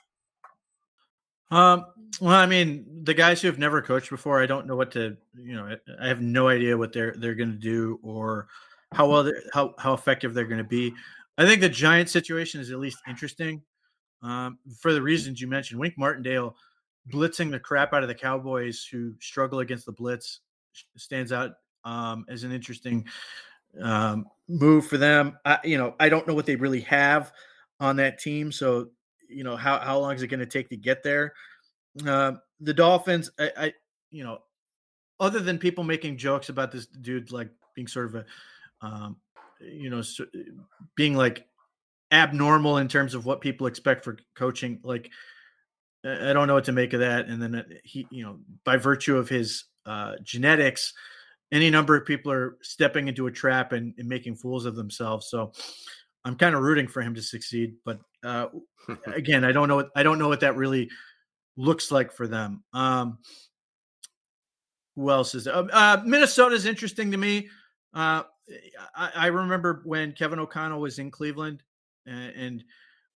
Um, 1.49 1.85
well, 2.19 2.35
I 2.35 2.45
mean, 2.45 2.85
the 3.03 3.13
guys 3.13 3.41
who 3.41 3.47
have 3.47 3.57
never 3.57 3.81
coached 3.81 4.09
before, 4.09 4.41
I 4.41 4.45
don't 4.45 4.67
know 4.67 4.75
what 4.75 4.91
to, 4.91 5.15
you 5.35 5.55
know, 5.55 5.75
I 5.99 6.07
have 6.07 6.21
no 6.21 6.49
idea 6.49 6.77
what 6.77 6.93
they're 6.93 7.15
they're 7.17 7.35
going 7.35 7.51
to 7.51 7.57
do 7.57 7.99
or 8.03 8.47
how 8.93 9.09
well 9.09 9.31
how 9.53 9.73
how 9.77 9.93
effective 9.93 10.33
they're 10.33 10.45
going 10.45 10.57
to 10.57 10.63
be. 10.63 10.93
I 11.37 11.45
think 11.45 11.61
the 11.61 11.69
Giant 11.69 12.09
situation 12.09 12.59
is 12.59 12.71
at 12.71 12.79
least 12.79 12.97
interesting 13.07 13.61
um, 14.23 14.57
for 14.79 14.93
the 14.93 15.01
reasons 15.01 15.39
you 15.39 15.47
mentioned. 15.47 15.79
Wink 15.79 15.95
Martindale 15.97 16.55
blitzing 17.09 17.51
the 17.51 17.59
crap 17.59 17.93
out 17.93 18.03
of 18.03 18.09
the 18.09 18.15
Cowboys, 18.15 18.87
who 18.89 19.13
struggle 19.19 19.59
against 19.59 19.85
the 19.85 19.91
blitz, 19.91 20.41
stands 20.95 21.31
out 21.31 21.51
um, 21.83 22.25
as 22.29 22.43
an 22.43 22.51
interesting 22.51 23.05
um, 23.81 24.25
move 24.47 24.87
for 24.87 24.97
them. 24.97 25.37
I, 25.45 25.59
you 25.63 25.77
know, 25.77 25.95
I 25.99 26.09
don't 26.09 26.27
know 26.27 26.33
what 26.33 26.45
they 26.45 26.55
really 26.55 26.81
have 26.81 27.31
on 27.79 27.95
that 27.97 28.19
team, 28.19 28.51
so 28.51 28.89
you 29.29 29.43
know 29.43 29.55
how 29.55 29.79
how 29.79 29.99
long 29.99 30.15
is 30.15 30.21
it 30.21 30.27
going 30.27 30.39
to 30.39 30.45
take 30.45 30.69
to 30.69 30.77
get 30.77 31.03
there? 31.03 31.33
Uh, 32.05 32.33
the 32.59 32.73
Dolphins, 32.73 33.29
I, 33.39 33.51
I, 33.57 33.73
you 34.11 34.23
know, 34.23 34.39
other 35.19 35.39
than 35.39 35.57
people 35.57 35.83
making 35.83 36.17
jokes 36.17 36.49
about 36.49 36.71
this 36.71 36.87
dude 36.87 37.31
like 37.31 37.49
being 37.75 37.87
sort 37.87 38.05
of 38.07 38.15
a 38.15 38.25
um, 38.81 39.17
you 39.59 39.89
know, 39.89 40.01
being 40.95 41.15
like 41.15 41.45
abnormal 42.11 42.77
in 42.77 42.87
terms 42.87 43.13
of 43.13 43.25
what 43.25 43.41
people 43.41 43.67
expect 43.67 44.03
for 44.03 44.17
coaching. 44.35 44.79
Like, 44.83 45.09
I 46.05 46.33
don't 46.33 46.47
know 46.47 46.53
what 46.53 46.65
to 46.65 46.71
make 46.71 46.93
of 46.93 46.99
that. 46.99 47.27
And 47.27 47.41
then 47.41 47.55
uh, 47.55 47.63
he, 47.83 48.07
you 48.09 48.23
know, 48.23 48.39
by 48.63 48.77
virtue 48.77 49.17
of 49.17 49.29
his 49.29 49.65
uh, 49.85 50.13
genetics, 50.23 50.93
any 51.51 51.69
number 51.69 51.95
of 51.95 52.05
people 52.05 52.31
are 52.31 52.57
stepping 52.61 53.07
into 53.07 53.27
a 53.27 53.31
trap 53.31 53.71
and, 53.71 53.93
and 53.97 54.07
making 54.07 54.35
fools 54.35 54.65
of 54.65 54.75
themselves. 54.75 55.29
So 55.29 55.53
I'm 56.25 56.35
kind 56.35 56.55
of 56.55 56.61
rooting 56.61 56.87
for 56.87 57.01
him 57.01 57.15
to 57.15 57.21
succeed. 57.21 57.75
But 57.85 57.99
uh, 58.23 58.47
again, 59.07 59.43
I 59.43 59.51
don't 59.51 59.67
know. 59.67 59.77
What, 59.77 59.89
I 59.95 60.03
don't 60.03 60.19
know 60.19 60.27
what 60.27 60.41
that 60.41 60.55
really 60.55 60.89
looks 61.55 61.91
like 61.91 62.11
for 62.11 62.27
them. 62.27 62.63
Um, 62.73 63.19
who 64.95 65.09
else 65.09 65.35
is? 65.35 65.47
Uh, 65.47 65.67
uh 65.71 66.01
Minnesota 66.05 66.55
is 66.55 66.65
interesting 66.65 67.11
to 67.11 67.17
me. 67.17 67.49
Uh, 67.93 68.23
I, 68.95 69.11
I, 69.15 69.27
remember 69.27 69.81
when 69.85 70.11
Kevin 70.11 70.39
O'Connell 70.39 70.79
was 70.79 70.99
in 70.99 71.11
Cleveland, 71.11 71.63
and, 72.05 72.33
and 72.35 72.63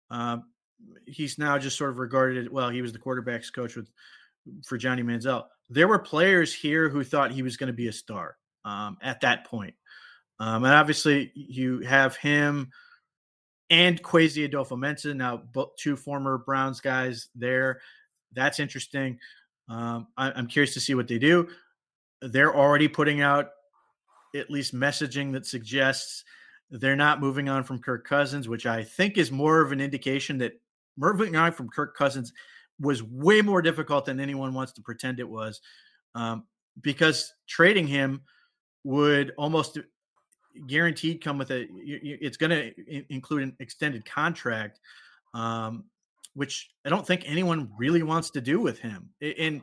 um, 0.09 0.43
he's 1.05 1.37
now 1.37 1.57
just 1.57 1.77
sort 1.77 1.89
of 1.89 1.99
regarded. 1.99 2.51
Well, 2.51 2.69
he 2.69 2.81
was 2.81 2.93
the 2.93 2.99
quarterbacks 2.99 3.53
coach 3.53 3.75
with 3.75 3.89
for 4.65 4.77
Johnny 4.77 5.03
Manziel. 5.03 5.45
There 5.69 5.87
were 5.87 5.99
players 5.99 6.53
here 6.53 6.89
who 6.89 7.03
thought 7.03 7.31
he 7.31 7.43
was 7.43 7.57
going 7.57 7.67
to 7.67 7.73
be 7.73 7.87
a 7.87 7.93
star 7.93 8.37
um, 8.65 8.97
at 9.01 9.21
that 9.21 9.45
point, 9.45 9.75
um, 10.39 10.63
and 10.63 10.73
obviously 10.73 11.31
you 11.35 11.79
have 11.79 12.15
him 12.15 12.71
and 13.71 14.03
Kwesi 14.03 14.49
Adofo-Mensah, 14.49 15.15
now 15.15 15.37
both 15.37 15.77
two 15.77 15.95
former 15.95 16.37
Browns 16.37 16.81
guys 16.81 17.29
there. 17.33 17.79
That's 18.33 18.59
interesting. 18.59 19.17
Um, 19.69 20.07
I, 20.17 20.31
I'm 20.33 20.47
curious 20.47 20.73
to 20.73 20.81
see 20.81 20.93
what 20.93 21.07
they 21.07 21.17
do. 21.17 21.47
They're 22.21 22.53
already 22.53 22.89
putting 22.89 23.21
out 23.21 23.51
at 24.35 24.51
least 24.51 24.75
messaging 24.75 25.31
that 25.31 25.45
suggests 25.45 26.25
they're 26.69 26.97
not 26.97 27.21
moving 27.21 27.47
on 27.47 27.63
from 27.63 27.79
Kirk 27.79 28.05
Cousins, 28.05 28.49
which 28.49 28.65
I 28.65 28.83
think 28.83 29.17
is 29.17 29.31
more 29.31 29.61
of 29.61 29.71
an 29.71 29.79
indication 29.79 30.37
that 30.39 30.59
moving 31.01 31.35
on 31.35 31.51
from 31.51 31.69
Kirk 31.69 31.95
Cousins 31.95 32.31
was 32.79 33.03
way 33.03 33.41
more 33.41 33.61
difficult 33.61 34.05
than 34.05 34.19
anyone 34.19 34.53
wants 34.53 34.73
to 34.73 34.81
pretend 34.81 35.19
it 35.19 35.29
was, 35.29 35.61
um, 36.15 36.45
because 36.81 37.33
trading 37.47 37.87
him 37.87 38.21
would 38.83 39.33
almost 39.37 39.77
guaranteed 40.67 41.23
come 41.23 41.37
with 41.37 41.51
a. 41.51 41.67
It's 41.71 42.37
going 42.37 42.49
to 42.49 43.13
include 43.13 43.43
an 43.43 43.55
extended 43.59 44.05
contract, 44.05 44.79
um, 45.33 45.85
which 46.33 46.71
I 46.85 46.89
don't 46.89 47.05
think 47.05 47.23
anyone 47.25 47.69
really 47.77 48.03
wants 48.03 48.31
to 48.31 48.41
do 48.41 48.59
with 48.59 48.79
him. 48.79 49.09
And 49.21 49.61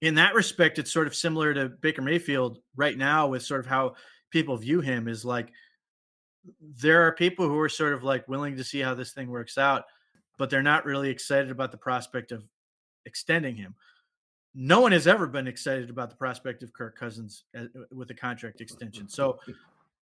in 0.00 0.14
that 0.14 0.34
respect, 0.34 0.78
it's 0.78 0.92
sort 0.92 1.06
of 1.06 1.14
similar 1.14 1.54
to 1.54 1.68
Baker 1.68 2.02
Mayfield 2.02 2.58
right 2.76 2.96
now 2.96 3.28
with 3.28 3.42
sort 3.42 3.60
of 3.60 3.66
how 3.66 3.94
people 4.30 4.56
view 4.56 4.80
him 4.80 5.08
is 5.08 5.24
like 5.24 5.52
there 6.60 7.06
are 7.06 7.12
people 7.12 7.46
who 7.46 7.58
are 7.58 7.68
sort 7.68 7.92
of 7.92 8.02
like 8.02 8.26
willing 8.28 8.56
to 8.56 8.64
see 8.64 8.80
how 8.80 8.94
this 8.94 9.12
thing 9.12 9.28
works 9.28 9.58
out, 9.58 9.84
but 10.40 10.48
they're 10.48 10.62
not 10.62 10.86
really 10.86 11.10
excited 11.10 11.50
about 11.50 11.70
the 11.70 11.76
prospect 11.76 12.32
of 12.32 12.42
extending 13.04 13.54
him. 13.54 13.74
No 14.54 14.80
one 14.80 14.90
has 14.90 15.06
ever 15.06 15.26
been 15.26 15.46
excited 15.46 15.90
about 15.90 16.08
the 16.08 16.16
prospect 16.16 16.62
of 16.62 16.72
Kirk 16.72 16.98
Cousins 16.98 17.44
uh, 17.54 17.64
with 17.92 18.10
a 18.10 18.14
contract 18.14 18.62
extension. 18.62 19.06
So, 19.06 19.38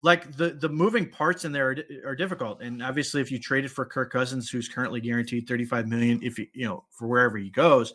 like 0.04 0.36
the 0.36 0.50
the 0.50 0.68
moving 0.68 1.10
parts 1.10 1.46
in 1.46 1.54
there 1.54 1.70
are, 1.70 1.78
are 2.06 2.16
difficult. 2.18 2.62
And 2.62 2.84
obviously, 2.84 3.22
if 3.22 3.32
you 3.32 3.40
traded 3.40 3.72
for 3.72 3.86
Kirk 3.86 4.12
Cousins, 4.12 4.50
who's 4.50 4.68
currently 4.68 5.00
guaranteed 5.00 5.48
thirty 5.48 5.64
five 5.64 5.88
million, 5.88 6.20
if 6.22 6.38
you 6.38 6.48
you 6.54 6.68
know 6.68 6.84
for 6.92 7.08
wherever 7.08 7.38
he 7.38 7.50
goes, 7.50 7.94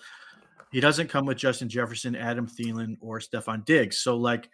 he 0.72 0.80
doesn't 0.80 1.08
come 1.08 1.26
with 1.26 1.36
Justin 1.36 1.68
Jefferson, 1.68 2.16
Adam 2.16 2.48
Thielen, 2.48 2.96
or 3.02 3.20
Stefon 3.20 3.66
Diggs. 3.66 3.98
So, 3.98 4.16
like, 4.16 4.48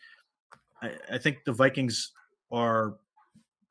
I, 0.82 0.90
I 1.12 1.18
think 1.18 1.44
the 1.44 1.52
Vikings 1.52 2.10
are 2.50 2.96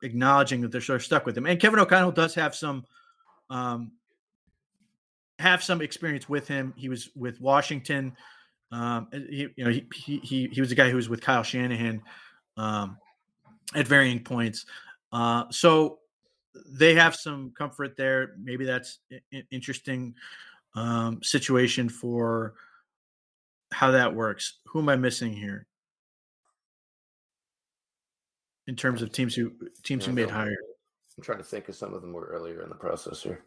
acknowledging 0.02 0.62
that 0.62 0.72
they're 0.72 0.80
sort 0.80 1.02
of 1.02 1.04
stuck 1.04 1.26
with 1.26 1.36
him. 1.36 1.44
And 1.44 1.60
Kevin 1.60 1.80
O'Connell 1.80 2.12
does 2.12 2.34
have 2.34 2.54
some 2.54 2.86
um, 3.50 3.92
have 5.38 5.62
some 5.62 5.80
experience 5.82 6.28
with 6.28 6.48
him. 6.48 6.72
He 6.76 6.88
was 6.88 7.10
with 7.14 7.40
Washington. 7.40 8.16
Um, 8.72 9.08
he, 9.12 9.48
you 9.56 9.64
know, 9.64 9.70
he, 9.70 9.86
he 10.22 10.48
he 10.50 10.60
was 10.60 10.72
a 10.72 10.74
guy 10.74 10.90
who 10.90 10.96
was 10.96 11.08
with 11.08 11.20
Kyle 11.20 11.42
Shanahan 11.42 12.02
um, 12.56 12.98
at 13.74 13.86
varying 13.86 14.22
points. 14.22 14.66
Uh, 15.12 15.44
so 15.50 15.98
they 16.68 16.94
have 16.94 17.14
some 17.14 17.52
comfort 17.56 17.96
there. 17.96 18.34
Maybe 18.42 18.64
that's 18.64 18.98
an 19.32 19.44
interesting 19.50 20.14
um, 20.74 21.22
situation 21.22 21.88
for 21.88 22.54
how 23.72 23.90
that 23.90 24.14
works. 24.14 24.58
Who 24.66 24.80
am 24.80 24.88
I 24.88 24.96
missing 24.96 25.32
here? 25.32 25.66
In 28.66 28.74
terms 28.74 29.00
of 29.00 29.12
teams 29.12 29.34
who 29.34 29.52
teams 29.84 30.06
who 30.06 30.12
made 30.12 30.30
higher. 30.30 30.56
I'm 31.16 31.22
trying 31.22 31.38
to 31.38 31.44
think 31.44 31.68
of 31.68 31.76
some 31.76 31.94
of 31.94 32.02
them 32.02 32.12
were 32.12 32.26
earlier 32.26 32.62
in 32.62 32.68
the 32.68 32.74
process 32.74 33.22
here. 33.22 33.44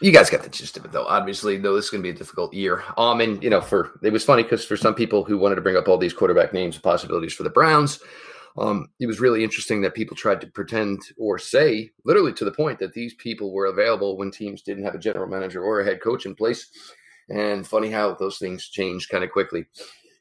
You 0.00 0.12
guys 0.12 0.30
got 0.30 0.42
the 0.42 0.48
gist 0.48 0.76
of 0.76 0.84
it, 0.84 0.92
though. 0.92 1.06
Obviously, 1.06 1.56
though, 1.56 1.74
this 1.74 1.86
is 1.86 1.90
going 1.90 2.02
to 2.02 2.06
be 2.06 2.14
a 2.14 2.18
difficult 2.18 2.52
year. 2.52 2.82
Um, 2.96 3.20
and 3.20 3.42
you 3.42 3.50
know, 3.50 3.60
for 3.60 3.98
it 4.02 4.12
was 4.12 4.24
funny 4.24 4.42
because 4.42 4.64
for 4.64 4.76
some 4.76 4.94
people 4.94 5.24
who 5.24 5.38
wanted 5.38 5.56
to 5.56 5.60
bring 5.60 5.76
up 5.76 5.88
all 5.88 5.98
these 5.98 6.12
quarterback 6.12 6.52
names 6.52 6.76
and 6.76 6.82
possibilities 6.82 7.32
for 7.32 7.42
the 7.42 7.50
Browns, 7.50 8.00
um, 8.58 8.88
it 9.00 9.06
was 9.06 9.20
really 9.20 9.44
interesting 9.44 9.80
that 9.82 9.94
people 9.94 10.16
tried 10.16 10.40
to 10.40 10.46
pretend 10.46 11.00
or 11.18 11.38
say, 11.38 11.90
literally 12.04 12.32
to 12.34 12.44
the 12.44 12.52
point, 12.52 12.78
that 12.78 12.92
these 12.92 13.14
people 13.14 13.52
were 13.52 13.66
available 13.66 14.16
when 14.16 14.30
teams 14.30 14.62
didn't 14.62 14.84
have 14.84 14.94
a 14.94 14.98
general 14.98 15.28
manager 15.28 15.62
or 15.62 15.80
a 15.80 15.84
head 15.84 16.00
coach 16.00 16.26
in 16.26 16.34
place. 16.34 16.70
And 17.28 17.66
funny 17.66 17.90
how 17.90 18.14
those 18.14 18.38
things 18.38 18.68
change 18.68 19.08
kind 19.08 19.24
of 19.24 19.30
quickly. 19.30 19.66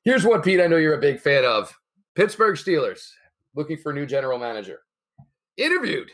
Here's 0.04 0.26
what, 0.26 0.44
Pete, 0.44 0.60
I 0.60 0.68
know 0.68 0.78
you're 0.78 0.96
a 0.96 1.02
big 1.02 1.20
fan 1.20 1.46
of 1.46 1.74
Pittsburgh 2.16 2.56
Steelers 2.56 3.10
looking 3.56 3.78
for 3.78 3.92
a 3.92 3.96
new 3.96 4.06
general 4.06 4.38
manager. 4.38 4.80
Interviewed 5.58 6.12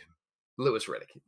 Louis 0.57 0.86
Riddick. 0.86 1.19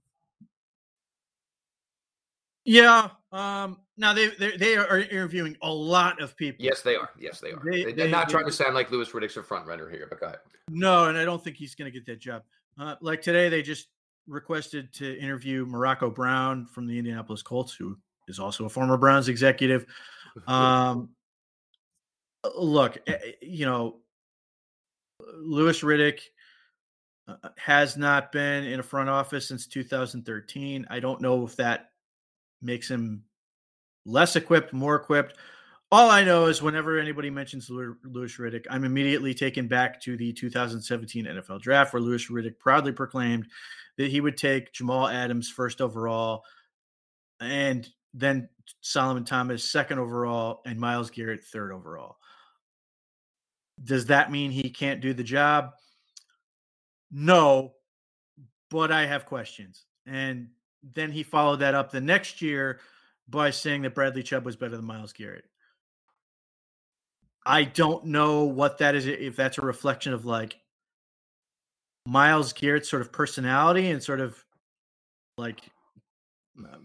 Yeah. 2.66 3.10
Um, 3.32 3.80
now 3.98 4.14
they 4.14 4.30
they 4.30 4.58
they 4.58 4.76
are 4.78 5.00
interviewing 5.00 5.58
a 5.62 5.72
lot 5.72 6.22
of 6.22 6.36
people. 6.38 6.64
Yes, 6.64 6.82
they 6.82 6.96
are. 6.96 7.10
Yes, 7.20 7.40
they 7.40 7.52
are. 7.52 7.62
They- 7.64 7.84
They, 7.86 7.92
they- 7.94 8.04
are 8.04 8.10
not 8.10 8.28
they- 8.28 8.32
trying 8.34 8.46
to 8.46 8.52
sound 8.52 8.76
like 8.76 8.90
Louis 8.92 9.10
Riddick's 9.12 9.38
a 9.38 9.44
front 9.44 9.68
runner 9.68 9.90
here, 9.90 10.08
but 10.10 10.20
go 10.20 10.28
ahead. 10.28 10.40
No, 10.70 11.06
and 11.06 11.18
I 11.18 11.26
don't 11.26 11.44
think 11.44 11.58
he's 11.58 11.76
going 11.76 11.92
to 11.92 11.98
get 11.98 12.06
that 12.06 12.20
job. 12.20 12.44
Uh, 12.80 12.96
like 13.02 13.22
today, 13.22 13.50
they 13.50 13.62
just 13.62 13.88
requested 14.28 14.94
to 14.94 15.20
interview 15.20 15.66
Morocco 15.66 16.10
Brown 16.10 16.66
from 16.66 16.88
the 16.88 16.98
Indianapolis 16.98 17.42
Colts, 17.44 17.74
who 17.74 17.98
is 18.28 18.40
also 18.40 18.66
a 18.66 18.70
former 18.70 18.98
Browns 18.98 19.30
executive. 19.30 19.86
Um, 20.48 21.10
look, 22.58 22.98
eh, 23.06 23.34
you 23.40 23.68
know, 23.68 23.98
Louis 25.38 25.80
Riddick 25.82 26.22
uh, 27.28 27.36
has 27.58 27.98
not 27.98 28.32
been 28.32 28.64
in 28.64 28.80
a 28.80 28.84
front 28.84 29.10
office 29.10 29.48
since 29.48 29.68
2013. 29.68 30.88
I 30.90 31.00
don't 31.00 31.22
know 31.22 31.46
if 31.46 31.56
that 31.58 31.92
makes 32.64 32.90
him 32.90 33.24
less 34.06 34.36
equipped, 34.36 34.74
more 34.74 34.96
equipped. 34.96 35.38
All 35.92 36.10
I 36.10 36.24
know 36.24 36.48
is 36.48 36.62
whenever 36.62 36.98
anybody 36.98 37.30
mentions 37.30 37.70
Louis 37.70 38.38
Riddick, 38.38 38.66
I'm 38.70 38.84
immediately 38.84 39.34
taken 39.34 39.68
back 39.68 40.02
to 40.02 40.18
the 40.18 40.34
2017 40.34 41.26
NFL 41.26 41.62
draft 41.62 41.94
where 41.94 42.02
Louis 42.02 42.28
Riddick 42.30 42.58
proudly 42.58 42.92
proclaimed 42.92 43.48
that 43.98 44.10
he 44.10 44.20
would 44.20 44.38
take 44.38 44.74
Jamal 44.74 45.08
Adams 45.08 45.50
first 45.50 45.82
overall 45.82 46.44
and 47.40 47.88
then 48.14 48.50
Solomon 48.82 49.26
Thomas 49.26 49.70
second 49.70 50.00
overall 50.00 50.62
and 50.66 50.80
Myles 50.80 51.12
Garrett 51.12 51.44
third 51.44 51.72
overall. 51.72 52.18
Does 53.84 54.08
that 54.08 54.32
mean 54.32 54.52
he 54.52 54.70
can't 54.70 55.02
do 55.02 55.14
the 55.14 55.24
job? 55.24 55.72
No, 57.12 57.74
but 58.70 58.92
I 58.92 59.06
have 59.06 59.26
questions. 59.26 59.86
And 60.06 60.50
then 60.84 61.12
he 61.12 61.24
followed 61.24 61.58
that 61.58 61.76
up 61.76 61.92
the 61.92 62.02
next 62.02 62.42
year 62.42 62.80
by 63.28 63.50
saying 63.52 63.84
that 63.84 63.96
Bradley 63.96 64.24
Chubb 64.24 64.46
was 64.46 64.56
better 64.56 64.76
than 64.76 64.86
Myles 64.86 65.14
Garrett. 65.14 65.46
I 67.46 67.64
don't 67.66 68.06
know 68.06 68.44
what 68.46 68.78
that 68.80 68.96
is, 68.96 69.06
if 69.06 69.36
that's 69.36 69.58
a 69.58 69.62
reflection 69.62 70.14
of 70.14 70.26
like 70.26 70.58
Myles 72.06 72.54
Garrett's 72.54 72.90
sort 72.90 73.02
of 73.02 73.12
personality 73.12 73.90
and 73.92 74.02
sort 74.04 74.20
of 74.22 74.44
like 75.38 75.62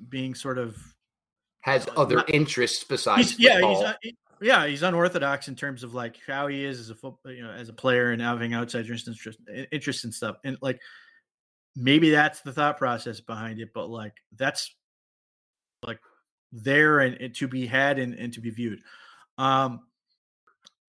being 0.09 0.35
sort 0.35 0.59
of 0.59 0.77
Has 1.61 1.87
Uh, 1.89 1.93
other 1.97 2.17
not- 2.17 2.31
interests 2.31 2.85
besides 2.85 3.31
he's, 3.33 3.39
yeah 3.41 3.55
he's 3.55 3.63
football. 3.79 3.95
he- 4.03 4.17
yeah 4.41 4.67
he's 4.67 4.83
unorthodox 4.83 5.49
in 5.49 5.57
terms 5.57 5.83
of 5.83 5.93
like 5.95 6.17
how 6.27 6.47
he 6.47 6.65
is 6.65 6.79
as 6.81 6.91
a 6.91 6.95
foot 6.95 7.15
you 7.27 7.43
know 7.43 7.51
as 7.51 7.69
a 7.69 7.73
player 7.73 8.13
and 8.13 8.23
having 8.23 8.55
outside 8.55 8.87
interest 8.87 9.09
interest 9.73 10.05
and 10.05 10.15
stuff 10.15 10.37
and 10.45 10.57
like 10.63 10.81
maybe 11.77 12.11
that's 12.11 12.41
the 12.41 12.53
thought 12.53 12.79
process 12.79 13.21
behind 13.21 13.61
it 13.61 13.71
but 13.75 13.89
like 13.89 14.15
that's 14.37 14.75
like 15.87 16.01
there 16.51 17.01
and, 17.01 17.17
and 17.17 17.35
to 17.35 17.47
be 17.47 17.67
had 17.67 17.99
and, 17.99 18.15
and 18.15 18.33
to 18.33 18.41
be 18.41 18.51
viewed 18.51 18.81
um 19.37 19.81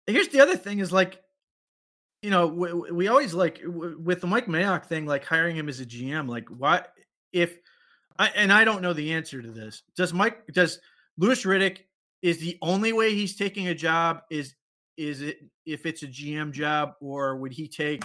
here's 0.06 0.28
the 0.28 0.40
other 0.40 0.56
thing 0.56 0.78
is 0.78 0.92
like 0.92 1.22
you 2.22 2.30
know 2.30 2.46
we, 2.46 2.72
we 2.72 3.08
always 3.08 3.34
like 3.34 3.60
with 3.64 4.20
the 4.20 4.26
mike 4.26 4.46
mayock 4.46 4.86
thing 4.86 5.06
like 5.06 5.24
hiring 5.24 5.54
him 5.54 5.68
as 5.68 5.80
a 5.80 5.86
gm 5.86 6.28
like 6.28 6.48
why 6.48 6.82
if 7.32 7.58
I, 8.18 8.28
and 8.36 8.52
I 8.52 8.64
don't 8.64 8.82
know 8.82 8.92
the 8.92 9.12
answer 9.12 9.42
to 9.42 9.50
this. 9.50 9.82
Does 9.96 10.12
Mike 10.12 10.46
does 10.52 10.78
Louis 11.18 11.42
Riddick 11.44 11.78
is 12.22 12.38
the 12.38 12.58
only 12.62 12.92
way 12.92 13.14
he's 13.14 13.36
taking 13.36 13.68
a 13.68 13.74
job 13.74 14.22
is 14.30 14.54
is 14.96 15.22
it 15.22 15.38
if 15.66 15.86
it's 15.86 16.02
a 16.02 16.06
GM 16.06 16.52
job 16.52 16.94
or 17.00 17.36
would 17.36 17.52
he 17.52 17.66
take 17.66 18.04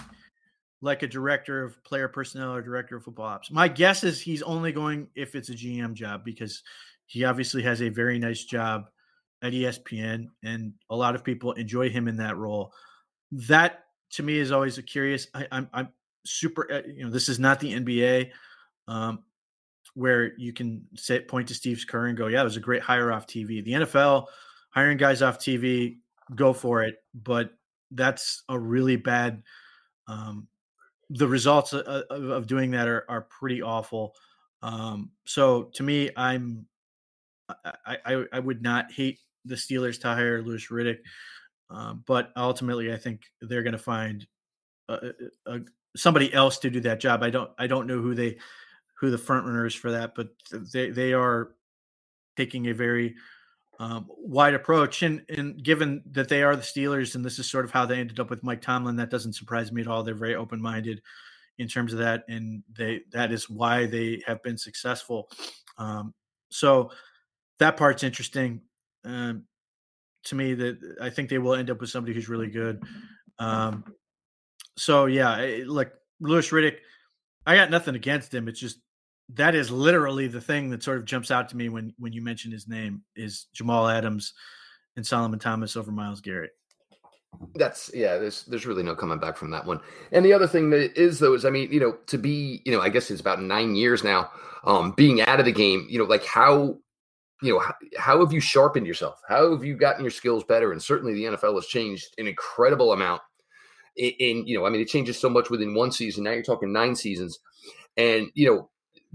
like 0.80 1.02
a 1.02 1.08
director 1.08 1.64
of 1.64 1.82
player 1.84 2.08
personnel 2.08 2.54
or 2.54 2.62
director 2.62 2.96
of 2.96 3.04
football 3.04 3.26
ops? 3.26 3.50
My 3.50 3.68
guess 3.68 4.04
is 4.04 4.20
he's 4.20 4.42
only 4.42 4.72
going 4.72 5.08
if 5.14 5.34
it's 5.34 5.48
a 5.48 5.54
GM 5.54 5.94
job 5.94 6.24
because 6.24 6.62
he 7.06 7.24
obviously 7.24 7.62
has 7.62 7.82
a 7.82 7.88
very 7.88 8.18
nice 8.18 8.44
job 8.44 8.84
at 9.42 9.52
ESPN 9.52 10.26
and 10.42 10.72
a 10.90 10.96
lot 10.96 11.14
of 11.14 11.24
people 11.24 11.52
enjoy 11.52 11.88
him 11.88 12.08
in 12.08 12.16
that 12.16 12.36
role. 12.36 12.72
That 13.32 13.84
to 14.12 14.22
me 14.22 14.38
is 14.38 14.52
always 14.52 14.78
a 14.78 14.82
curious. 14.82 15.26
I, 15.34 15.46
I'm 15.52 15.68
I'm 15.72 15.88
super. 16.24 16.70
uh, 16.72 16.82
You 16.86 17.04
know, 17.04 17.10
this 17.10 17.28
is 17.28 17.38
not 17.38 17.60
the 17.60 17.72
NBA. 17.72 18.30
Um, 18.86 19.22
where 19.94 20.32
you 20.38 20.52
can 20.52 20.86
say 20.94 21.20
point 21.20 21.48
to 21.48 21.54
Steve 21.54 21.84
Kerr 21.88 22.06
and 22.06 22.16
go, 22.16 22.28
yeah, 22.28 22.40
it 22.40 22.44
was 22.44 22.56
a 22.56 22.60
great 22.60 22.82
hire 22.82 23.12
off 23.12 23.26
TV. 23.26 23.64
The 23.64 23.72
NFL 23.72 24.26
hiring 24.70 24.96
guys 24.96 25.22
off 25.22 25.38
TV, 25.38 25.96
go 26.34 26.52
for 26.52 26.82
it, 26.84 26.96
but 27.14 27.50
that's 27.90 28.44
a 28.48 28.58
really 28.58 28.96
bad. 28.96 29.42
Um, 30.06 30.46
the 31.10 31.28
results 31.28 31.72
of, 31.72 31.86
of 31.86 32.24
of 32.30 32.46
doing 32.46 32.70
that 32.72 32.88
are 32.88 33.04
are 33.08 33.22
pretty 33.22 33.62
awful. 33.62 34.14
Um, 34.62 35.10
so 35.24 35.64
to 35.74 35.82
me, 35.82 36.10
I'm 36.16 36.66
I, 37.64 37.98
I 38.04 38.24
I 38.32 38.38
would 38.40 38.62
not 38.62 38.92
hate 38.92 39.18
the 39.44 39.54
Steelers 39.54 40.00
to 40.02 40.08
hire 40.08 40.42
Louis 40.42 40.66
Riddick, 40.68 40.98
um, 41.70 42.04
but 42.06 42.30
ultimately, 42.36 42.92
I 42.92 42.96
think 42.96 43.22
they're 43.40 43.62
going 43.62 43.72
to 43.72 43.78
find 43.78 44.26
uh, 44.88 44.98
uh, 45.46 45.58
somebody 45.96 46.32
else 46.32 46.58
to 46.58 46.70
do 46.70 46.80
that 46.80 47.00
job. 47.00 47.22
I 47.22 47.30
don't 47.30 47.50
I 47.58 47.66
don't 47.66 47.86
know 47.86 48.00
who 48.00 48.14
they 48.14 48.38
who 49.00 49.10
the 49.10 49.18
front 49.18 49.46
runner 49.46 49.66
is 49.66 49.74
for 49.74 49.92
that, 49.92 50.14
but 50.14 50.28
they 50.72 50.90
they 50.90 51.12
are 51.12 51.52
taking 52.36 52.68
a 52.68 52.74
very 52.74 53.14
um, 53.78 54.06
wide 54.08 54.54
approach. 54.54 55.02
And 55.02 55.22
and 55.28 55.62
given 55.62 56.02
that 56.12 56.28
they 56.28 56.42
are 56.42 56.56
the 56.56 56.62
Steelers, 56.62 57.14
and 57.14 57.24
this 57.24 57.38
is 57.38 57.50
sort 57.50 57.64
of 57.64 57.70
how 57.70 57.86
they 57.86 57.98
ended 57.98 58.20
up 58.20 58.30
with 58.30 58.42
Mike 58.42 58.62
Tomlin, 58.62 58.96
that 58.96 59.10
doesn't 59.10 59.34
surprise 59.34 59.72
me 59.72 59.82
at 59.82 59.88
all. 59.88 60.02
They're 60.02 60.14
very 60.14 60.34
open 60.34 60.60
minded 60.60 61.00
in 61.58 61.68
terms 61.68 61.92
of 61.92 61.98
that, 62.00 62.24
and 62.28 62.62
they 62.76 63.00
that 63.12 63.32
is 63.32 63.48
why 63.48 63.86
they 63.86 64.22
have 64.26 64.42
been 64.42 64.58
successful. 64.58 65.28
Um, 65.76 66.14
so 66.50 66.90
that 67.58 67.76
part's 67.76 68.02
interesting 68.02 68.62
um, 69.04 69.44
to 70.24 70.34
me. 70.34 70.54
That 70.54 70.78
I 71.00 71.10
think 71.10 71.28
they 71.28 71.38
will 71.38 71.54
end 71.54 71.70
up 71.70 71.80
with 71.80 71.90
somebody 71.90 72.14
who's 72.14 72.28
really 72.28 72.50
good. 72.50 72.82
Um, 73.38 73.84
so 74.76 75.06
yeah, 75.06 75.62
look, 75.66 75.92
Louis 76.20 76.48
Riddick. 76.50 76.76
I 77.46 77.56
got 77.56 77.70
nothing 77.70 77.94
against 77.94 78.34
him. 78.34 78.46
It's 78.46 78.60
just 78.60 78.78
that 79.34 79.54
is 79.54 79.70
literally 79.70 80.26
the 80.26 80.40
thing 80.40 80.70
that 80.70 80.82
sort 80.82 80.98
of 80.98 81.04
jumps 81.04 81.30
out 81.30 81.48
to 81.50 81.56
me 81.56 81.68
when 81.68 81.92
when 81.98 82.12
you 82.12 82.22
mention 82.22 82.50
his 82.50 82.68
name 82.68 83.02
is 83.14 83.46
Jamal 83.52 83.88
Adams 83.88 84.32
and 84.96 85.06
Solomon 85.06 85.38
Thomas 85.38 85.76
over 85.76 85.90
Myles 85.90 86.20
Garrett. 86.20 86.52
That's 87.54 87.90
yeah. 87.94 88.16
There's 88.16 88.44
there's 88.44 88.66
really 88.66 88.82
no 88.82 88.96
coming 88.96 89.18
back 89.18 89.36
from 89.36 89.50
that 89.50 89.66
one. 89.66 89.80
And 90.12 90.24
the 90.24 90.32
other 90.32 90.46
thing 90.46 90.70
that 90.70 90.98
is 90.98 91.18
though 91.18 91.34
is 91.34 91.44
I 91.44 91.50
mean 91.50 91.70
you 91.70 91.80
know 91.80 91.92
to 92.06 92.18
be 92.18 92.62
you 92.64 92.72
know 92.72 92.80
I 92.80 92.88
guess 92.88 93.10
it's 93.10 93.20
about 93.20 93.42
nine 93.42 93.74
years 93.74 94.02
now 94.02 94.30
um 94.64 94.92
being 94.96 95.20
out 95.20 95.38
of 95.38 95.46
the 95.46 95.52
game 95.52 95.86
you 95.88 95.98
know 95.98 96.04
like 96.04 96.24
how 96.24 96.76
you 97.42 97.52
know 97.52 97.60
how, 97.60 97.74
how 97.96 98.20
have 98.20 98.32
you 98.32 98.40
sharpened 98.40 98.86
yourself 98.86 99.20
how 99.28 99.52
have 99.52 99.62
you 99.62 99.76
gotten 99.76 100.02
your 100.02 100.10
skills 100.10 100.42
better 100.42 100.72
and 100.72 100.82
certainly 100.82 101.14
the 101.14 101.24
NFL 101.24 101.54
has 101.54 101.66
changed 101.66 102.14
an 102.18 102.26
incredible 102.26 102.92
amount 102.92 103.20
in, 103.96 104.10
in 104.18 104.46
you 104.46 104.58
know 104.58 104.66
I 104.66 104.70
mean 104.70 104.80
it 104.80 104.88
changes 104.88 105.18
so 105.18 105.28
much 105.28 105.50
within 105.50 105.74
one 105.74 105.92
season 105.92 106.24
now 106.24 106.32
you're 106.32 106.42
talking 106.42 106.72
nine 106.72 106.96
seasons 106.96 107.38
and 107.96 108.28
you 108.34 108.50
know 108.50 108.70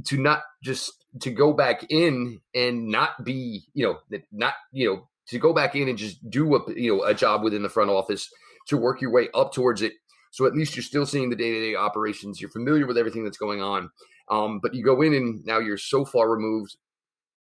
to 0.05 0.17
not 0.17 0.41
just 0.63 0.91
to 1.21 1.31
go 1.31 1.53
back 1.53 1.85
in 1.89 2.39
and 2.55 2.87
not 2.87 3.23
be 3.23 3.63
you 3.73 3.85
know 3.85 4.21
not 4.31 4.55
you 4.71 4.87
know 4.87 5.07
to 5.27 5.39
go 5.39 5.53
back 5.53 5.75
in 5.75 5.87
and 5.87 5.97
just 5.97 6.29
do 6.29 6.55
a 6.55 6.73
you 6.73 6.95
know 6.95 7.03
a 7.03 7.13
job 7.13 7.43
within 7.43 7.63
the 7.63 7.69
front 7.69 7.89
office 7.89 8.29
to 8.67 8.77
work 8.77 9.01
your 9.01 9.11
way 9.11 9.29
up 9.33 9.53
towards 9.53 9.81
it. 9.81 9.93
So 10.31 10.45
at 10.45 10.53
least 10.53 10.75
you're 10.75 10.83
still 10.83 11.05
seeing 11.05 11.29
the 11.29 11.35
day-to-day 11.35 11.75
operations. 11.75 12.41
You're 12.41 12.49
familiar 12.49 12.87
with 12.87 12.97
everything 12.97 13.23
that's 13.23 13.37
going 13.37 13.61
on. 13.61 13.91
Um, 14.29 14.59
but 14.59 14.73
you 14.73 14.83
go 14.83 15.01
in 15.01 15.13
and 15.13 15.45
now 15.45 15.59
you're 15.59 15.77
so 15.77 16.05
far 16.05 16.29
removed 16.29 16.77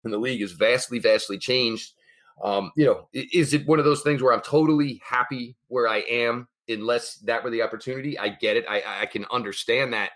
and 0.03 0.13
the 0.13 0.17
league 0.17 0.41
is 0.41 0.53
vastly 0.53 0.99
vastly 0.99 1.37
changed. 1.37 1.93
Um, 2.41 2.71
you 2.75 2.85
know 2.85 3.09
is 3.13 3.53
it 3.53 3.67
one 3.67 3.79
of 3.79 3.85
those 3.85 4.01
things 4.01 4.23
where 4.23 4.33
i'm 4.33 4.41
totally 4.41 5.01
happy 5.05 5.57
where 5.67 5.89
i 5.89 5.97
am 6.09 6.47
unless 6.69 7.15
that 7.15 7.43
were 7.43 7.49
the 7.49 7.61
opportunity? 7.61 8.17
I 8.17 8.29
get 8.29 8.57
it. 8.57 8.65
I, 8.69 9.01
I 9.01 9.05
can 9.07 9.25
understand 9.31 9.93
that 9.93 10.11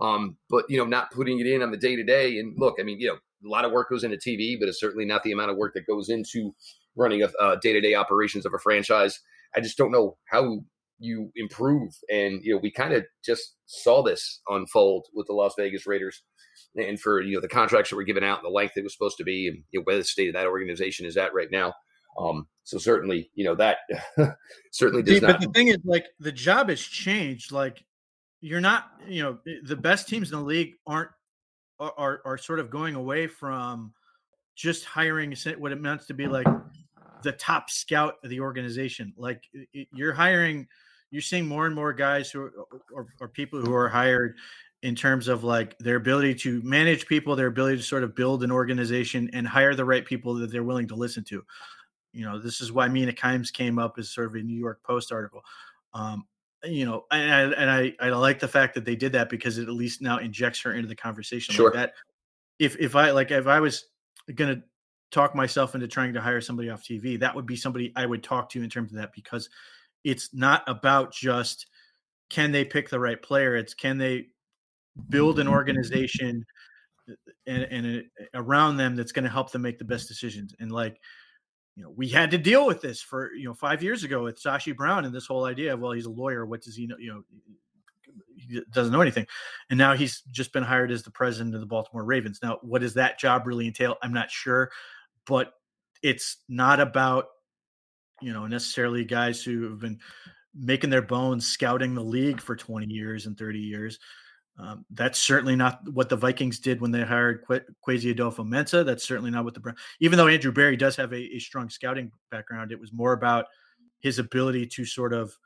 um, 0.00 0.36
but 0.50 0.64
you 0.68 0.78
know 0.78 0.84
not 0.84 1.10
putting 1.10 1.40
it 1.40 1.46
in 1.46 1.62
on 1.62 1.70
the 1.70 1.76
day-to-day 1.76 2.38
and 2.38 2.58
look 2.58 2.76
i 2.80 2.82
mean 2.82 2.98
you 3.00 3.08
know 3.08 3.14
a 3.14 3.48
lot 3.48 3.64
of 3.64 3.72
work 3.72 3.90
goes 3.90 4.04
into 4.04 4.16
tv 4.16 4.58
but 4.58 4.68
it's 4.68 4.80
certainly 4.80 5.04
not 5.04 5.22
the 5.22 5.32
amount 5.32 5.50
of 5.50 5.56
work 5.56 5.74
that 5.74 5.86
goes 5.86 6.08
into 6.08 6.54
running 6.96 7.22
a 7.22 7.28
uh, 7.40 7.56
day-to-day 7.56 7.94
operations 7.94 8.46
of 8.46 8.54
a 8.54 8.58
franchise 8.58 9.20
i 9.56 9.60
just 9.60 9.76
don't 9.76 9.92
know 9.92 10.16
how 10.26 10.58
you 10.98 11.30
improve 11.36 11.92
and 12.10 12.40
you 12.42 12.54
know 12.54 12.60
we 12.62 12.70
kind 12.70 12.94
of 12.94 13.04
just 13.24 13.56
saw 13.66 14.02
this 14.02 14.40
unfold 14.48 15.06
with 15.14 15.26
the 15.26 15.32
las 15.32 15.54
vegas 15.56 15.86
raiders 15.86 16.22
and 16.76 17.00
for 17.00 17.20
you 17.20 17.34
know 17.34 17.40
the 17.40 17.48
contracts 17.48 17.90
that 17.90 17.96
were 17.96 18.04
given 18.04 18.24
out, 18.24 18.38
and 18.38 18.46
the 18.46 18.54
length 18.54 18.76
it 18.76 18.82
was 18.82 18.92
supposed 18.92 19.18
to 19.18 19.24
be, 19.24 19.48
and 19.48 19.62
you 19.70 19.80
know, 19.80 19.84
where 19.84 19.96
the 19.96 20.04
state 20.04 20.28
of 20.28 20.34
that 20.34 20.46
organization 20.46 21.06
is 21.06 21.16
at 21.16 21.34
right 21.34 21.50
now. 21.50 21.72
Um, 22.18 22.46
so 22.64 22.78
certainly, 22.78 23.30
you 23.34 23.44
know 23.44 23.54
that 23.54 23.78
certainly 24.72 25.02
does 25.02 25.16
See, 25.16 25.20
not. 25.20 25.40
But 25.40 25.40
the 25.40 25.52
thing 25.52 25.68
is, 25.68 25.78
like, 25.84 26.06
the 26.18 26.32
job 26.32 26.68
has 26.68 26.80
changed. 26.80 27.52
Like, 27.52 27.84
you're 28.44 28.60
not, 28.60 28.90
you 29.08 29.22
know, 29.22 29.38
the 29.62 29.74
best 29.74 30.06
teams 30.06 30.30
in 30.30 30.38
the 30.38 30.44
league 30.44 30.74
aren't 30.86 31.08
are 31.80 32.20
are, 32.26 32.36
sort 32.36 32.60
of 32.60 32.68
going 32.68 32.94
away 32.94 33.26
from 33.26 33.94
just 34.54 34.84
hiring 34.84 35.34
what 35.56 35.72
it 35.72 35.80
meant 35.80 36.06
to 36.06 36.12
be 36.12 36.26
like 36.26 36.46
the 37.22 37.32
top 37.32 37.70
scout 37.70 38.16
of 38.22 38.28
the 38.28 38.40
organization. 38.40 39.14
Like, 39.16 39.42
you're 39.72 40.12
hiring, 40.12 40.68
you're 41.10 41.22
seeing 41.22 41.48
more 41.48 41.64
and 41.64 41.74
more 41.74 41.94
guys 41.94 42.30
who 42.30 42.50
or, 42.94 43.08
or 43.18 43.28
people 43.28 43.60
who 43.62 43.74
are 43.74 43.88
hired 43.88 44.36
in 44.82 44.94
terms 44.94 45.26
of 45.26 45.42
like 45.42 45.78
their 45.78 45.96
ability 45.96 46.34
to 46.34 46.60
manage 46.62 47.06
people, 47.06 47.34
their 47.34 47.46
ability 47.46 47.78
to 47.78 47.82
sort 47.82 48.04
of 48.04 48.14
build 48.14 48.44
an 48.44 48.52
organization 48.52 49.30
and 49.32 49.48
hire 49.48 49.74
the 49.74 49.86
right 49.86 50.04
people 50.04 50.34
that 50.34 50.52
they're 50.52 50.62
willing 50.62 50.88
to 50.88 50.94
listen 50.94 51.24
to. 51.24 51.42
You 52.12 52.26
know, 52.26 52.38
this 52.38 52.60
is 52.60 52.70
why 52.70 52.88
Mina 52.88 53.12
Kimes 53.12 53.50
came 53.50 53.78
up 53.78 53.98
as 53.98 54.10
sort 54.10 54.26
of 54.26 54.34
a 54.34 54.42
New 54.42 54.58
York 54.58 54.82
Post 54.84 55.12
article. 55.12 55.42
Um, 55.94 56.26
you 56.66 56.86
know, 56.86 57.04
and 57.10 57.32
I, 57.32 57.40
and 57.60 57.70
I, 57.70 57.92
I 58.00 58.08
like 58.10 58.38
the 58.38 58.48
fact 58.48 58.74
that 58.74 58.84
they 58.84 58.96
did 58.96 59.12
that 59.12 59.28
because 59.28 59.58
it 59.58 59.68
at 59.68 59.74
least 59.74 60.02
now 60.02 60.18
injects 60.18 60.60
her 60.62 60.74
into 60.74 60.88
the 60.88 60.96
conversation. 60.96 61.54
Sure. 61.54 61.66
Like 61.66 61.74
that 61.74 61.92
if 62.58 62.76
if 62.78 62.96
I 62.96 63.10
like 63.10 63.30
if 63.30 63.46
I 63.46 63.60
was 63.60 63.84
gonna 64.34 64.62
talk 65.10 65.34
myself 65.34 65.74
into 65.74 65.88
trying 65.88 66.14
to 66.14 66.20
hire 66.20 66.40
somebody 66.40 66.70
off 66.70 66.82
TV, 66.82 67.18
that 67.20 67.34
would 67.34 67.46
be 67.46 67.56
somebody 67.56 67.92
I 67.96 68.06
would 68.06 68.22
talk 68.22 68.50
to 68.50 68.62
in 68.62 68.70
terms 68.70 68.92
of 68.92 68.98
that 68.98 69.12
because 69.14 69.48
it's 70.02 70.34
not 70.34 70.62
about 70.66 71.12
just 71.12 71.66
can 72.30 72.52
they 72.52 72.64
pick 72.64 72.88
the 72.88 73.00
right 73.00 73.20
player. 73.20 73.56
It's 73.56 73.74
can 73.74 73.98
they 73.98 74.28
build 75.08 75.38
an 75.38 75.48
organization 75.48 76.44
uh, 77.10 77.14
and, 77.46 77.62
and 77.64 77.98
uh, 77.98 78.24
around 78.34 78.76
them 78.76 78.96
that's 78.96 79.12
going 79.12 79.24
to 79.24 79.30
help 79.30 79.50
them 79.50 79.62
make 79.62 79.78
the 79.78 79.84
best 79.84 80.08
decisions. 80.08 80.54
And 80.60 80.70
like, 80.70 80.98
you 81.76 81.82
know, 81.82 81.90
we 81.90 82.08
had 82.08 82.30
to 82.30 82.38
deal 82.38 82.66
with 82.66 82.80
this 82.80 83.02
for 83.02 83.32
you 83.34 83.48
know 83.48 83.54
five 83.54 83.82
years 83.82 84.04
ago 84.04 84.22
with 84.22 84.40
Sashi 84.40 84.74
Brown 84.74 85.04
and 85.04 85.14
this 85.14 85.26
whole 85.26 85.44
idea 85.44 85.74
of 85.74 85.80
well, 85.80 85.92
he's 85.92 86.06
a 86.06 86.10
lawyer. 86.10 86.46
What 86.46 86.62
does 86.62 86.76
he 86.76 86.86
know? 86.86 86.96
You 86.98 87.12
know, 87.14 87.22
he 88.36 88.60
doesn't 88.72 88.92
know 88.92 89.00
anything, 89.00 89.26
and 89.70 89.78
now 89.78 89.94
he's 89.94 90.22
just 90.30 90.52
been 90.52 90.62
hired 90.62 90.92
as 90.92 91.02
the 91.02 91.10
president 91.10 91.54
of 91.54 91.60
the 91.60 91.66
Baltimore 91.66 92.04
Ravens. 92.04 92.38
Now, 92.42 92.58
what 92.62 92.80
does 92.80 92.94
that 92.94 93.18
job 93.18 93.46
really 93.46 93.66
entail? 93.66 93.96
I'm 94.02 94.12
not 94.12 94.30
sure, 94.30 94.70
but 95.26 95.52
it's 96.02 96.36
not 96.48 96.78
about 96.78 97.26
you 98.22 98.32
know 98.32 98.46
necessarily 98.46 99.04
guys 99.04 99.42
who 99.42 99.64
have 99.64 99.80
been 99.80 99.98
making 100.54 100.90
their 100.90 101.02
bones 101.02 101.46
scouting 101.46 101.94
the 101.94 102.04
league 102.04 102.40
for 102.40 102.54
20 102.54 102.86
years 102.86 103.26
and 103.26 103.36
30 103.36 103.58
years. 103.58 103.98
Um, 104.58 104.84
that's 104.90 105.20
certainly 105.20 105.56
not 105.56 105.80
what 105.92 106.08
the 106.08 106.16
Vikings 106.16 106.60
did 106.60 106.80
when 106.80 106.92
they 106.92 107.02
hired 107.02 107.44
Qu- 107.44 107.60
Kwesi 107.86 108.14
Adofo-Mensah. 108.14 108.86
That's 108.86 109.02
certainly 109.02 109.30
not 109.30 109.44
what 109.44 109.54
the 109.54 109.60
Browns, 109.60 109.78
even 110.00 110.16
though 110.16 110.28
Andrew 110.28 110.52
Berry 110.52 110.76
does 110.76 110.94
have 110.96 111.12
a, 111.12 111.36
a, 111.36 111.38
strong 111.40 111.68
scouting 111.68 112.12
background, 112.30 112.70
it 112.70 112.78
was 112.78 112.92
more 112.92 113.14
about 113.14 113.46
his 113.98 114.20
ability 114.20 114.66
to 114.66 114.84
sort 114.84 115.12
of 115.12 115.36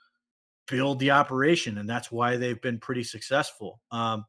build 0.66 0.98
the 0.98 1.10
operation, 1.10 1.78
and 1.78 1.88
that's 1.88 2.12
why 2.12 2.36
they've 2.36 2.60
been 2.60 2.78
pretty 2.78 3.02
successful. 3.02 3.80
Um, 3.90 4.26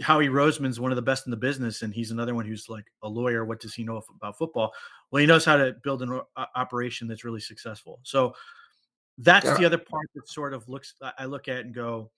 Howie 0.00 0.28
Roseman's 0.28 0.80
one 0.80 0.92
of 0.92 0.96
the 0.96 1.02
best 1.02 1.26
in 1.26 1.30
the 1.30 1.36
business, 1.36 1.82
and 1.82 1.92
he's 1.92 2.10
another 2.10 2.34
one 2.34 2.46
who's 2.46 2.70
like 2.70 2.86
a 3.02 3.08
lawyer. 3.08 3.44
What 3.44 3.60
does 3.60 3.74
he 3.74 3.84
know 3.84 4.00
about 4.16 4.38
football? 4.38 4.72
Well, 5.10 5.20
he 5.20 5.26
knows 5.26 5.44
how 5.44 5.56
to 5.56 5.74
build 5.82 6.02
an 6.02 6.20
operation 6.56 7.06
that's 7.06 7.24
really 7.24 7.40
successful. 7.40 8.00
So 8.02 8.34
that's 9.18 9.44
yeah. 9.44 9.58
the 9.58 9.64
other 9.66 9.78
part 9.78 10.06
that 10.14 10.28
sort 10.28 10.54
of 10.54 10.66
looks 10.68 10.94
I 11.18 11.26
look 11.26 11.48
at 11.48 11.66
and 11.66 11.74
go 11.74 12.10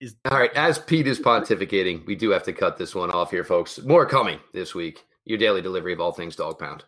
is 0.00 0.16
all 0.30 0.38
right. 0.38 0.52
As 0.54 0.78
Pete 0.78 1.06
is 1.06 1.20
pontificating, 1.20 2.06
we 2.06 2.14
do 2.14 2.30
have 2.30 2.42
to 2.44 2.52
cut 2.52 2.76
this 2.76 2.94
one 2.94 3.10
off 3.10 3.30
here, 3.30 3.44
folks. 3.44 3.78
More 3.82 4.06
coming 4.06 4.40
this 4.52 4.74
week. 4.74 5.04
Your 5.24 5.38
daily 5.38 5.62
delivery 5.62 5.92
of 5.92 6.00
all 6.00 6.12
things 6.12 6.36
Dawg 6.36 6.58
Pound. 6.58 6.84